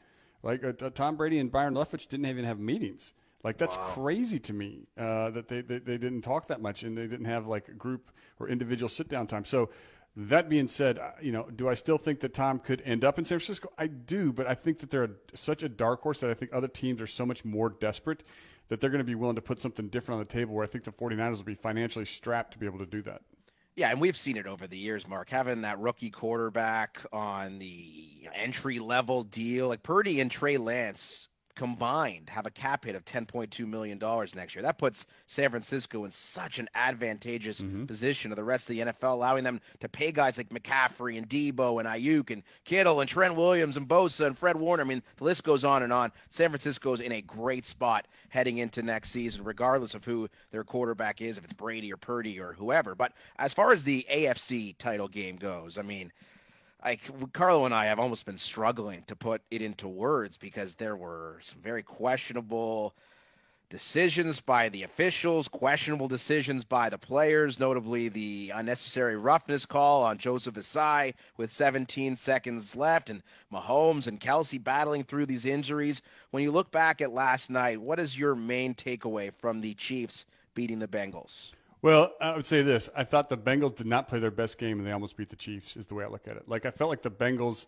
Like 0.46 0.64
uh, 0.64 0.90
Tom 0.90 1.16
Brady 1.16 1.40
and 1.40 1.50
Byron 1.50 1.74
Leftwich 1.74 2.06
didn't 2.06 2.26
even 2.26 2.44
have 2.44 2.60
meetings. 2.60 3.12
Like 3.42 3.58
that's 3.58 3.76
wow. 3.76 3.84
crazy 3.86 4.38
to 4.38 4.52
me 4.52 4.86
uh, 4.96 5.30
that 5.30 5.48
they, 5.48 5.60
they, 5.60 5.78
they 5.78 5.98
didn't 5.98 6.22
talk 6.22 6.46
that 6.48 6.60
much 6.62 6.84
and 6.84 6.96
they 6.96 7.08
didn't 7.08 7.26
have 7.26 7.48
like 7.48 7.68
a 7.68 7.72
group 7.72 8.12
or 8.38 8.48
individual 8.48 8.88
sit 8.88 9.08
down 9.08 9.26
time. 9.26 9.44
So 9.44 9.70
that 10.14 10.48
being 10.48 10.68
said, 10.68 10.98
uh, 10.98 11.10
you 11.20 11.32
know, 11.32 11.48
do 11.54 11.68
I 11.68 11.74
still 11.74 11.98
think 11.98 12.20
that 12.20 12.32
Tom 12.32 12.60
could 12.60 12.80
end 12.84 13.04
up 13.04 13.18
in 13.18 13.24
San 13.24 13.40
Francisco? 13.40 13.70
I 13.76 13.88
do, 13.88 14.32
but 14.32 14.46
I 14.46 14.54
think 14.54 14.78
that 14.78 14.90
they're 14.90 15.04
a, 15.04 15.10
such 15.34 15.64
a 15.64 15.68
dark 15.68 16.00
horse 16.00 16.20
that 16.20 16.30
I 16.30 16.34
think 16.34 16.52
other 16.54 16.68
teams 16.68 17.02
are 17.02 17.06
so 17.08 17.26
much 17.26 17.44
more 17.44 17.68
desperate 17.68 18.22
that 18.68 18.80
they're 18.80 18.90
going 18.90 18.98
to 18.98 19.04
be 19.04 19.16
willing 19.16 19.36
to 19.36 19.42
put 19.42 19.60
something 19.60 19.88
different 19.88 20.20
on 20.20 20.24
the 20.26 20.32
table. 20.32 20.54
Where 20.54 20.64
I 20.64 20.68
think 20.68 20.84
the 20.84 20.92
49ers 20.92 21.36
will 21.38 21.44
be 21.44 21.54
financially 21.54 22.04
strapped 22.04 22.52
to 22.52 22.58
be 22.58 22.66
able 22.66 22.78
to 22.78 22.86
do 22.86 23.02
that. 23.02 23.22
Yeah, 23.76 23.90
and 23.90 24.00
we've 24.00 24.16
seen 24.16 24.38
it 24.38 24.46
over 24.46 24.66
the 24.66 24.78
years, 24.78 25.06
Mark. 25.06 25.28
Having 25.28 25.60
that 25.60 25.78
rookie 25.78 26.10
quarterback 26.10 26.98
on 27.12 27.58
the 27.58 28.26
entry 28.34 28.78
level 28.78 29.22
deal, 29.22 29.68
like 29.68 29.82
Purdy 29.82 30.20
and 30.20 30.30
Trey 30.30 30.56
Lance 30.56 31.28
combined 31.56 32.30
have 32.30 32.46
a 32.46 32.50
cap 32.50 32.84
hit 32.84 32.94
of 32.94 33.04
$10.2 33.04 33.66
million 33.66 33.98
next 34.34 34.54
year. 34.54 34.62
That 34.62 34.78
puts 34.78 35.06
San 35.26 35.50
Francisco 35.50 36.04
in 36.04 36.10
such 36.10 36.58
an 36.58 36.68
advantageous 36.74 37.60
mm-hmm. 37.60 37.86
position 37.86 38.30
of 38.30 38.36
the 38.36 38.44
rest 38.44 38.68
of 38.70 38.76
the 38.76 38.80
NFL, 38.80 39.14
allowing 39.14 39.42
them 39.42 39.60
to 39.80 39.88
pay 39.88 40.12
guys 40.12 40.36
like 40.36 40.50
McCaffrey 40.50 41.16
and 41.16 41.28
Deebo 41.28 41.80
and 41.80 41.88
Aiyuk 41.88 42.30
and 42.30 42.42
Kittle 42.64 43.00
and 43.00 43.08
Trent 43.08 43.34
Williams 43.34 43.76
and 43.76 43.88
Bosa 43.88 44.26
and 44.26 44.38
Fred 44.38 44.56
Warner. 44.56 44.82
I 44.82 44.86
mean, 44.86 45.02
the 45.16 45.24
list 45.24 45.42
goes 45.42 45.64
on 45.64 45.82
and 45.82 45.92
on. 45.92 46.12
San 46.28 46.50
Francisco's 46.50 47.00
in 47.00 47.12
a 47.12 47.22
great 47.22 47.66
spot 47.66 48.06
heading 48.28 48.58
into 48.58 48.82
next 48.82 49.10
season, 49.10 49.42
regardless 49.42 49.94
of 49.94 50.04
who 50.04 50.28
their 50.50 50.62
quarterback 50.62 51.20
is, 51.20 51.38
if 51.38 51.44
it's 51.44 51.52
Brady 51.52 51.92
or 51.92 51.96
Purdy 51.96 52.38
or 52.38 52.52
whoever. 52.52 52.94
But 52.94 53.12
as 53.38 53.52
far 53.52 53.72
as 53.72 53.84
the 53.84 54.06
AFC 54.12 54.76
title 54.78 55.08
game 55.08 55.36
goes, 55.36 55.78
I 55.78 55.82
mean, 55.82 56.12
like 56.84 57.00
Carlo 57.32 57.64
and 57.64 57.74
I 57.74 57.86
have 57.86 57.98
almost 57.98 58.26
been 58.26 58.38
struggling 58.38 59.02
to 59.06 59.16
put 59.16 59.42
it 59.50 59.62
into 59.62 59.88
words 59.88 60.36
because 60.36 60.74
there 60.74 60.96
were 60.96 61.40
some 61.42 61.60
very 61.60 61.82
questionable 61.82 62.94
decisions 63.68 64.40
by 64.40 64.68
the 64.68 64.82
officials, 64.84 65.48
questionable 65.48 66.08
decisions 66.08 66.64
by 66.64 66.88
the 66.88 66.98
players, 66.98 67.58
notably 67.58 68.08
the 68.08 68.52
unnecessary 68.54 69.16
roughness 69.16 69.66
call 69.66 70.04
on 70.04 70.18
Joseph 70.18 70.54
Ossai 70.54 71.14
with 71.36 71.50
17 71.50 72.16
seconds 72.16 72.76
left, 72.76 73.10
and 73.10 73.22
Mahomes 73.52 74.06
and 74.06 74.20
Kelce 74.20 74.62
battling 74.62 75.02
through 75.02 75.26
these 75.26 75.44
injuries. 75.44 76.02
When 76.30 76.42
you 76.42 76.52
look 76.52 76.70
back 76.70 77.00
at 77.00 77.12
last 77.12 77.50
night, 77.50 77.80
what 77.80 77.98
is 77.98 78.18
your 78.18 78.36
main 78.36 78.74
takeaway 78.74 79.32
from 79.32 79.60
the 79.60 79.74
Chiefs 79.74 80.24
beating 80.54 80.78
the 80.78 80.88
Bengals? 80.88 81.50
Well, 81.82 82.12
I 82.20 82.34
would 82.34 82.46
say 82.46 82.62
this. 82.62 82.88
I 82.96 83.04
thought 83.04 83.28
the 83.28 83.36
Bengals 83.36 83.76
did 83.76 83.86
not 83.86 84.08
play 84.08 84.18
their 84.18 84.30
best 84.30 84.58
game, 84.58 84.78
and 84.78 84.86
they 84.86 84.92
almost 84.92 85.16
beat 85.16 85.28
the 85.28 85.36
Chiefs, 85.36 85.76
is 85.76 85.86
the 85.86 85.94
way 85.94 86.04
I 86.04 86.08
look 86.08 86.26
at 86.26 86.36
it. 86.36 86.48
Like, 86.48 86.66
I 86.66 86.70
felt 86.70 86.90
like 86.90 87.02
the 87.02 87.10
Bengals 87.10 87.66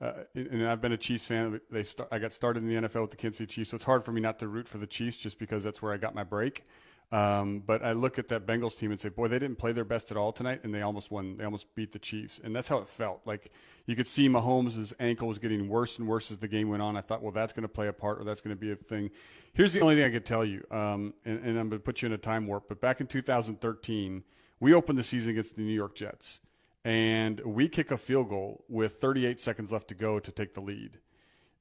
uh, 0.00 0.12
and 0.34 0.68
I've 0.68 0.80
been 0.80 0.92
a 0.92 0.96
Chiefs 0.96 1.26
fan. 1.26 1.60
They 1.70 1.82
start, 1.82 2.08
I 2.12 2.18
got 2.18 2.32
started 2.32 2.62
in 2.62 2.68
the 2.68 2.88
NFL 2.88 3.02
with 3.02 3.10
the 3.10 3.16
Kansas 3.16 3.38
City 3.38 3.52
Chiefs, 3.52 3.70
so 3.70 3.76
it's 3.76 3.84
hard 3.84 4.04
for 4.04 4.12
me 4.12 4.20
not 4.20 4.38
to 4.38 4.48
root 4.48 4.68
for 4.68 4.78
the 4.78 4.86
Chiefs 4.86 5.18
just 5.18 5.38
because 5.38 5.64
that's 5.64 5.82
where 5.82 5.92
I 5.92 5.96
got 5.96 6.14
my 6.14 6.24
break. 6.24 6.64
Um, 7.10 7.60
but 7.60 7.82
I 7.82 7.92
look 7.92 8.18
at 8.18 8.28
that 8.28 8.46
Bengals 8.46 8.78
team 8.78 8.90
and 8.90 9.00
say, 9.00 9.08
boy, 9.08 9.28
they 9.28 9.38
didn't 9.38 9.56
play 9.56 9.72
their 9.72 9.84
best 9.84 10.10
at 10.10 10.18
all 10.18 10.30
tonight, 10.30 10.60
and 10.62 10.74
they 10.74 10.82
almost 10.82 11.10
won. 11.10 11.38
They 11.38 11.44
almost 11.44 11.74
beat 11.74 11.92
the 11.92 11.98
Chiefs, 11.98 12.38
and 12.42 12.54
that's 12.54 12.68
how 12.68 12.78
it 12.78 12.88
felt. 12.88 13.22
Like 13.24 13.50
you 13.86 13.96
could 13.96 14.06
see 14.06 14.28
Mahomes' 14.28 14.92
ankle 15.00 15.26
was 15.26 15.38
getting 15.38 15.68
worse 15.68 15.98
and 15.98 16.06
worse 16.06 16.30
as 16.30 16.38
the 16.38 16.48
game 16.48 16.68
went 16.68 16.82
on. 16.82 16.96
I 16.96 17.00
thought, 17.00 17.22
well, 17.22 17.32
that's 17.32 17.54
going 17.54 17.62
to 17.62 17.68
play 17.68 17.88
a 17.88 17.94
part, 17.94 18.20
or 18.20 18.24
that's 18.24 18.42
going 18.42 18.54
to 18.54 18.60
be 18.60 18.72
a 18.72 18.76
thing. 18.76 19.10
Here's 19.54 19.72
the 19.72 19.80
only 19.80 19.94
thing 19.94 20.04
I 20.04 20.10
could 20.10 20.26
tell 20.26 20.44
you, 20.44 20.62
um, 20.70 21.14
and, 21.24 21.38
and 21.38 21.58
I'm 21.58 21.70
going 21.70 21.80
to 21.80 21.84
put 21.84 22.02
you 22.02 22.06
in 22.06 22.12
a 22.12 22.18
time 22.18 22.46
warp. 22.46 22.68
But 22.68 22.80
back 22.80 23.00
in 23.00 23.06
2013, 23.06 24.22
we 24.60 24.74
opened 24.74 24.98
the 24.98 25.02
season 25.02 25.30
against 25.30 25.56
the 25.56 25.62
New 25.62 25.72
York 25.72 25.94
Jets, 25.94 26.40
and 26.84 27.40
we 27.40 27.68
kick 27.68 27.90
a 27.90 27.96
field 27.96 28.28
goal 28.28 28.64
with 28.68 28.96
38 29.00 29.40
seconds 29.40 29.72
left 29.72 29.88
to 29.88 29.94
go 29.94 30.20
to 30.20 30.30
take 30.30 30.52
the 30.52 30.60
lead. 30.60 30.98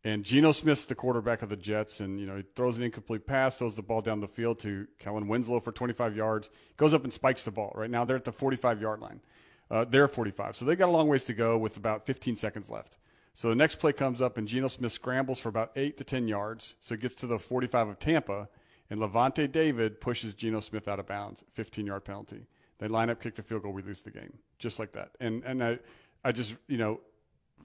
And 0.08 0.24
Geno 0.24 0.54
Smith's 0.54 0.86
the 0.86 0.96
quarterback 0.96 1.42
of 1.42 1.50
the 1.50 1.58
Jets, 1.58 2.00
and 2.00 2.18
you 2.18 2.26
know 2.26 2.38
he 2.38 2.44
throws 2.56 2.78
an 2.78 2.84
incomplete 2.84 3.28
pass, 3.28 3.58
throws 3.58 3.76
the 3.76 3.82
ball 3.82 4.02
down 4.02 4.22
the 4.22 4.28
field 4.28 4.58
to 4.60 4.88
Kellen 5.00 5.28
Winslow 5.28 5.60
for 5.60 5.74
25 5.74 6.16
yards, 6.16 6.50
goes 6.78 6.94
up 6.94 7.04
and 7.04 7.12
spikes 7.12 7.44
the 7.44 7.52
ball. 7.52 7.74
Right 7.76 7.90
now 7.90 8.06
they're 8.06 8.16
at 8.16 8.24
the 8.24 8.32
45 8.32 8.82
yard 8.82 9.02
line. 9.02 9.20
Uh, 9.70 9.84
they're 9.84 10.08
45, 10.08 10.56
so 10.56 10.64
they 10.64 10.78
got 10.78 10.88
a 10.88 10.94
long 10.94 11.10
ways 11.10 11.26
to 11.26 11.34
go 11.34 11.58
with 11.58 11.76
about 11.76 12.06
15 12.06 12.38
seconds 12.38 12.70
left. 12.70 12.98
So 13.34 13.50
the 13.50 13.56
next 13.56 13.80
play 13.80 13.92
comes 13.92 14.22
up, 14.22 14.38
and 14.38 14.48
Geno 14.48 14.70
Smith 14.70 14.94
scrambles 14.94 15.42
for 15.42 15.50
about 15.50 15.74
eight 15.76 15.98
to 15.98 16.06
10 16.06 16.30
yards, 16.30 16.76
so 16.80 16.94
it 16.94 17.02
gets 17.02 17.16
to 17.16 17.28
the 17.28 17.38
45 17.38 17.90
of 17.90 18.00
Tampa, 18.00 18.48
and 18.90 19.02
Lavonte 19.02 19.52
David 19.52 20.00
pushes 20.00 20.34
Geno 20.34 20.62
Smith 20.62 20.88
out 20.88 21.02
of 21.02 21.08
bounds, 21.08 21.44
15 21.52 21.86
yard 21.86 22.06
penalty. 22.06 22.48
They 22.78 22.88
line 22.88 23.10
up, 23.10 23.22
kick 23.22 23.36
the 23.36 23.44
field 23.44 23.64
goal, 23.64 23.74
we 23.74 23.82
lose 23.82 24.04
the 24.04 24.12
game, 24.12 24.38
just 24.58 24.80
like 24.80 24.94
that. 24.94 25.12
And 25.20 25.44
and 25.44 25.62
I, 25.62 25.80
I 26.24 26.32
just 26.32 26.56
you 26.70 26.78
know 26.78 27.02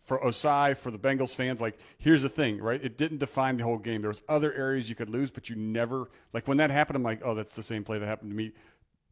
for 0.03 0.19
Ossai, 0.19 0.77
for 0.77 0.91
the 0.91 0.99
Bengals 0.99 1.35
fans, 1.35 1.61
like 1.61 1.79
here's 1.99 2.23
the 2.23 2.29
thing, 2.29 2.59
right? 2.59 2.83
It 2.83 2.99
didn't 2.99 3.19
define 3.19 3.57
the 3.57 3.65
whole 3.65 3.79
game. 3.79 4.03
There 4.03 4.09
was 4.09 4.23
other 4.29 4.53
areas 4.53 4.89
you 4.89 4.97
could 4.97 5.11
lose, 5.11 5.31
but 5.31 5.49
you 5.49 5.57
never 5.57 6.09
like 6.33 6.49
when 6.49 6.59
that 6.59 6.71
happened. 6.71 6.97
I'm 6.97 7.03
like, 7.03 7.21
oh, 7.25 7.35
that's 7.35 7.55
the 7.55 7.63
same 7.63 7.85
play 7.85 7.99
that 7.99 8.07
happened 8.07 8.31
to 8.31 8.37
me 8.37 8.53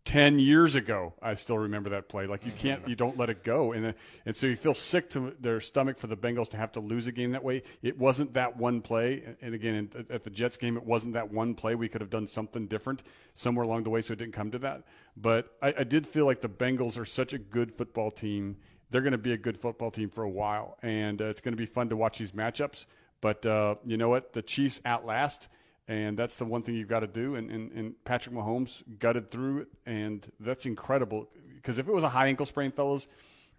ten 0.05 0.38
years 0.38 0.74
ago. 0.74 1.14
I 1.22 1.35
still 1.35 1.59
remember 1.59 1.90
that 1.90 2.09
play. 2.09 2.26
Like 2.26 2.44
you 2.44 2.53
can't, 2.53 2.88
you 2.88 2.96
don't 2.96 3.16
let 3.16 3.31
it 3.31 3.44
go, 3.44 3.72
and 3.72 3.87
uh, 3.87 3.92
and 4.26 4.35
so 4.35 4.46
you 4.46 4.57
feel 4.57 4.74
sick 4.74 5.11
to 5.11 5.37
their 5.40 5.61
stomach 5.61 5.98
for 5.98 6.07
the 6.07 6.16
Bengals 6.16 6.48
to 6.50 6.57
have 6.57 6.72
to 6.72 6.81
lose 6.81 7.07
a 7.07 7.12
game 7.12 7.33
that 7.33 7.44
way. 7.44 7.62
It 7.83 7.98
wasn't 7.98 8.35
that 8.35 8.57
one 8.57 8.81
play, 8.81 9.37
and 9.40 9.55
again 9.55 9.90
at 10.11 10.24
the 10.24 10.31
Jets 10.31 10.57
game, 10.57 10.76
it 10.76 10.85
wasn't 10.85 11.14
that 11.14 11.33
one 11.33 11.55
play. 11.55 11.74
We 11.74 11.88
could 11.88 12.00
have 12.00 12.11
done 12.11 12.26
something 12.26 12.66
different 12.66 13.03
somewhere 13.35 13.64
along 13.64 13.85
the 13.85 13.90
way, 13.90 14.03
so 14.03 14.12
it 14.12 14.18
didn't 14.18 14.35
come 14.35 14.50
to 14.50 14.59
that. 14.61 14.83
But 15.16 15.57
I, 15.62 15.74
I 15.79 15.85
did 15.85 16.07
feel 16.07 16.26
like 16.26 16.40
the 16.40 16.48
Bengals 16.48 16.98
are 16.98 17.05
such 17.05 17.33
a 17.33 17.38
good 17.38 17.72
football 17.72 18.11
team 18.11 18.57
they're 18.90 19.03
going 19.03 19.12
to 19.12 19.18
be 19.18 19.33
a 19.33 19.38
good 19.38 19.59
football 19.59 19.90
team 19.90 20.11
for 20.11 20.24
a 20.24 20.31
while, 20.31 20.76
and 20.83 21.20
uh, 21.20 21.26
it's 21.26 21.40
going 21.40 21.53
to 21.53 21.59
be 21.59 21.66
fun 21.66 21.88
to 21.90 21.96
watch 21.96 22.18
these 22.18 22.33
matchups. 22.33 22.87
But 23.20 23.44
uh, 23.46 23.76
you 23.85 23.96
know 23.96 24.09
what? 24.09 24.33
The 24.33 24.42
Chiefs 24.42 24.81
outlast, 24.85 25.48
and 25.87 26.18
that's 26.18 26.37
the 26.37 26.44
one 26.44 26.62
thing 26.62 26.74
you've 26.74 26.88
got 26.88 27.00
to 27.00 27.07
do. 27.07 27.35
And, 27.35 27.50
and, 27.50 27.72
and 27.72 28.05
Patrick 28.05 28.35
Mahomes 28.35 28.83
gutted 28.98 29.31
through 29.31 29.62
it, 29.62 29.68
and 29.87 30.26
that's 30.40 30.66
incredible. 30.66 31.29
Because 31.55 31.79
if 31.79 31.88
it 31.88 31.92
was 31.92 32.03
a 32.03 32.09
high 32.09 32.29
ankle 32.29 32.46
sprain, 32.46 32.72
fellas, 32.72 33.07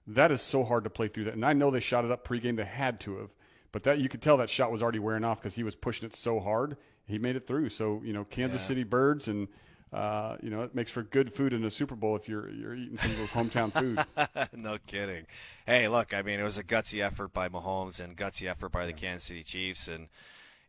that 0.07 0.31
is 0.31 0.41
so 0.41 0.63
hard 0.63 0.83
to 0.83 0.89
play 0.89 1.07
through 1.07 1.25
that. 1.25 1.35
And 1.35 1.45
I 1.45 1.53
know 1.53 1.71
they 1.71 1.79
shot 1.79 2.05
it 2.05 2.11
up 2.11 2.27
pregame; 2.27 2.57
they 2.57 2.65
had 2.65 2.99
to 3.01 3.17
have. 3.17 3.29
But 3.71 3.83
that 3.83 3.99
you 3.99 4.09
could 4.09 4.21
tell 4.21 4.37
that 4.37 4.49
shot 4.49 4.71
was 4.71 4.83
already 4.83 4.99
wearing 4.99 5.23
off 5.23 5.39
because 5.39 5.55
he 5.55 5.63
was 5.63 5.75
pushing 5.75 6.07
it 6.07 6.15
so 6.15 6.39
hard. 6.39 6.75
He 7.05 7.19
made 7.19 7.35
it 7.35 7.47
through. 7.47 7.69
So 7.69 8.01
you 8.03 8.11
know, 8.13 8.25
Kansas 8.25 8.61
yeah. 8.63 8.67
City 8.67 8.83
Birds 8.83 9.27
and 9.27 9.47
uh, 9.93 10.37
you 10.41 10.49
know, 10.49 10.61
it 10.61 10.73
makes 10.73 10.89
for 10.89 11.03
good 11.03 11.33
food 11.33 11.53
in 11.53 11.65
a 11.65 11.69
Super 11.71 11.95
Bowl 11.95 12.15
if 12.15 12.29
you're 12.29 12.49
you're 12.49 12.75
eating 12.75 12.97
some 12.97 13.11
of 13.11 13.17
those 13.17 13.31
hometown 13.31 13.71
foods. 14.17 14.49
no 14.53 14.77
kidding. 14.87 15.25
Hey, 15.65 15.87
look, 15.87 16.13
I 16.13 16.21
mean, 16.21 16.39
it 16.39 16.43
was 16.43 16.57
a 16.57 16.63
gutsy 16.63 17.03
effort 17.03 17.33
by 17.33 17.49
Mahomes 17.49 17.99
and 17.99 18.15
gutsy 18.15 18.49
effort 18.49 18.71
by 18.71 18.85
the 18.85 18.93
Kansas 18.93 19.27
City 19.27 19.43
Chiefs, 19.43 19.87
and 19.87 20.07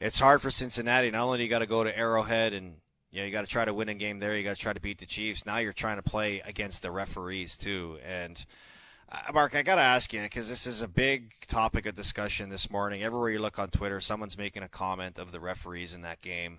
it's 0.00 0.18
hard 0.18 0.42
for 0.42 0.50
Cincinnati. 0.50 1.10
Not 1.10 1.24
only 1.24 1.38
do 1.38 1.44
you 1.44 1.50
got 1.50 1.60
to 1.60 1.66
go 1.66 1.84
to 1.84 1.96
Arrowhead 1.96 2.52
and 2.52 2.74
you 3.12 3.20
know, 3.20 3.26
you 3.26 3.30
got 3.30 3.42
to 3.42 3.46
try 3.46 3.64
to 3.64 3.74
win 3.74 3.90
a 3.90 3.94
game 3.94 4.18
there. 4.18 4.36
You 4.36 4.42
got 4.42 4.56
to 4.56 4.62
try 4.62 4.72
to 4.72 4.80
beat 4.80 4.98
the 4.98 5.06
Chiefs. 5.06 5.44
Now 5.44 5.58
you're 5.58 5.74
trying 5.74 5.96
to 5.96 6.02
play 6.02 6.40
against 6.44 6.80
the 6.82 6.90
referees 6.90 7.56
too. 7.58 7.98
And 8.04 8.44
uh, 9.10 9.32
Mark, 9.34 9.54
I 9.54 9.62
got 9.62 9.74
to 9.74 9.82
ask 9.82 10.12
you 10.14 10.22
because 10.22 10.48
this 10.48 10.66
is 10.66 10.80
a 10.80 10.88
big 10.88 11.34
topic 11.46 11.84
of 11.84 11.94
discussion 11.94 12.48
this 12.48 12.70
morning. 12.70 13.02
Everywhere 13.02 13.28
you 13.28 13.38
look 13.38 13.58
on 13.58 13.68
Twitter, 13.68 14.00
someone's 14.00 14.38
making 14.38 14.62
a 14.62 14.68
comment 14.68 15.18
of 15.18 15.30
the 15.30 15.40
referees 15.40 15.92
in 15.92 16.00
that 16.02 16.22
game. 16.22 16.58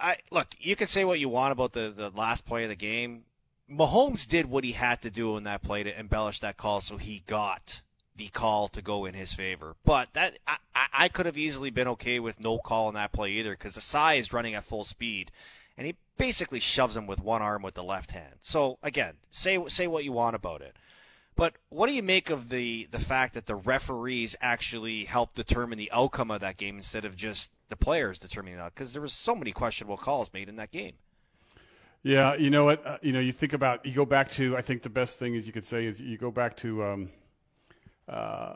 I 0.00 0.16
look, 0.30 0.48
you 0.58 0.76
can 0.76 0.86
say 0.86 1.04
what 1.04 1.20
you 1.20 1.28
want 1.28 1.52
about 1.52 1.72
the, 1.72 1.92
the 1.94 2.10
last 2.10 2.46
play 2.46 2.64
of 2.64 2.70
the 2.70 2.76
game. 2.76 3.24
Mahomes 3.70 4.26
did 4.26 4.46
what 4.46 4.64
he 4.64 4.72
had 4.72 5.00
to 5.02 5.10
do 5.10 5.36
in 5.36 5.44
that 5.44 5.62
play 5.62 5.82
to 5.82 5.98
embellish 5.98 6.40
that 6.40 6.56
call, 6.56 6.80
so 6.80 6.96
he 6.96 7.22
got 7.26 7.82
the 8.16 8.28
call 8.28 8.68
to 8.68 8.82
go 8.82 9.04
in 9.04 9.14
his 9.14 9.32
favor. 9.32 9.76
But 9.84 10.08
that 10.14 10.38
I, 10.46 10.56
I 10.92 11.08
could 11.08 11.26
have 11.26 11.38
easily 11.38 11.70
been 11.70 11.88
okay 11.88 12.18
with 12.18 12.40
no 12.40 12.58
call 12.58 12.88
in 12.88 12.94
that 12.94 13.12
play 13.12 13.30
either 13.32 13.52
because 13.52 13.76
Ossai 13.76 14.18
is 14.18 14.32
running 14.32 14.54
at 14.54 14.64
full 14.64 14.84
speed, 14.84 15.30
and 15.76 15.86
he 15.86 15.96
basically 16.18 16.60
shoves 16.60 16.96
him 16.96 17.06
with 17.06 17.20
one 17.20 17.42
arm 17.42 17.62
with 17.62 17.74
the 17.74 17.84
left 17.84 18.10
hand. 18.10 18.34
So 18.42 18.78
again, 18.82 19.14
say 19.30 19.62
say 19.68 19.86
what 19.86 20.04
you 20.04 20.12
want 20.12 20.36
about 20.36 20.62
it. 20.62 20.76
But 21.36 21.54
what 21.70 21.86
do 21.86 21.92
you 21.92 22.02
make 22.02 22.28
of 22.28 22.48
the 22.48 22.88
the 22.90 22.98
fact 22.98 23.34
that 23.34 23.46
the 23.46 23.54
referees 23.54 24.36
actually 24.40 25.04
helped 25.04 25.36
determine 25.36 25.78
the 25.78 25.92
outcome 25.92 26.30
of 26.30 26.40
that 26.40 26.56
game 26.56 26.76
instead 26.76 27.04
of 27.04 27.16
just 27.16 27.50
the 27.70 27.76
players 27.76 28.18
determining 28.18 28.58
that? 28.58 28.74
Because 28.74 28.92
there 28.92 29.02
was 29.02 29.12
so 29.12 29.34
many 29.34 29.52
questionable 29.52 29.96
calls 29.96 30.32
made 30.32 30.48
in 30.48 30.56
that 30.56 30.70
game. 30.70 30.94
Yeah, 32.02 32.34
you 32.34 32.50
know 32.50 32.64
what? 32.64 32.86
Uh, 32.86 32.98
you 33.02 33.12
know, 33.12 33.20
you 33.20 33.32
think 33.32 33.52
about 33.52 33.84
you 33.84 33.92
go 33.92 34.06
back 34.06 34.30
to. 34.32 34.56
I 34.56 34.62
think 34.62 34.82
the 34.82 34.90
best 34.90 35.18
thing 35.18 35.34
is 35.34 35.46
you 35.46 35.52
could 35.52 35.66
say 35.66 35.86
is 35.86 36.00
you 36.00 36.16
go 36.16 36.30
back 36.30 36.56
to 36.58 36.84
um, 36.84 37.10
uh, 38.08 38.54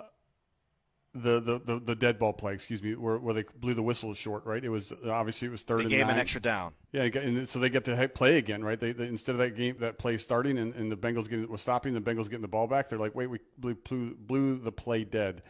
the, 1.15 1.41
the, 1.41 1.61
the, 1.61 1.81
the 1.81 1.95
dead 1.95 2.19
ball 2.19 2.33
play, 2.33 2.55
excuse 2.55 2.83
me, 2.83 2.97
where, 2.97 3.19
where 3.19 3.35
they 3.35 3.45
blew 3.61 3.75
the 3.75 3.83
whistle 3.83 4.13
short, 4.15 4.45
right? 4.45 4.65
It 4.65 4.69
was 4.69 4.93
obviously 5.09 5.49
it 5.49 5.53
was 5.53 5.63
third. 5.63 5.81
They 5.81 5.83
and 5.85 5.91
gave 5.91 6.07
nine. 6.07 6.17
an 6.17 6.21
extra 6.21 6.41
down. 6.41 6.73
Yeah, 6.93 7.03
and 7.03 7.49
so 7.49 7.61
they 7.61 7.69
get 7.69 7.85
to 7.85 8.09
play 8.09 8.39
again, 8.39 8.65
right? 8.65 8.81
They, 8.81 8.93
they, 8.93 9.07
instead 9.07 9.33
of 9.33 9.39
that 9.39 9.57
game 9.57 9.77
that 9.79 9.99
play 9.99 10.17
starting 10.17 10.59
and, 10.59 10.75
and 10.75 10.91
the 10.91 10.97
Bengals 10.97 11.29
getting 11.29 11.49
was 11.49 11.61
stopping, 11.61 11.95
the 11.95 12.01
Bengals 12.01 12.25
getting 12.25 12.43
the 12.43 12.49
ball 12.49 12.67
back. 12.67 12.89
They're 12.89 12.99
like, 12.99 13.15
wait, 13.15 13.29
we 13.29 13.39
blew, 13.59 13.75
blew, 13.75 14.15
blew 14.15 14.59
the 14.59 14.73
play 14.73 15.05
dead. 15.05 15.43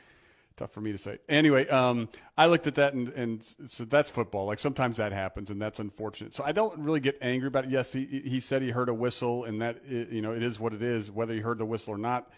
Tough 0.57 0.71
for 0.71 0.81
me 0.81 0.93
to 0.93 0.99
say. 0.99 1.19
Anyway, 1.29 1.67
um, 1.69 2.09
I 2.39 2.47
looked 2.47 2.69
at 2.69 2.77
that 2.77 2.95
and, 2.95 3.09
and 3.09 3.45
so 3.67 3.85
that's 3.85 4.11
football. 4.11 4.47
Like 4.47 4.61
sometimes 4.61 4.99
that 4.99 5.13
happens 5.13 5.51
and 5.51 5.61
that's 5.61 5.81
unfortunate. 5.81 6.33
So 6.33 6.45
I 6.45 6.53
don't 6.53 6.79
really 6.79 7.01
get 7.01 7.19
angry 7.21 7.49
about 7.49 7.65
it. 7.65 7.71
Yes, 7.71 7.93
he 7.93 8.23
he 8.25 8.39
said 8.39 8.63
he 8.63 8.71
heard 8.71 8.89
a 8.89 8.95
whistle 8.95 9.45
and 9.45 9.61
that 9.63 9.85
you 9.89 10.23
know 10.23 10.33
it 10.33 10.43
is 10.45 10.61
what 10.61 10.73
it 10.73 10.83
is. 10.83 11.11
Whether 11.11 11.35
he 11.35 11.41
heard 11.41 11.59
the 11.59 11.65
whistle 11.65 11.95
or 11.95 11.99
not 11.99 12.31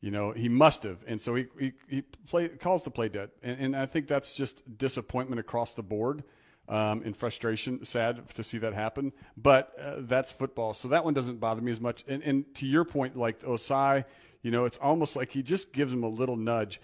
you 0.00 0.10
know, 0.10 0.32
he 0.32 0.48
must 0.48 0.82
have, 0.84 1.04
and 1.06 1.20
so 1.20 1.34
he 1.34 1.46
he, 1.58 1.72
he 1.86 2.02
play, 2.26 2.48
calls 2.48 2.84
the 2.84 2.90
play 2.90 3.08
dead, 3.08 3.30
and, 3.42 3.60
and 3.60 3.76
I 3.76 3.84
think 3.86 4.08
that's 4.08 4.34
just 4.34 4.78
disappointment 4.78 5.40
across 5.40 5.74
the 5.74 5.82
board. 5.82 6.24
Um, 6.68 7.02
and 7.04 7.16
frustration, 7.16 7.84
sad 7.84 8.28
to 8.28 8.44
see 8.44 8.58
that 8.58 8.74
happen. 8.74 9.12
But 9.36 9.72
uh, 9.76 9.96
that's 9.98 10.32
football, 10.32 10.72
so 10.72 10.86
that 10.88 11.04
one 11.04 11.14
doesn't 11.14 11.40
bother 11.40 11.60
me 11.60 11.72
as 11.72 11.80
much. 11.80 12.04
And, 12.06 12.22
and 12.22 12.54
to 12.54 12.66
your 12.66 12.84
point, 12.84 13.16
like 13.16 13.40
Ossai, 13.40 14.04
you 14.42 14.52
know, 14.52 14.66
it's 14.66 14.76
almost 14.76 15.16
like 15.16 15.32
he 15.32 15.42
just 15.42 15.72
gives 15.72 15.92
him 15.92 16.04
a 16.04 16.08
little 16.08 16.36
nudge, 16.36 16.80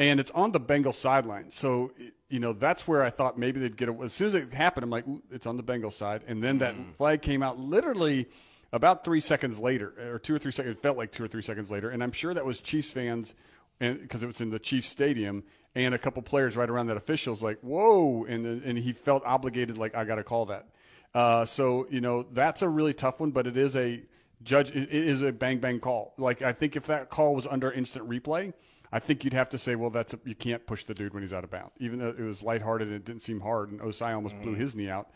and 0.00 0.18
it's 0.18 0.30
on 0.30 0.50
the 0.52 0.58
Bengal 0.58 0.94
sideline. 0.94 1.50
So 1.50 1.92
you 2.30 2.40
know, 2.40 2.52
that's 2.52 2.88
where 2.88 3.02
I 3.02 3.10
thought 3.10 3.38
maybe 3.38 3.60
they'd 3.60 3.76
get 3.76 3.88
it. 3.88 4.00
As 4.02 4.12
soon 4.12 4.28
as 4.28 4.34
it 4.34 4.54
happened, 4.54 4.84
I'm 4.84 4.90
like, 4.90 5.04
it's 5.30 5.46
on 5.46 5.56
the 5.56 5.62
Bengal 5.62 5.90
side, 5.90 6.22
and 6.26 6.42
then 6.42 6.58
that 6.58 6.74
mm. 6.74 6.94
flag 6.94 7.22
came 7.22 7.42
out 7.42 7.58
literally 7.58 8.28
about 8.72 9.04
three 9.04 9.20
seconds 9.20 9.58
later, 9.58 9.92
or 10.12 10.18
two 10.18 10.34
or 10.34 10.38
three 10.38 10.52
seconds, 10.52 10.76
it 10.76 10.82
felt 10.82 10.96
like 10.96 11.10
two 11.10 11.24
or 11.24 11.28
three 11.28 11.42
seconds 11.42 11.70
later, 11.70 11.90
and 11.90 12.02
I'm 12.02 12.12
sure 12.12 12.32
that 12.32 12.44
was 12.44 12.60
Chiefs 12.60 12.92
fans, 12.92 13.34
because 13.78 14.22
it 14.22 14.26
was 14.26 14.40
in 14.40 14.50
the 14.50 14.58
Chiefs 14.58 14.88
stadium, 14.88 15.42
and 15.74 15.94
a 15.94 15.98
couple 15.98 16.22
players 16.22 16.56
right 16.56 16.70
around 16.70 16.86
that 16.86 16.96
officials 16.96 17.42
like, 17.42 17.58
whoa, 17.60 18.24
and 18.26 18.46
and 18.46 18.78
he 18.78 18.92
felt 18.92 19.22
obligated, 19.26 19.76
like 19.76 19.94
I 19.94 20.04
got 20.04 20.16
to 20.16 20.24
call 20.24 20.46
that. 20.46 20.66
Uh, 21.12 21.44
so 21.44 21.86
you 21.90 22.00
know 22.00 22.22
that's 22.32 22.62
a 22.62 22.68
really 22.68 22.94
tough 22.94 23.20
one, 23.20 23.32
but 23.32 23.46
it 23.46 23.56
is 23.56 23.76
a 23.76 24.02
judge. 24.44 24.70
It 24.70 24.88
is 24.92 25.20
a 25.22 25.32
bang 25.32 25.58
bang 25.58 25.80
call. 25.80 26.14
Like 26.16 26.40
I 26.40 26.52
think 26.52 26.76
if 26.76 26.86
that 26.86 27.10
call 27.10 27.34
was 27.34 27.46
under 27.46 27.70
instant 27.70 28.08
replay. 28.08 28.54
I 28.92 28.98
think 28.98 29.24
you'd 29.24 29.34
have 29.34 29.50
to 29.50 29.58
say, 29.58 29.76
well, 29.76 29.90
that's 29.90 30.14
a, 30.14 30.20
you 30.24 30.34
can't 30.34 30.66
push 30.66 30.84
the 30.84 30.94
dude 30.94 31.14
when 31.14 31.22
he's 31.22 31.32
out 31.32 31.44
of 31.44 31.50
bounds, 31.50 31.72
even 31.78 31.98
though 32.00 32.08
it 32.08 32.20
was 32.20 32.42
lighthearted 32.42 32.88
and 32.88 32.96
it 32.96 33.04
didn't 33.04 33.22
seem 33.22 33.40
hard, 33.40 33.70
and 33.70 33.80
Ossai 33.80 34.14
almost 34.14 34.34
mm 34.36 34.42
blew 34.42 34.54
his 34.54 34.74
knee 34.74 34.88
out. 34.88 35.10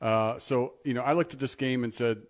Uh, 0.00 0.38
so 0.38 0.74
you 0.84 0.94
know, 0.94 1.02
I 1.02 1.12
looked 1.12 1.34
at 1.34 1.40
this 1.40 1.54
game 1.54 1.84
and 1.84 1.92
said, 1.92 2.22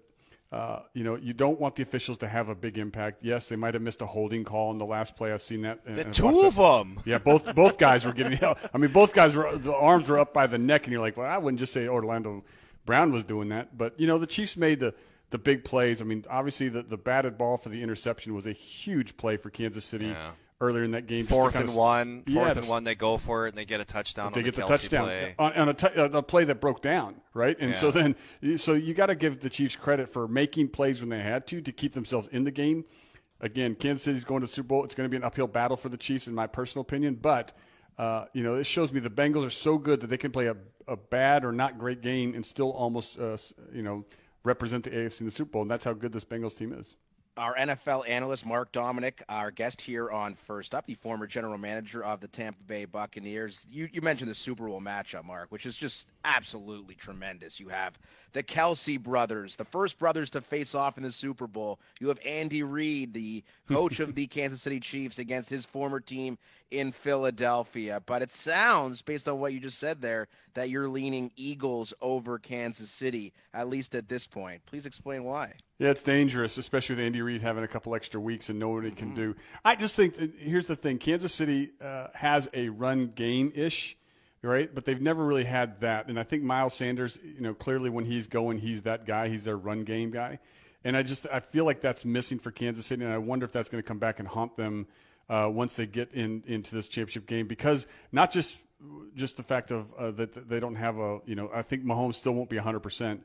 uh, 0.51 0.81
you 0.95 1.05
know, 1.05 1.15
you 1.15 1.33
don't 1.33 1.61
want 1.61 1.77
the 1.77 1.83
officials 1.85 2.19
to 2.19 2.29
have 2.29 2.49
a 2.49 2.57
big 2.57 2.77
impact. 2.77 3.23
Yes, 3.23 3.49
they 3.49 3.55
might 3.55 3.75
have 3.75 3.83
missed 3.85 4.03
a 4.03 4.07
holding 4.07 4.43
call 4.43 4.73
in 4.73 4.79
the 4.79 4.85
last 4.85 5.15
play. 5.15 5.33
I've 5.33 5.43
seen 5.43 5.63
that. 5.63 5.85
The 5.85 6.05
two 6.05 6.41
of 6.41 6.57
them. 6.57 7.01
Yeah, 7.05 7.19
both 7.19 7.55
both 7.55 7.79
guys 7.79 8.05
were 8.05 8.13
getting. 8.13 8.39
I 8.75 8.79
mean, 8.79 8.91
both 8.91 9.15
guys 9.15 9.37
were 9.37 9.57
the 9.57 9.73
arms 9.73 10.09
were 10.09 10.19
up 10.19 10.35
by 10.35 10.49
the 10.49 10.59
neck, 10.59 10.85
and 10.85 10.93
you're 10.93 11.01
like, 11.01 11.17
well, 11.17 11.31
I 11.31 11.39
wouldn't 11.39 11.61
just 11.61 11.73
say 11.73 11.87
Orlando 11.87 12.45
Brown 12.85 13.12
was 13.12 13.22
doing 13.22 13.51
that, 13.51 13.79
but 13.79 13.99
you 13.99 14.09
know, 14.09 14.18
the 14.18 14.27
Chiefs 14.27 14.57
made 14.57 14.81
the 14.81 14.93
the 15.31 15.39
big 15.39 15.64
plays. 15.64 16.03
I 16.03 16.05
mean, 16.05 16.24
obviously 16.29 16.68
the 16.68 16.83
the 16.83 16.97
batted 16.97 17.39
ball 17.39 17.57
for 17.57 17.68
the 17.68 17.81
interception 17.81 18.35
was 18.35 18.47
a 18.47 18.53
huge 18.53 19.16
play 19.16 19.37
for 19.37 19.51
Kansas 19.51 19.85
City. 19.85 20.07
Yeah 20.07 20.33
earlier 20.61 20.85
in 20.85 20.91
that 20.93 21.07
game. 21.07 21.27
Fourth 21.27 21.55
and 21.55 21.75
one, 21.75 22.23
fourth 22.25 22.29
yeah, 22.29 22.53
and 22.53 22.69
one, 22.69 22.85
they 22.85 22.95
go 22.95 23.17
for 23.17 23.47
it 23.47 23.51
and 23.51 23.59
they 23.59 23.65
get 23.65 23.81
a 23.81 23.85
touchdown. 23.85 24.33
They 24.33 24.43
get 24.43 24.55
the, 24.55 24.63
the 24.63 24.69
touchdown 24.69 25.05
play. 25.05 25.35
on, 25.39 25.53
on 25.55 25.69
a, 25.71 25.75
t- 25.75 25.89
a 25.95 26.23
play 26.23 26.45
that 26.45 26.61
broke 26.61 26.83
down, 26.83 27.17
right? 27.35 27.57
And 27.59 27.71
yeah. 27.71 27.77
so 27.77 27.91
then, 27.91 28.17
so 28.57 28.75
you 28.75 28.95
got 28.95 29.07
to 29.07 29.15
give 29.15 29.41
the 29.41 29.51
Chiefs 29.51 29.77
credit 29.77 30.09
for 30.09 30.29
making 30.29 30.69
plays 30.69 31.01
when 31.01 31.09
they 31.09 31.23
had 31.23 31.47
to 31.49 31.61
to 31.61 31.73
keep 31.73 31.95
themselves 31.95 32.29
in 32.29 32.45
the 32.45 32.51
game. 32.51 32.85
again, 33.41 33.75
Kansas 33.75 34.03
City's 34.05 34.25
going 34.25 34.43
to 34.43 34.47
Super 34.47 34.69
Bowl. 34.69 34.85
It's 34.85 34.95
going 34.95 35.07
to 35.07 35.11
be 35.11 35.17
an 35.17 35.25
uphill 35.25 35.47
battle 35.47 35.77
for 35.77 35.89
the 35.89 35.97
Chiefs, 35.97 36.29
in 36.29 36.35
my 36.35 36.47
personal 36.47 36.83
opinion. 36.83 37.15
But 37.15 37.57
uh, 37.99 38.27
you 38.33 38.43
know, 38.43 38.57
this 38.57 38.67
shows 38.67 38.93
me 38.93 39.01
the 39.01 39.11
Bengals 39.11 39.47
are 39.47 39.51
so 39.51 39.79
good 39.79 40.01
that 40.01 40.09
they 40.09 40.17
can 40.17 40.31
play 40.31 40.47
a, 40.47 40.57
a 40.89 40.97
bad 40.97 41.45
or 41.45 41.53
not 41.53 41.79
great 41.79 42.01
game 42.01 42.35
and 42.35 42.45
still 42.45 42.71
almost, 42.71 43.19
uh, 43.19 43.37
you 43.73 43.83
know, 43.83 44.05
represent 44.43 44.85
the 44.85 44.91
AFC 44.91 45.21
in 45.21 45.27
the 45.27 45.33
Super 45.33 45.51
Bowl. 45.51 45.63
And 45.63 45.71
that's 45.71 45.85
how 45.85 45.93
good 45.93 46.13
this 46.13 46.25
Bengals 46.25 46.57
team 46.57 46.73
is 46.73 46.97
our 47.41 47.57
NFL 47.57 48.07
analyst 48.07 48.45
Mark 48.45 48.70
Dominik, 48.70 49.22
our 49.26 49.51
guest 49.51 49.80
here 49.80 50.11
on 50.11 50.34
First 50.47 50.74
Up, 50.74 50.84
the 50.84 50.93
former 50.93 51.26
general 51.26 51.57
manager 51.57 52.05
of 52.05 52.20
the 52.20 52.28
Tampa 52.28 52.62
Bay 52.64 52.84
Buccaneers. 52.84 53.66
You, 53.72 53.88
you 53.91 54.03
mentioned 54.03 54.30
the 54.30 54.34
Super 54.34 54.66
Bowl 54.66 54.82
matchup, 54.82 55.24
Mark, 55.24 55.51
which 55.51 55.64
is 55.64 55.74
just 55.74 56.12
absolutely 56.22 56.95
tremendous. 56.95 57.59
You 57.59 57.70
have 57.70 57.99
the 58.33 58.43
Kelce 58.43 59.01
brothers, 59.01 59.57
the 59.57 59.64
first 59.64 59.99
brothers 59.99 60.31
to 60.31 60.41
face 60.41 60.74
off 60.74 60.97
in 60.97 61.03
the 61.03 61.12
Super 61.12 61.47
Bowl. 61.47 61.81
You 61.99 62.09
have 62.09 62.18
Andy 62.24 62.62
Reid, 62.62 63.12
the 63.12 63.43
coach 63.68 64.01
of 64.01 64.14
the 64.14 64.26
Kansas 64.28 64.62
City 64.62 64.81
Chiefs, 64.81 65.18
against 65.18 65.51
his 65.51 65.64
former 65.64 66.01
team 66.01 66.39
in 66.70 66.93
Philadelphia. 66.93 68.03
But 68.05 68.22
it 68.22 68.31
sounds, 68.31 69.03
based 69.03 69.28
on 69.28 69.41
what 69.41 69.53
you 69.53 69.61
just 69.61 69.78
said 69.78 70.01
there, 70.01 70.28
that 70.55 70.70
you're 70.70 70.89
leaning 70.89 71.31
Eagles 71.37 71.93
over 72.01 72.39
Kansas 72.39 72.91
City, 72.91 73.33
at 73.53 73.68
least 73.68 73.95
at 73.95 74.09
this 74.09 74.26
point. 74.26 74.64
Please 74.66 74.87
explain 74.87 75.24
why. 75.24 75.55
Yeah, 75.78 75.91
it's 75.91 76.03
dangerous, 76.03 76.59
especially 76.59 76.97
with 76.97 77.05
Andy 77.05 77.22
Reid 77.22 77.43
having 77.43 77.64
a 77.64 77.68
couple 77.68 77.95
extra 77.95 78.20
weeks 78.20 78.51
and 78.51 78.59
knowing 78.59 78.74
what 78.74 78.85
he 78.85 78.91
can 78.91 79.14
do. 79.14 79.35
I 79.64 79.76
just 79.76 79.95
think 79.95 80.14
that, 80.16 80.33
here's 80.39 80.66
the 80.66 80.76
thing: 80.76 80.99
Kansas 80.99 81.33
City 81.33 81.70
uh, 81.81 82.09
has 82.14 82.49
a 82.53 82.68
run 82.68 83.07
game 83.09 83.53
ish, 83.55 83.97
right? 84.43 84.74
But 84.74 84.84
they've 84.84 85.01
never 85.01 85.24
really 85.24 85.45
had 85.45 85.80
that. 85.80 86.09
And 86.09 86.18
I 86.18 86.22
think 86.22 86.43
Miles 86.43 86.74
Sanders, 86.74 87.18
you 87.22 87.41
know, 87.41 87.55
clearly 87.55 87.91
when 87.91 88.05
he's 88.05 88.26
going, 88.26 88.59
he's 88.59 88.82
that 88.82 89.07
guy. 89.07 89.28
He's 89.28 89.45
their 89.45 89.57
run 89.57 89.84
game 89.84 90.11
guy. 90.11 90.38
And 90.84 90.97
I 90.97 91.03
just 91.03 91.26
I 91.32 91.41
feel 91.41 91.64
like 91.64 91.80
that's 91.80 92.05
missing 92.05 92.38
for 92.38 92.51
Kansas 92.51 92.86
City, 92.86 93.05
and 93.05 93.12
I 93.12 93.18
wonder 93.18 93.45
if 93.45 93.53
that's 93.53 93.68
going 93.68 93.82
to 93.82 93.86
come 93.86 93.99
back 93.99 94.18
and 94.18 94.26
haunt 94.26 94.57
them 94.57 94.86
uh, 95.28 95.49
once 95.53 95.76
they 95.76 95.86
get 95.86 96.12
in 96.14 96.43
into 96.47 96.74
this 96.74 96.88
championship 96.88 97.26
game 97.26 97.47
because 97.47 97.86
not 98.12 98.32
just 98.32 98.57
just 99.14 99.36
the 99.36 99.43
fact 99.43 99.72
of 99.72 99.93
uh, 99.93 100.11
that 100.12 100.49
they 100.49 100.59
don't 100.59 100.76
have 100.76 100.97
a 100.97 101.20
you 101.26 101.34
know 101.34 101.51
I 101.53 101.61
think 101.61 101.84
Mahomes 101.84 102.14
still 102.14 102.32
won't 102.32 102.49
be 102.49 102.57
100 102.57 102.80
percent 102.80 103.22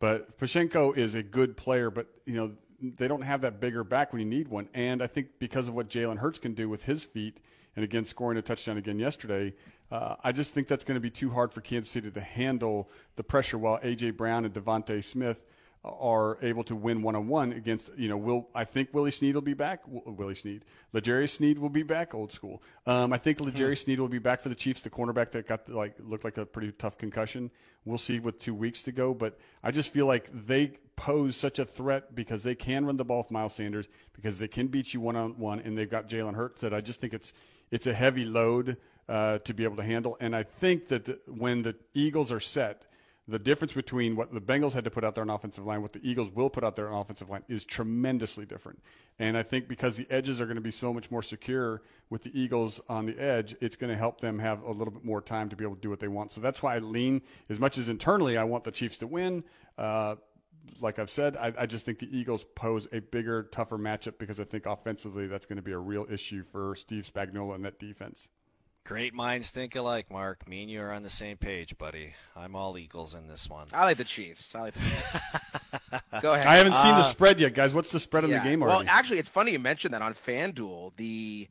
but 0.00 0.38
Pacheco 0.38 0.92
is 0.92 1.14
a 1.14 1.22
good 1.22 1.56
player, 1.56 1.90
but 1.90 2.08
you 2.24 2.34
know 2.34 2.52
they 2.82 3.06
don't 3.06 3.22
have 3.22 3.42
that 3.42 3.60
bigger 3.60 3.84
back 3.84 4.12
when 4.12 4.20
you 4.20 4.26
need 4.26 4.48
one. 4.48 4.68
And 4.72 5.02
I 5.02 5.06
think 5.06 5.38
because 5.38 5.68
of 5.68 5.74
what 5.74 5.88
Jalen 5.90 6.16
Hurts 6.16 6.38
can 6.38 6.54
do 6.54 6.68
with 6.68 6.84
his 6.84 7.04
feet, 7.04 7.36
and 7.76 7.84
again 7.84 8.04
scoring 8.04 8.38
a 8.38 8.42
touchdown 8.42 8.78
again 8.78 8.98
yesterday, 8.98 9.54
uh, 9.90 10.16
I 10.22 10.32
just 10.32 10.52
think 10.54 10.68
that's 10.68 10.84
going 10.84 10.96
to 10.96 11.00
be 11.00 11.10
too 11.10 11.30
hard 11.30 11.52
for 11.52 11.60
Kansas 11.60 11.90
City 11.90 12.10
to 12.10 12.20
handle 12.20 12.90
the 13.16 13.24
pressure. 13.24 13.58
While 13.58 13.78
AJ 13.80 14.16
Brown 14.16 14.44
and 14.44 14.54
DeVonta 14.54 15.02
Smith 15.02 15.44
are 15.82 16.38
able 16.42 16.62
to 16.62 16.76
win 16.76 17.02
one 17.02 17.16
on 17.16 17.26
one 17.26 17.52
against, 17.52 17.90
you 17.96 18.08
know, 18.08 18.16
will 18.16 18.48
I 18.54 18.64
think 18.64 18.90
Willie 18.92 19.10
Snead 19.10 19.34
will 19.34 19.42
be 19.42 19.54
back. 19.54 19.80
Willie 19.86 20.34
Snead, 20.34 20.64
L'Jarius 20.92 21.30
Sneed 21.30 21.58
will 21.58 21.70
be 21.70 21.82
back. 21.82 22.14
Old 22.14 22.30
school. 22.30 22.62
Um, 22.86 23.12
I 23.12 23.18
think 23.18 23.38
hmm. 23.38 23.48
L'Jarius 23.48 23.84
Sneed 23.84 23.98
will 23.98 24.08
be 24.08 24.18
back 24.18 24.40
for 24.40 24.48
the 24.48 24.54
Chiefs. 24.54 24.80
The 24.80 24.90
cornerback 24.90 25.32
that 25.32 25.48
got 25.48 25.68
like 25.68 25.96
looked 25.98 26.24
like 26.24 26.36
a 26.36 26.46
pretty 26.46 26.72
tough 26.72 26.96
concussion. 26.98 27.50
We'll 27.84 27.98
see 27.98 28.20
with 28.20 28.38
two 28.38 28.54
weeks 28.54 28.82
to 28.82 28.92
go, 28.92 29.14
but 29.14 29.38
I 29.62 29.70
just 29.70 29.90
feel 29.92 30.06
like 30.06 30.28
they 30.32 30.72
pose 30.96 31.34
such 31.34 31.58
a 31.58 31.64
threat 31.64 32.14
because 32.14 32.42
they 32.42 32.54
can 32.54 32.84
run 32.84 32.98
the 32.98 33.04
ball 33.06 33.18
with 33.18 33.30
Miles 33.30 33.54
Sanders 33.54 33.88
because 34.12 34.38
they 34.38 34.48
can 34.48 34.66
beat 34.66 34.92
you 34.92 35.00
one 35.00 35.16
on 35.16 35.38
one, 35.38 35.60
and 35.60 35.76
they've 35.76 35.90
got 35.90 36.08
Jalen 36.08 36.34
Hurts. 36.34 36.60
That 36.60 36.74
I 36.74 36.80
just 36.80 37.00
think 37.00 37.14
it's 37.14 37.32
it's 37.70 37.86
a 37.86 37.94
heavy 37.94 38.26
load 38.26 38.76
uh, 39.10 39.38
to 39.40 39.52
be 39.52 39.64
able 39.64 39.76
to 39.76 39.82
handle, 39.82 40.16
and 40.20 40.34
I 40.34 40.44
think 40.44 40.88
that 40.88 41.04
the, 41.04 41.18
when 41.26 41.62
the 41.62 41.76
Eagles 41.92 42.32
are 42.32 42.40
set 42.40 42.86
the 43.30 43.38
difference 43.38 43.72
between 43.72 44.16
what 44.16 44.32
the 44.34 44.40
Bengals 44.40 44.72
had 44.72 44.84
to 44.84 44.90
put 44.90 45.04
out 45.04 45.14
there 45.14 45.22
on 45.22 45.30
offensive 45.30 45.64
line, 45.64 45.82
what 45.82 45.92
the 45.92 46.00
Eagles 46.02 46.30
will 46.34 46.50
put 46.50 46.64
out 46.64 46.74
there 46.74 46.88
on 46.88 47.00
offensive 47.00 47.30
line, 47.30 47.44
is 47.48 47.64
tremendously 47.64 48.44
different. 48.44 48.82
And 49.18 49.36
I 49.36 49.42
think 49.42 49.68
because 49.68 49.96
the 49.96 50.06
edges 50.10 50.40
are 50.40 50.46
going 50.46 50.56
to 50.56 50.62
be 50.62 50.72
so 50.72 50.92
much 50.92 51.10
more 51.10 51.22
secure 51.22 51.82
with 52.08 52.24
the 52.24 52.38
Eagles 52.38 52.80
on 52.88 53.06
the 53.06 53.16
edge, 53.20 53.54
it's 53.60 53.76
going 53.76 53.90
to 53.90 53.96
help 53.96 54.20
them 54.20 54.38
have 54.40 54.62
a 54.62 54.72
little 54.72 54.92
bit 54.92 55.04
more 55.04 55.20
time 55.20 55.48
to 55.50 55.56
be 55.56 55.64
able 55.64 55.76
to 55.76 55.80
do 55.80 55.90
what 55.90 56.00
they 56.00 56.08
want. 56.08 56.32
So 56.32 56.40
that's 56.40 56.62
why 56.62 56.74
I 56.74 56.78
lean 56.80 57.22
as 57.48 57.60
much 57.60 57.78
as 57.78 57.88
internally 57.88 58.36
I 58.36 58.44
want 58.44 58.64
the 58.64 58.72
Chiefs 58.72 58.98
to 58.98 59.06
win. 59.06 59.44
Uh, 59.78 60.16
like 60.80 60.98
I've 60.98 61.10
said, 61.10 61.36
I, 61.36 61.52
I, 61.56 61.66
just 61.66 61.84
think 61.84 61.98
the 61.98 62.16
Eagles 62.16 62.44
pose 62.54 62.86
a 62.92 63.00
bigger, 63.00 63.44
tougher 63.44 63.78
matchup 63.78 64.18
because 64.18 64.40
I 64.40 64.44
think 64.44 64.66
offensively 64.66 65.26
that's 65.26 65.46
going 65.46 65.56
to 65.56 65.62
be 65.62 65.72
a 65.72 65.78
real 65.78 66.06
issue 66.10 66.42
for 66.42 66.74
Steve 66.76 67.10
Spagnuolo 67.12 67.54
and 67.54 67.64
that 67.64 67.78
defense. 67.78 68.28
Great 68.84 69.14
minds 69.14 69.50
think 69.50 69.76
alike, 69.76 70.10
Mark. 70.10 70.48
Me 70.48 70.62
and 70.62 70.70
you 70.70 70.80
are 70.80 70.92
on 70.92 71.02
the 71.02 71.10
same 71.10 71.36
page, 71.36 71.78
buddy. 71.78 72.14
I'm 72.34 72.56
all 72.56 72.76
Eagles 72.76 73.14
in 73.14 73.28
this 73.28 73.48
one. 73.48 73.68
I 73.72 73.84
like 73.84 73.98
the 73.98 74.04
Chiefs. 74.04 74.54
I 74.54 74.60
like 74.62 74.74
the 74.74 74.80
Chiefs. 74.80 76.02
Go 76.22 76.32
ahead. 76.32 76.46
I 76.46 76.56
haven't 76.56 76.74
seen 76.74 76.94
uh, 76.94 76.98
the 76.98 77.04
spread 77.04 77.38
yet, 77.40 77.54
guys. 77.54 77.72
What's 77.72 77.92
the 77.92 78.00
spread 78.00 78.24
yeah. 78.24 78.38
on 78.38 78.44
the 78.44 78.50
game 78.50 78.62
already? 78.62 78.86
Well, 78.86 78.94
actually, 78.94 79.18
it's 79.18 79.28
funny 79.28 79.52
you 79.52 79.58
mentioned 79.58 79.94
that 79.94 80.02
on 80.02 80.14
FanDuel. 80.14 80.92
The 80.96 81.48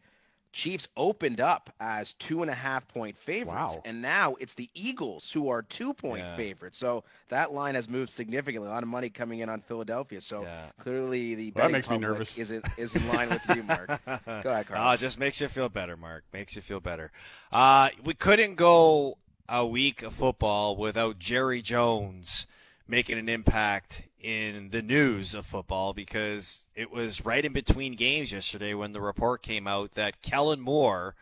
Chiefs 0.59 0.89
opened 0.97 1.39
up 1.39 1.73
as 1.79 2.15
two 2.15 2.41
and 2.41 2.51
a 2.51 2.53
half 2.53 2.85
point 2.89 3.17
favorites, 3.17 3.75
wow. 3.75 3.81
and 3.85 4.01
now 4.01 4.35
it's 4.41 4.55
the 4.55 4.69
Eagles 4.73 5.31
who 5.31 5.47
are 5.47 5.61
two 5.61 5.93
point 5.93 6.19
yeah. 6.19 6.35
favorites. 6.35 6.77
So 6.77 7.05
that 7.29 7.53
line 7.53 7.75
has 7.75 7.87
moved 7.87 8.11
significantly. 8.11 8.67
A 8.67 8.71
lot 8.71 8.83
of 8.83 8.89
money 8.89 9.09
coming 9.09 9.39
in 9.39 9.47
on 9.47 9.61
Philadelphia. 9.61 10.19
So 10.19 10.41
yeah. 10.41 10.65
clearly 10.77 11.33
the 11.35 11.53
well, 11.55 11.65
that 11.65 11.71
makes 11.71 11.89
me 11.89 11.97
nervous. 11.97 12.37
Is 12.37 12.51
in, 12.51 12.61
is 12.77 12.93
in 12.93 13.07
line 13.07 13.29
with 13.29 13.41
you, 13.55 13.63
Mark. 13.63 13.87
Go 14.05 14.49
ahead, 14.51 14.67
Carl. 14.67 14.89
Oh, 14.89 14.91
it 14.91 14.99
just 14.99 15.17
makes 15.17 15.39
you 15.39 15.47
feel 15.47 15.69
better, 15.69 15.95
Mark. 15.95 16.25
Makes 16.33 16.57
you 16.57 16.61
feel 16.61 16.81
better. 16.81 17.09
Uh, 17.53 17.89
we 18.03 18.13
couldn't 18.13 18.55
go 18.55 19.17
a 19.47 19.65
week 19.65 20.03
of 20.03 20.13
football 20.13 20.75
without 20.75 21.19
Jerry 21.19 21.61
Jones 21.61 22.47
making 22.85 23.17
an 23.17 23.29
impact 23.29 24.03
in 24.21 24.69
the 24.69 24.81
news 24.81 25.33
of 25.33 25.45
football 25.45 25.93
because 25.93 26.65
it 26.75 26.91
was 26.91 27.25
right 27.25 27.43
in 27.43 27.53
between 27.53 27.95
games 27.95 28.31
yesterday 28.31 28.73
when 28.73 28.91
the 28.91 29.01
report 29.01 29.41
came 29.41 29.67
out 29.67 29.93
that 29.93 30.21
Kellen 30.21 30.59
Moore 30.59 31.15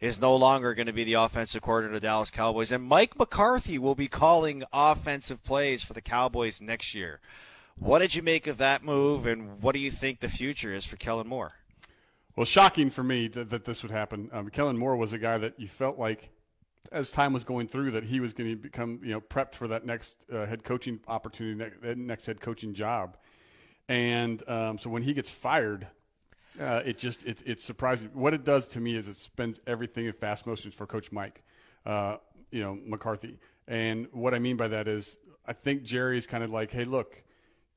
is 0.00 0.20
no 0.20 0.34
longer 0.34 0.74
going 0.74 0.88
to 0.88 0.92
be 0.92 1.04
the 1.04 1.14
offensive 1.14 1.62
coordinator 1.62 1.94
of 1.94 2.00
the 2.00 2.06
Dallas 2.06 2.30
Cowboys, 2.30 2.72
and 2.72 2.82
Mike 2.82 3.16
McCarthy 3.16 3.78
will 3.78 3.94
be 3.94 4.08
calling 4.08 4.64
offensive 4.72 5.44
plays 5.44 5.84
for 5.84 5.92
the 5.92 6.00
Cowboys 6.00 6.60
next 6.60 6.92
year. 6.92 7.20
What 7.78 8.00
did 8.00 8.16
you 8.16 8.22
make 8.22 8.48
of 8.48 8.58
that 8.58 8.82
move, 8.82 9.26
and 9.26 9.62
what 9.62 9.72
do 9.72 9.78
you 9.78 9.92
think 9.92 10.18
the 10.18 10.28
future 10.28 10.74
is 10.74 10.84
for 10.84 10.96
Kellen 10.96 11.28
Moore? 11.28 11.52
Well, 12.34 12.46
shocking 12.46 12.90
for 12.90 13.04
me 13.04 13.28
that, 13.28 13.50
that 13.50 13.64
this 13.64 13.82
would 13.82 13.92
happen. 13.92 14.28
Um, 14.32 14.50
Kellen 14.50 14.76
Moore 14.76 14.96
was 14.96 15.12
a 15.12 15.18
guy 15.18 15.38
that 15.38 15.60
you 15.60 15.68
felt 15.68 15.98
like 15.98 16.30
as 16.90 17.10
time 17.10 17.32
was 17.32 17.44
going 17.44 17.68
through 17.68 17.92
that 17.92 18.04
he 18.04 18.20
was 18.20 18.32
going 18.32 18.50
to 18.50 18.56
become 18.56 19.00
you 19.02 19.12
know 19.12 19.20
prepped 19.20 19.54
for 19.54 19.68
that 19.68 19.86
next 19.86 20.24
uh, 20.32 20.46
head 20.46 20.64
coaching 20.64 21.00
opportunity, 21.08 21.56
next, 21.56 21.98
next 21.98 22.26
head 22.26 22.40
coaching 22.40 22.74
job, 22.74 23.16
and 23.88 24.42
um, 24.48 24.78
so 24.78 24.90
when 24.90 25.02
he 25.02 25.14
gets 25.14 25.30
fired, 25.30 25.86
uh, 26.60 26.82
it 26.84 26.98
just 26.98 27.24
it, 27.24 27.42
it's 27.46 27.64
surprising. 27.64 28.10
What 28.12 28.34
it 28.34 28.44
does 28.44 28.66
to 28.68 28.80
me 28.80 28.96
is 28.96 29.08
it 29.08 29.16
spends 29.16 29.60
everything 29.66 30.06
in 30.06 30.12
fast 30.12 30.46
motions 30.46 30.74
for 30.74 30.86
Coach 30.86 31.12
Mike, 31.12 31.42
uh, 31.86 32.16
you 32.50 32.62
know 32.62 32.78
McCarthy, 32.84 33.38
and 33.68 34.08
what 34.12 34.34
I 34.34 34.38
mean 34.38 34.56
by 34.56 34.68
that 34.68 34.88
is 34.88 35.18
I 35.46 35.52
think 35.52 35.82
Jerry 35.82 36.18
is 36.18 36.26
kind 36.26 36.44
of 36.44 36.50
like, 36.50 36.70
hey, 36.70 36.84
look, 36.84 37.22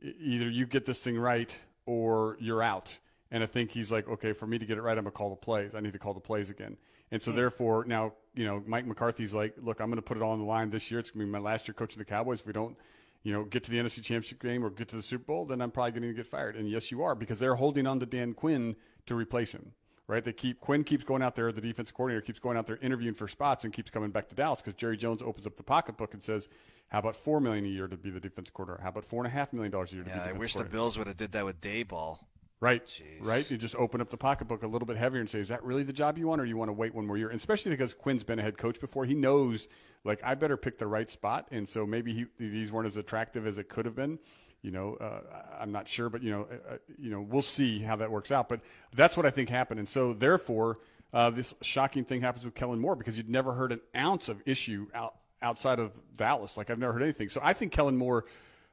either 0.01 0.49
you 0.49 0.65
get 0.65 0.85
this 0.85 0.99
thing 0.99 1.17
right 1.17 1.57
or 1.85 2.37
you're 2.39 2.63
out. 2.63 2.97
And 3.31 3.43
I 3.43 3.47
think 3.47 3.71
he's 3.71 3.91
like, 3.91 4.07
okay, 4.07 4.33
for 4.33 4.47
me 4.47 4.59
to 4.59 4.65
get 4.65 4.77
it 4.77 4.81
right, 4.81 4.97
I'm 4.97 5.03
gonna 5.03 5.11
call 5.11 5.29
the 5.31 5.35
plays. 5.35 5.73
I 5.75 5.79
need 5.79 5.93
to 5.93 5.99
call 5.99 6.13
the 6.13 6.19
plays 6.19 6.49
again. 6.49 6.77
And 7.11 7.21
so, 7.21 7.31
therefore, 7.31 7.85
now 7.85 8.13
you 8.35 8.45
know 8.45 8.63
Mike 8.65 8.85
McCarthy's 8.85 9.33
like, 9.33 9.55
look, 9.61 9.79
I'm 9.79 9.87
going 9.87 9.97
to 9.97 10.01
put 10.01 10.17
it 10.17 10.23
all 10.23 10.31
on 10.31 10.39
the 10.39 10.45
line 10.45 10.69
this 10.69 10.91
year. 10.91 10.99
It's 10.99 11.11
going 11.11 11.21
to 11.21 11.25
be 11.25 11.31
my 11.31 11.39
last 11.39 11.67
year 11.67 11.73
coaching 11.73 11.99
the 11.99 12.05
Cowboys. 12.05 12.41
If 12.41 12.47
we 12.47 12.53
don't, 12.53 12.77
you 13.23 13.33
know, 13.33 13.43
get 13.43 13.63
to 13.63 13.71
the 13.71 13.77
NFC 13.77 14.03
Championship 14.03 14.41
game 14.41 14.63
or 14.63 14.69
get 14.69 14.87
to 14.89 14.95
the 14.95 15.01
Super 15.01 15.23
Bowl, 15.25 15.45
then 15.45 15.61
I'm 15.61 15.71
probably 15.71 15.91
going 15.91 16.03
to 16.03 16.13
get 16.13 16.27
fired. 16.27 16.55
And 16.55 16.69
yes, 16.69 16.91
you 16.91 17.03
are 17.03 17.15
because 17.15 17.39
they're 17.39 17.55
holding 17.55 17.87
on 17.87 17.99
to 17.99 18.05
Dan 18.05 18.33
Quinn 18.33 18.75
to 19.07 19.15
replace 19.15 19.53
him. 19.53 19.71
Right? 20.07 20.23
They 20.23 20.33
keep 20.33 20.59
Quinn 20.59 20.83
keeps 20.83 21.03
going 21.03 21.23
out 21.23 21.35
there. 21.35 21.51
The 21.51 21.61
defense 21.61 21.91
coordinator 21.91 22.21
keeps 22.21 22.37
going 22.37 22.57
out 22.57 22.67
there 22.67 22.77
interviewing 22.79 23.15
for 23.15 23.27
spots 23.27 23.63
and 23.63 23.73
keeps 23.73 23.89
coming 23.89 24.11
back 24.11 24.29
to 24.29 24.35
Dallas 24.35 24.61
because 24.61 24.75
Jerry 24.75 24.97
Jones 24.97 25.23
opens 25.23 25.47
up 25.47 25.57
the 25.57 25.63
pocketbook 25.63 26.13
and 26.13 26.23
says, 26.23 26.47
"How 26.89 26.99
about 26.99 27.15
four 27.15 27.39
million 27.41 27.65
a 27.65 27.69
year 27.69 27.87
to 27.87 27.97
be 27.97 28.11
the 28.11 28.19
defense 28.19 28.51
coordinator? 28.51 28.83
How 28.83 28.89
about 28.89 29.03
four 29.03 29.23
and 29.23 29.33
a 29.33 29.35
half 29.35 29.51
million 29.51 29.71
dollars 29.71 29.93
a 29.93 29.95
year 29.95 30.03
to 30.03 30.09
yeah, 30.11 30.19
be 30.19 30.29
the 30.29 30.35
I 30.35 30.37
wish 30.37 30.53
the 30.53 30.63
Bills 30.63 30.99
would 30.99 31.07
have 31.07 31.17
did 31.17 31.31
that 31.31 31.43
with 31.43 31.59
Daboll. 31.59 32.19
Right, 32.65 32.85
Jeez. 32.85 33.03
right. 33.19 33.51
You 33.51 33.57
just 33.57 33.75
open 33.75 34.01
up 34.01 34.09
the 34.09 34.17
pocketbook 34.17 34.63
a 34.63 34.67
little 34.67 34.87
bit 34.87 34.97
heavier 34.97 35.19
and 35.19 35.29
say, 35.29 35.39
"Is 35.39 35.49
that 35.49 35.63
really 35.63 35.83
the 35.83 35.93
job 35.93 36.17
you 36.17 36.27
want, 36.27 36.41
or 36.41 36.45
you 36.45 36.57
want 36.57 36.69
to 36.69 36.73
wait 36.73 36.95
one 36.95 37.05
more 37.05 37.15
year?" 37.15 37.29
And 37.29 37.37
especially 37.37 37.71
because 37.71 37.93
Quinn's 37.93 38.23
been 38.23 38.39
a 38.39 38.41
head 38.41 38.57
coach 38.57 38.79
before, 38.79 39.05
he 39.05 39.13
knows 39.13 39.67
like 40.03 40.19
I 40.23 40.33
better 40.35 40.57
pick 40.57 40.77
the 40.79 40.87
right 40.87 41.09
spot, 41.09 41.47
and 41.51 41.69
so 41.69 41.85
maybe 41.85 42.13
he, 42.13 42.25
these 42.39 42.71
weren't 42.71 42.87
as 42.87 42.97
attractive 42.97 43.45
as 43.45 43.57
it 43.57 43.69
could 43.69 43.85
have 43.85 43.95
been. 43.95 44.17
You 44.61 44.71
know, 44.71 44.95
uh, 44.95 45.21
I'm 45.59 45.71
not 45.71 45.87
sure, 45.87 46.09
but 46.09 46.23
you 46.23 46.31
know, 46.31 46.47
uh, 46.51 46.73
uh, 46.73 46.77
you 46.97 47.11
know, 47.11 47.21
we'll 47.21 47.43
see 47.43 47.79
how 47.79 47.97
that 47.97 48.09
works 48.09 48.31
out. 48.31 48.49
But 48.49 48.61
that's 48.95 49.15
what 49.15 49.27
I 49.27 49.29
think 49.29 49.49
happened, 49.49 49.79
and 49.79 49.87
so 49.87 50.13
therefore, 50.13 50.79
uh, 51.13 51.29
this 51.29 51.53
shocking 51.61 52.03
thing 52.03 52.21
happens 52.21 52.45
with 52.45 52.55
Kellen 52.55 52.79
Moore 52.79 52.95
because 52.95 53.17
you'd 53.17 53.29
never 53.29 53.53
heard 53.53 53.71
an 53.71 53.81
ounce 53.95 54.27
of 54.27 54.41
issue 54.45 54.87
out, 54.93 55.15
outside 55.41 55.79
of 55.79 56.01
Dallas. 56.15 56.57
Like 56.57 56.69
I've 56.71 56.79
never 56.79 56.93
heard 56.93 57.03
anything. 57.03 57.29
So 57.29 57.39
I 57.43 57.53
think 57.53 57.71
Kellen 57.71 57.95
Moore 57.95 58.25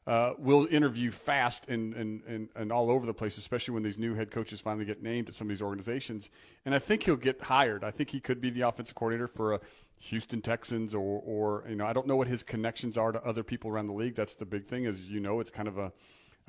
uh, 0.07 0.33
will 0.39 0.67
interview 0.71 1.11
fast 1.11 1.69
and, 1.69 1.95
and, 1.95 2.23
and, 2.27 2.49
and 2.57 2.73
all 2.73 2.91
over 2.91 3.07
the 3.07 3.15
place, 3.15 3.39
especially 3.39 3.75
when 3.75 3.83
these 3.83 3.99
new 3.99 4.15
head 4.15 4.31
coaches 4.31 4.61
finally 4.61 4.85
get 4.85 5.03
named 5.03 5.29
at 5.29 5.35
some 5.35 5.47
of 5.47 5.51
these 5.51 5.63
organizations. 5.63 6.29
And 6.65 6.75
I 6.75 6.79
think 6.79 7.05
he'll 7.05 7.17
get 7.17 7.41
hired. 7.41 7.85
I 7.85 7.93
think 7.93 8.11
he 8.11 8.21
could 8.21 8.41
be 8.41 8.51
the 8.51 8.63
offensive 8.63 8.97
coordinator 8.97 9.29
for 9.29 9.55
a 9.55 9.61
Houston 9.99 10.43
Texans 10.43 10.95
or, 10.95 11.23
or 11.25 11.65
you 11.69 11.77
know, 11.77 11.87
I 11.87 11.93
don't 11.93 12.09
know 12.09 12.17
what 12.17 12.27
his 12.27 12.43
connections 12.43 12.99
are 12.99 13.13
to 13.13 13.23
other 13.25 13.45
people 13.45 13.71
around 13.71 13.87
the 13.87 13.93
league. 13.93 14.17
That's 14.17 14.35
the 14.35 14.47
big 14.47 14.67
thing, 14.67 14.87
as 14.87 15.09
you 15.09 15.21
know, 15.21 15.39
it's 15.39 15.51
kind 15.51 15.69
of 15.69 15.79
a, 15.79 15.93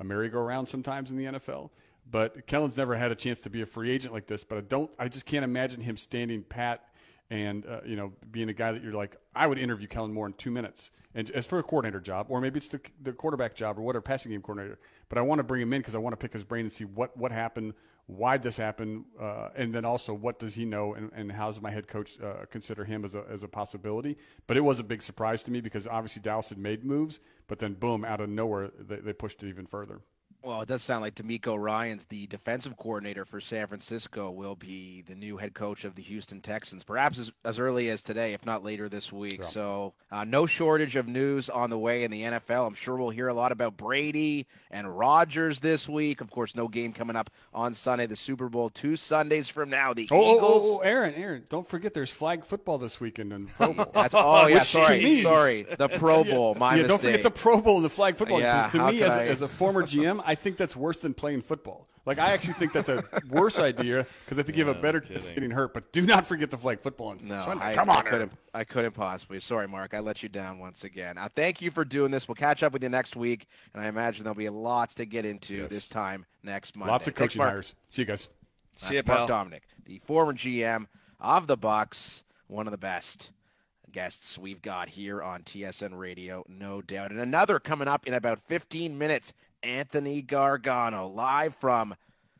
a 0.00 0.04
merry-go-round 0.04 0.66
sometimes 0.66 1.12
in 1.12 1.16
the 1.16 1.24
NFL. 1.24 1.70
But 2.10 2.46
Kellen's 2.46 2.76
never 2.76 2.96
had 2.96 3.12
a 3.12 3.14
chance 3.14 3.40
to 3.40 3.50
be 3.50 3.62
a 3.62 3.66
free 3.66 3.90
agent 3.90 4.12
like 4.12 4.26
this. 4.26 4.44
But 4.44 4.58
I 4.58 4.60
don't. 4.62 4.90
I 4.98 5.08
just 5.08 5.24
can't 5.24 5.44
imagine 5.44 5.80
him 5.80 5.96
standing 5.96 6.42
pat 6.42 6.88
and 7.30 7.66
uh, 7.66 7.80
you 7.84 7.96
know 7.96 8.12
being 8.30 8.48
a 8.48 8.52
guy 8.52 8.72
that 8.72 8.82
you're 8.82 8.92
like 8.92 9.16
I 9.34 9.46
would 9.46 9.58
interview 9.58 9.86
Kellen 9.88 10.12
Moore 10.12 10.26
in 10.26 10.34
two 10.34 10.50
minutes 10.50 10.90
and 11.14 11.30
as 11.30 11.46
for 11.46 11.58
a 11.58 11.62
coordinator 11.62 12.00
job 12.00 12.26
or 12.28 12.40
maybe 12.40 12.58
it's 12.58 12.68
the 12.68 12.80
the 13.02 13.12
quarterback 13.12 13.54
job 13.54 13.78
or 13.78 13.82
whatever 13.82 14.02
passing 14.02 14.32
game 14.32 14.42
coordinator 14.42 14.78
but 15.08 15.18
I 15.18 15.22
want 15.22 15.38
to 15.38 15.42
bring 15.42 15.62
him 15.62 15.72
in 15.72 15.80
because 15.80 15.94
I 15.94 15.98
want 15.98 16.12
to 16.12 16.16
pick 16.16 16.32
his 16.32 16.44
brain 16.44 16.64
and 16.64 16.72
see 16.72 16.84
what 16.84 17.16
what 17.16 17.32
happened 17.32 17.74
why 18.06 18.36
this 18.36 18.58
happened 18.58 19.04
uh, 19.18 19.48
and 19.56 19.74
then 19.74 19.84
also 19.86 20.12
what 20.12 20.38
does 20.38 20.54
he 20.54 20.66
know 20.66 20.92
and, 20.92 21.10
and 21.14 21.32
how 21.32 21.46
does 21.46 21.62
my 21.62 21.70
head 21.70 21.88
coach 21.88 22.20
uh, 22.20 22.44
consider 22.50 22.84
him 22.84 23.02
as 23.04 23.14
a, 23.14 23.24
as 23.30 23.42
a 23.42 23.48
possibility 23.48 24.18
but 24.46 24.56
it 24.56 24.60
was 24.60 24.78
a 24.78 24.84
big 24.84 25.00
surprise 25.00 25.42
to 25.42 25.50
me 25.50 25.60
because 25.60 25.86
obviously 25.86 26.20
Dallas 26.20 26.50
had 26.50 26.58
made 26.58 26.84
moves 26.84 27.20
but 27.48 27.58
then 27.58 27.74
boom 27.74 28.04
out 28.04 28.20
of 28.20 28.28
nowhere 28.28 28.70
they, 28.78 28.96
they 28.96 29.12
pushed 29.12 29.42
it 29.42 29.48
even 29.48 29.66
further. 29.66 30.00
Well, 30.44 30.60
it 30.60 30.68
does 30.68 30.82
sound 30.82 31.00
like 31.00 31.14
DeMeco 31.14 31.58
Ryans, 31.58 32.04
the 32.04 32.26
defensive 32.26 32.76
coordinator 32.76 33.24
for 33.24 33.40
San 33.40 33.66
Francisco, 33.66 34.30
will 34.30 34.54
be 34.54 35.02
the 35.08 35.14
new 35.14 35.38
head 35.38 35.54
coach 35.54 35.84
of 35.84 35.94
the 35.94 36.02
Houston 36.02 36.42
Texans, 36.42 36.84
perhaps 36.84 37.18
as, 37.18 37.32
as 37.46 37.58
early 37.58 37.88
as 37.88 38.02
today, 38.02 38.34
if 38.34 38.44
not 38.44 38.62
later 38.62 38.90
this 38.90 39.10
week. 39.10 39.42
So, 39.42 39.94
uh, 40.12 40.24
no 40.24 40.44
shortage 40.44 40.96
of 40.96 41.08
news 41.08 41.48
on 41.48 41.70
the 41.70 41.78
way 41.78 42.04
in 42.04 42.10
the 42.10 42.20
NFL. 42.20 42.66
I'm 42.66 42.74
sure 42.74 42.94
we'll 42.96 43.08
hear 43.08 43.28
a 43.28 43.34
lot 43.34 43.52
about 43.52 43.78
Brady 43.78 44.46
and 44.70 44.98
Rodgers 44.98 45.60
this 45.60 45.88
week. 45.88 46.20
Of 46.20 46.30
course, 46.30 46.54
no 46.54 46.68
game 46.68 46.92
coming 46.92 47.16
up 47.16 47.30
on 47.54 47.72
Sunday, 47.72 48.04
the 48.04 48.14
Super 48.14 48.50
Bowl, 48.50 48.68
two 48.68 48.96
Sundays 48.96 49.48
from 49.48 49.70
now. 49.70 49.94
The 49.94 50.08
oh, 50.10 50.36
Eagles. 50.36 50.62
Oh, 50.62 50.76
oh, 50.76 50.80
Aaron, 50.80 51.14
Aaron, 51.14 51.44
don't 51.48 51.66
forget 51.66 51.94
there's 51.94 52.12
flag 52.12 52.44
football 52.44 52.76
this 52.76 53.00
weekend 53.00 53.32
in 53.32 53.46
Pro 53.46 53.72
Bowl. 53.72 53.90
oh, 53.94 54.46
yeah, 54.48 54.58
sorry, 54.58 55.22
sorry. 55.22 55.62
The 55.62 55.88
Pro 55.88 56.22
Bowl, 56.30 56.54
my 56.54 56.76
yeah, 56.76 56.82
mistake. 56.82 56.88
don't 56.88 57.00
forget 57.00 57.22
the 57.22 57.30
Pro 57.30 57.62
Bowl 57.62 57.76
and 57.76 57.84
the 57.86 57.90
flag 57.90 58.16
football. 58.16 58.40
Yeah, 58.40 58.68
to 58.68 58.90
me, 58.90 59.02
as, 59.02 59.10
I... 59.10 59.26
as 59.26 59.40
a 59.40 59.48
former 59.48 59.84
GM, 59.84 60.22
I 60.22 60.33
think 60.34 60.56
that's 60.56 60.76
worse 60.76 60.98
than 60.98 61.14
playing 61.14 61.42
football. 61.42 61.88
Like 62.06 62.18
I 62.18 62.32
actually 62.32 62.54
think 62.54 62.72
that's 62.72 62.90
a 62.90 63.02
worse 63.30 63.58
idea 63.58 64.06
because 64.24 64.38
I 64.38 64.42
think 64.42 64.58
you 64.58 64.66
have 64.66 64.76
a 64.76 64.80
better 64.80 65.00
chance 65.00 65.26
of 65.26 65.34
getting 65.34 65.50
hurt. 65.50 65.72
But 65.72 65.90
do 65.92 66.02
not 66.02 66.26
forget 66.26 66.50
the 66.50 66.58
flag 66.58 66.80
football 66.80 67.08
on 67.08 67.20
no, 67.22 67.38
Sunday. 67.38 67.64
I, 67.64 67.74
Come 67.74 67.88
on, 67.88 68.06
I 68.06 68.10
couldn't, 68.10 68.32
I 68.52 68.64
couldn't 68.64 68.92
possibly. 68.92 69.40
Sorry, 69.40 69.66
Mark. 69.66 69.94
I 69.94 70.00
let 70.00 70.22
you 70.22 70.28
down 70.28 70.58
once 70.58 70.84
again. 70.84 71.16
Uh, 71.16 71.28
thank 71.34 71.62
you 71.62 71.70
for 71.70 71.84
doing 71.84 72.10
this. 72.10 72.28
We'll 72.28 72.34
catch 72.34 72.62
up 72.62 72.74
with 72.74 72.82
you 72.82 72.90
next 72.90 73.16
week, 73.16 73.46
and 73.72 73.82
I 73.82 73.88
imagine 73.88 74.24
there'll 74.24 74.34
be 74.34 74.50
lots 74.50 74.94
to 74.96 75.06
get 75.06 75.24
into 75.24 75.54
yes. 75.54 75.70
this 75.70 75.88
time 75.88 76.26
next 76.42 76.76
month. 76.76 76.90
Lots 76.90 77.08
of 77.08 77.14
coaching 77.14 77.40
Thanks, 77.40 77.50
hires. 77.50 77.74
See 77.88 78.02
you 78.02 78.06
guys. 78.06 78.28
That's 78.74 78.88
See 78.88 78.96
you, 78.96 79.02
Mark 79.06 79.26
pal. 79.26 79.28
Dominik, 79.28 79.62
the 79.86 80.00
former 80.04 80.34
GM 80.34 80.88
of 81.20 81.46
the 81.46 81.56
Bucks, 81.56 82.22
one 82.48 82.66
of 82.66 82.70
the 82.70 82.76
best 82.76 83.30
guests 83.94 84.36
we've 84.36 84.60
got 84.60 84.90
here 84.90 85.22
on 85.22 85.42
TSN 85.42 85.96
Radio, 85.96 86.44
no 86.48 86.82
doubt. 86.82 87.12
And 87.12 87.20
another 87.20 87.58
coming 87.58 87.88
up 87.88 88.06
in 88.06 88.12
about 88.12 88.40
15 88.48 88.98
minutes. 88.98 89.32
Anthony 89.64 90.22
Gargano, 90.22 91.08
live 91.08 91.56
from 91.56 91.94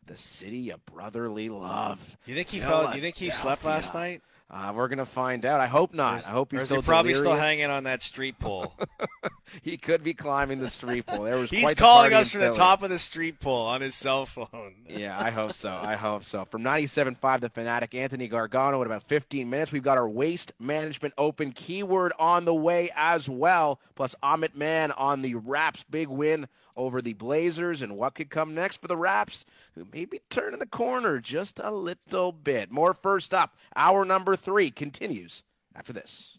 the 0.06 0.16
city 0.16 0.70
of 0.70 0.84
brotherly 0.84 1.48
love. 1.48 1.98
Do 2.24 2.30
you 2.30 2.36
think 2.36 2.48
he 2.48 2.60
fell? 2.60 2.90
Do 2.90 2.96
you 2.96 3.02
think 3.02 3.16
he 3.16 3.30
slept 3.30 3.64
last 3.64 3.94
night? 3.94 4.22
Uh, 4.50 4.72
we're 4.74 4.88
gonna 4.88 5.06
find 5.06 5.46
out. 5.46 5.58
I 5.58 5.66
hope 5.66 5.94
not. 5.94 6.26
I 6.26 6.30
hope 6.30 6.52
he's 6.52 6.66
still 6.66 6.82
he 6.82 6.86
probably 6.86 7.12
delirious. 7.12 7.34
still 7.34 7.42
hanging 7.42 7.70
on 7.70 7.84
that 7.84 8.02
street 8.02 8.38
pole. 8.38 8.74
he 9.62 9.78
could 9.78 10.04
be 10.04 10.12
climbing 10.12 10.60
the 10.60 10.68
street 10.68 11.06
pole. 11.06 11.24
There 11.24 11.38
was 11.38 11.50
He's 11.50 11.72
calling 11.74 12.12
us 12.12 12.30
from 12.30 12.42
the 12.42 12.52
top 12.52 12.82
of 12.82 12.90
the 12.90 12.98
street 12.98 13.40
pole 13.40 13.66
on 13.66 13.80
his 13.80 13.94
cell 13.94 14.26
phone. 14.26 14.74
Yeah, 14.86 15.18
I 15.18 15.30
hope 15.30 15.54
so. 15.54 15.70
I 15.70 15.96
hope 15.96 16.22
so. 16.22 16.44
From 16.44 16.62
97.5 16.62 17.40
The 17.40 17.48
Fanatic, 17.48 17.94
Anthony 17.94 18.28
Gargano 18.28 18.80
in 18.80 18.86
about 18.86 19.02
15 19.08 19.50
minutes. 19.50 19.72
We've 19.72 19.82
got 19.82 19.98
our 19.98 20.08
Waste 20.08 20.52
Management 20.60 21.14
Open 21.18 21.50
keyword 21.50 22.12
on 22.18 22.44
the 22.44 22.54
way 22.54 22.92
as 22.94 23.28
well, 23.28 23.80
plus 23.96 24.14
Amit 24.22 24.54
Mann 24.54 24.92
on 24.92 25.22
the 25.22 25.34
Raps' 25.34 25.84
big 25.90 26.06
win 26.08 26.46
over 26.76 27.00
the 27.00 27.12
Blazers 27.12 27.82
and 27.82 27.96
what 27.96 28.14
could 28.14 28.30
come 28.30 28.54
next 28.54 28.80
for 28.80 28.88
the 28.88 28.96
Raps, 28.96 29.44
who 29.74 29.86
may 29.92 30.04
be 30.04 30.20
turning 30.30 30.60
the 30.60 30.66
corner 30.66 31.20
just 31.20 31.60
a 31.62 31.70
little 31.70 32.32
bit. 32.32 32.70
More 32.70 32.94
first 32.94 33.32
up. 33.32 33.56
Hour 33.76 34.04
number 34.04 34.36
three 34.36 34.70
continues 34.70 35.42
after 35.74 35.92
this. 35.92 36.38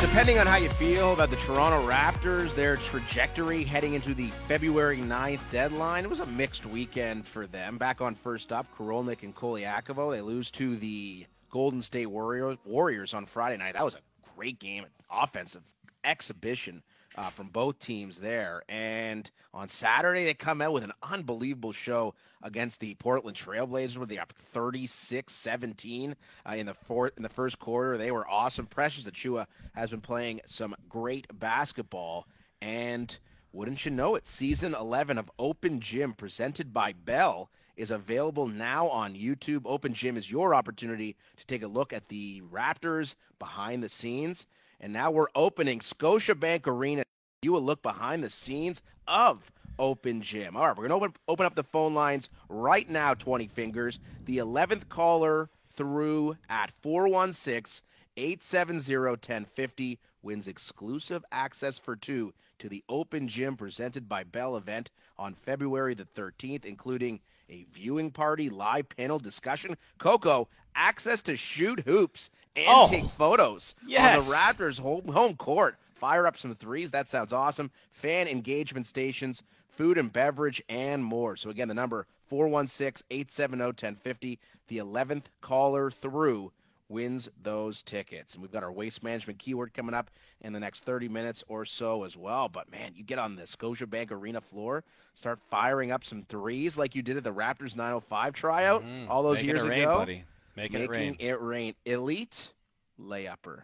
Depending 0.00 0.38
on 0.38 0.46
how 0.46 0.56
you 0.56 0.70
feel 0.70 1.12
about 1.12 1.30
the 1.30 1.36
Toronto 1.36 1.86
Raptors, 1.86 2.54
their 2.54 2.78
trajectory 2.78 3.62
heading 3.62 3.94
into 3.94 4.12
the 4.12 4.28
February 4.48 4.96
9th 4.96 5.40
deadline, 5.52 6.04
it 6.04 6.10
was 6.10 6.20
a 6.20 6.26
mixed 6.26 6.66
weekend 6.66 7.26
for 7.26 7.46
them. 7.46 7.78
Back 7.78 8.00
on 8.00 8.14
first 8.14 8.50
up, 8.50 8.66
Korolnik 8.76 9.22
and 9.22 9.36
Colaiacovo, 9.36 10.10
they 10.10 10.20
lose 10.20 10.50
to 10.52 10.76
the 10.76 11.26
Golden 11.50 11.80
State 11.80 12.06
Warriors, 12.06 12.58
Warriors 12.64 13.14
on 13.14 13.26
Friday 13.26 13.56
night. 13.58 13.74
That 13.74 13.84
was 13.84 13.94
a 13.94 14.00
great 14.40 14.58
game, 14.58 14.86
offensive 15.10 15.60
exhibition 16.02 16.82
uh, 17.14 17.28
from 17.28 17.48
both 17.48 17.78
teams 17.78 18.20
there. 18.20 18.62
And 18.70 19.30
on 19.52 19.68
Saturday, 19.68 20.24
they 20.24 20.32
come 20.32 20.62
out 20.62 20.72
with 20.72 20.82
an 20.82 20.94
unbelievable 21.02 21.72
show 21.72 22.14
against 22.42 22.80
the 22.80 22.94
Portland 22.94 23.36
Trailblazers, 23.36 23.98
where 23.98 24.06
they 24.06 24.16
up 24.16 24.32
36-17 24.54 26.14
uh, 26.48 26.54
in 26.54 26.64
the 26.64 26.72
fourth 26.72 27.12
in 27.18 27.22
the 27.22 27.28
first 27.28 27.58
quarter. 27.58 27.98
They 27.98 28.10
were 28.10 28.26
awesome. 28.26 28.64
Precious 28.64 29.04
Achiuwa 29.04 29.46
has 29.74 29.90
been 29.90 30.00
playing 30.00 30.40
some 30.46 30.74
great 30.88 31.26
basketball, 31.38 32.26
and 32.62 33.18
wouldn't 33.52 33.84
you 33.84 33.90
know 33.90 34.14
it, 34.14 34.26
season 34.26 34.74
11 34.74 35.18
of 35.18 35.30
Open 35.38 35.80
Gym 35.80 36.14
presented 36.14 36.72
by 36.72 36.94
Bell 36.94 37.50
is 37.76 37.90
available 37.90 38.46
now 38.46 38.88
on 38.88 39.14
YouTube. 39.14 39.62
Open 39.64 39.94
Gym 39.94 40.16
is 40.16 40.30
your 40.30 40.54
opportunity 40.54 41.16
to 41.36 41.46
take 41.46 41.62
a 41.62 41.66
look 41.66 41.92
at 41.92 42.08
the 42.08 42.42
Raptors 42.52 43.14
behind 43.38 43.82
the 43.82 43.88
scenes. 43.88 44.46
And 44.80 44.92
now 44.92 45.10
we're 45.10 45.28
opening 45.34 45.80
Scotiabank 45.80 46.66
Arena. 46.66 47.02
You 47.42 47.52
will 47.52 47.62
look 47.62 47.82
behind 47.82 48.24
the 48.24 48.30
scenes 48.30 48.82
of 49.06 49.50
Open 49.78 50.22
Gym. 50.22 50.56
All 50.56 50.66
right, 50.66 50.76
we're 50.76 50.88
going 50.88 51.00
to 51.00 51.06
open, 51.06 51.14
open 51.26 51.46
up 51.46 51.54
the 51.54 51.64
phone 51.64 51.94
lines 51.94 52.28
right 52.48 52.88
now, 52.88 53.14
20 53.14 53.48
fingers. 53.48 53.98
The 54.26 54.38
11th 54.38 54.88
caller 54.88 55.48
through 55.72 56.36
at 56.48 56.72
416 56.82 57.82
870 58.16 58.96
1050 58.96 59.98
wins 60.22 60.48
exclusive 60.48 61.24
access 61.32 61.78
for 61.78 61.96
two 61.96 62.34
to 62.58 62.68
the 62.68 62.84
Open 62.88 63.28
Gym 63.28 63.56
presented 63.56 64.08
by 64.08 64.24
Bell 64.24 64.56
event 64.56 64.90
on 65.18 65.34
February 65.34 65.94
the 65.94 66.04
13th, 66.04 66.64
including 66.64 67.20
a 67.50 67.66
viewing 67.72 68.10
party, 68.10 68.48
live 68.48 68.88
panel 68.88 69.18
discussion. 69.18 69.76
Coco, 69.98 70.48
access 70.74 71.20
to 71.22 71.36
shoot 71.36 71.80
hoops 71.80 72.30
and 72.56 72.66
Oh, 72.68 72.88
take 72.88 73.04
photos 73.18 73.74
yes. 73.86 74.18
on 74.18 74.24
the 74.24 74.30
Raptors 74.34 74.78
home, 74.78 75.04
home 75.12 75.36
court. 75.36 75.76
Fire 75.96 76.26
up 76.26 76.38
some 76.38 76.54
threes. 76.54 76.90
That 76.92 77.08
sounds 77.08 77.32
awesome. 77.32 77.70
Fan 77.92 78.26
engagement 78.28 78.86
stations, 78.86 79.42
food 79.68 79.98
and 79.98 80.12
beverage, 80.12 80.62
and 80.68 81.04
more. 81.04 81.36
So, 81.36 81.50
again, 81.50 81.68
the 81.68 81.74
number 81.74 82.06
416 82.28 83.04
870 83.10 83.64
1050. 83.64 84.38
The 84.68 84.78
11th 84.78 85.24
caller 85.40 85.90
through 85.90 86.52
wins 86.90 87.30
those 87.42 87.82
tickets. 87.82 88.34
And 88.34 88.42
we've 88.42 88.52
got 88.52 88.62
our 88.62 88.72
waste 88.72 89.02
management 89.02 89.38
keyword 89.38 89.72
coming 89.72 89.94
up 89.94 90.10
in 90.40 90.52
the 90.52 90.60
next 90.60 90.80
30 90.84 91.08
minutes 91.08 91.44
or 91.48 91.64
so 91.64 92.04
as 92.04 92.16
well. 92.16 92.48
But 92.48 92.70
man, 92.70 92.92
you 92.94 93.04
get 93.04 93.18
on 93.18 93.36
the 93.36 93.42
Scotiabank 93.42 94.10
Arena 94.10 94.40
floor, 94.40 94.84
start 95.14 95.38
firing 95.50 95.90
up 95.92 96.04
some 96.04 96.22
threes 96.24 96.76
like 96.76 96.94
you 96.94 97.02
did 97.02 97.16
at 97.16 97.24
the 97.24 97.32
Raptors 97.32 97.76
905 97.76 98.34
tryout 98.34 98.84
all 99.08 99.22
those 99.22 99.36
Making 99.36 99.48
years 99.50 99.64
it 99.64 99.68
rain, 99.68 99.82
ago. 99.82 99.94
buddy. 99.96 100.24
Making 100.56 100.80
it 100.80 100.90
rain. 100.90 101.10
Making 101.12 101.26
it 101.28 101.40
rain. 101.40 101.74
Elite 101.86 102.52
layupper. 103.00 103.62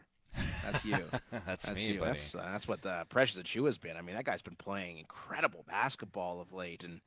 That's 0.65 0.85
you. 0.85 0.99
That's 1.47 1.73
me, 1.75 1.93
you. 1.93 2.01
buddy. 2.01 2.13
That's, 2.13 2.35
uh, 2.35 2.49
that's 2.53 2.69
what 2.69 2.83
the 2.83 3.07
Precious 3.09 3.41
Achiuwa 3.41 3.67
has 3.67 3.79
been. 3.79 3.97
I 3.97 4.03
mean, 4.03 4.17
that 4.17 4.25
guy's 4.25 4.43
been 4.43 4.57
playing 4.57 4.99
incredible 4.99 5.65
basketball 5.69 6.41
of 6.41 6.53
late, 6.53 6.85
and 6.85 7.01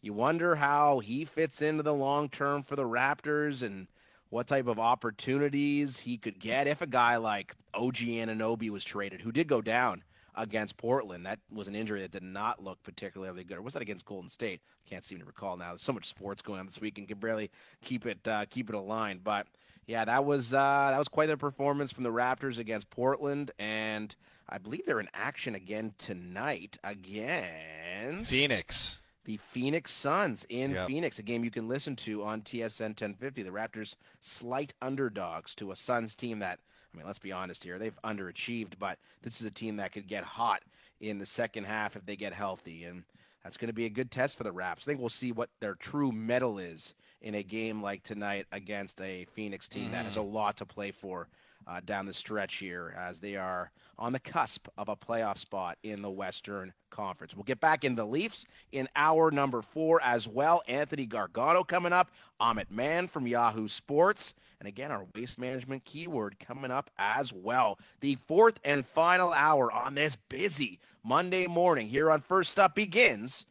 you 0.00 0.12
wonder 0.12 0.56
how 0.56 0.98
he 0.98 1.24
fits 1.24 1.62
into 1.62 1.82
the 1.82 1.94
long 1.94 2.28
term 2.28 2.62
for 2.62 2.74
the 2.74 2.84
Raptors 2.84 3.62
and 3.62 3.86
what 4.32 4.46
type 4.46 4.66
of 4.66 4.78
opportunities 4.78 5.98
he 5.98 6.16
could 6.16 6.40
get 6.40 6.66
if 6.66 6.80
a 6.80 6.86
guy 6.86 7.18
like 7.18 7.54
OG 7.74 7.96
Anunoby 7.96 8.70
was 8.70 8.82
traded, 8.82 9.20
who 9.20 9.30
did 9.30 9.46
go 9.46 9.60
down 9.60 10.02
against 10.34 10.78
Portland. 10.78 11.26
That 11.26 11.38
was 11.52 11.68
an 11.68 11.74
injury 11.74 12.00
that 12.00 12.12
did 12.12 12.22
not 12.22 12.64
look 12.64 12.82
particularly 12.82 13.44
good. 13.44 13.58
Or 13.58 13.62
was 13.62 13.74
that 13.74 13.82
against 13.82 14.06
Golden 14.06 14.30
State? 14.30 14.62
I 14.86 14.88
can't 14.88 15.04
seem 15.04 15.18
to 15.18 15.26
recall 15.26 15.58
now. 15.58 15.68
There's 15.68 15.82
so 15.82 15.92
much 15.92 16.08
sports 16.08 16.40
going 16.40 16.60
on 16.60 16.64
this 16.64 16.80
week 16.80 16.96
and 16.96 17.06
can 17.06 17.18
barely 17.18 17.50
keep 17.82 18.06
it 18.06 18.26
uh, 18.26 18.46
keep 18.48 18.70
it 18.70 18.74
aligned. 18.74 19.22
But 19.22 19.48
yeah, 19.86 20.06
that 20.06 20.24
was 20.24 20.54
uh, 20.54 20.88
that 20.92 20.98
was 20.98 21.08
quite 21.08 21.28
a 21.28 21.36
performance 21.36 21.92
from 21.92 22.04
the 22.04 22.10
Raptors 22.10 22.56
against 22.56 22.88
Portland, 22.88 23.50
and 23.58 24.16
I 24.48 24.56
believe 24.56 24.86
they're 24.86 25.00
in 25.00 25.10
action 25.12 25.54
again 25.54 25.92
tonight 25.98 26.78
against 26.82 28.30
Phoenix. 28.30 29.01
The 29.24 29.36
Phoenix 29.36 29.92
Suns 29.92 30.44
in 30.48 30.72
Yep. 30.72 30.88
Phoenix, 30.88 31.18
a 31.18 31.22
game 31.22 31.44
you 31.44 31.50
can 31.50 31.68
listen 31.68 31.94
to 31.96 32.24
on 32.24 32.42
TSN 32.42 32.88
1050. 32.88 33.42
The 33.42 33.50
Raptors 33.50 33.96
slight 34.20 34.74
underdogs 34.82 35.54
to 35.56 35.70
a 35.70 35.76
Suns 35.76 36.16
team 36.16 36.40
that, 36.40 36.58
I 36.92 36.96
mean, 36.96 37.06
let's 37.06 37.18
be 37.18 37.32
honest 37.32 37.62
here, 37.62 37.78
they've 37.78 37.98
underachieved, 38.02 38.78
but 38.78 38.98
this 39.22 39.40
is 39.40 39.46
a 39.46 39.50
team 39.50 39.76
that 39.76 39.92
could 39.92 40.08
get 40.08 40.24
hot 40.24 40.62
in 41.00 41.18
the 41.18 41.26
second 41.26 41.64
half 41.64 41.96
if 41.96 42.04
they 42.04 42.16
get 42.16 42.32
healthy, 42.32 42.84
and 42.84 43.04
that's 43.42 43.56
going 43.56 43.68
to 43.68 43.74
be 43.74 43.86
a 43.86 43.90
good 43.90 44.10
test 44.10 44.36
for 44.36 44.44
the 44.44 44.52
Raps. 44.52 44.84
I 44.84 44.86
think 44.86 45.00
we'll 45.00 45.08
see 45.08 45.32
what 45.32 45.50
their 45.60 45.74
true 45.74 46.12
mettle 46.12 46.58
is 46.58 46.94
in 47.20 47.36
a 47.36 47.42
game 47.42 47.80
like 47.82 48.02
tonight 48.02 48.46
against 48.52 49.00
a 49.00 49.26
Phoenix 49.34 49.68
team 49.68 49.88
mm. 49.88 49.92
that 49.92 50.04
has 50.04 50.16
a 50.16 50.22
lot 50.22 50.56
to 50.56 50.66
play 50.66 50.90
for 50.90 51.28
uh, 51.66 51.80
down 51.84 52.06
the 52.06 52.12
stretch 52.12 52.56
here 52.56 52.94
as 52.98 53.20
they 53.20 53.36
are 53.36 53.70
on 53.98 54.12
the 54.12 54.20
cusp 54.20 54.68
of 54.78 54.88
a 54.88 54.96
playoff 54.96 55.38
spot 55.38 55.78
in 55.82 56.02
the 56.02 56.10
Western 56.10 56.72
Conference. 56.90 57.34
We'll 57.34 57.44
get 57.44 57.60
back 57.60 57.84
in 57.84 57.94
the 57.94 58.04
Leafs 58.04 58.46
in 58.72 58.88
hour 58.96 59.30
number 59.30 59.62
four 59.62 60.00
as 60.02 60.26
well. 60.28 60.62
Anthony 60.68 61.06
Gargano 61.06 61.64
coming 61.64 61.92
up, 61.92 62.10
Amit 62.40 62.70
Mann 62.70 63.08
from 63.08 63.26
Yahoo 63.26 63.68
Sports. 63.68 64.34
And 64.60 64.68
again, 64.68 64.92
our 64.92 65.06
waste 65.14 65.38
management 65.38 65.84
keyword 65.84 66.38
coming 66.38 66.70
up 66.70 66.90
as 66.96 67.32
well. 67.32 67.78
The 68.00 68.16
fourth 68.28 68.60
and 68.64 68.86
final 68.86 69.32
hour 69.32 69.72
on 69.72 69.94
this 69.94 70.16
busy 70.28 70.78
Monday 71.02 71.46
morning 71.46 71.88
here 71.88 72.10
on 72.10 72.20
First 72.20 72.58
Up 72.60 72.74
begins 72.74 73.44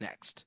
next. 0.00 0.44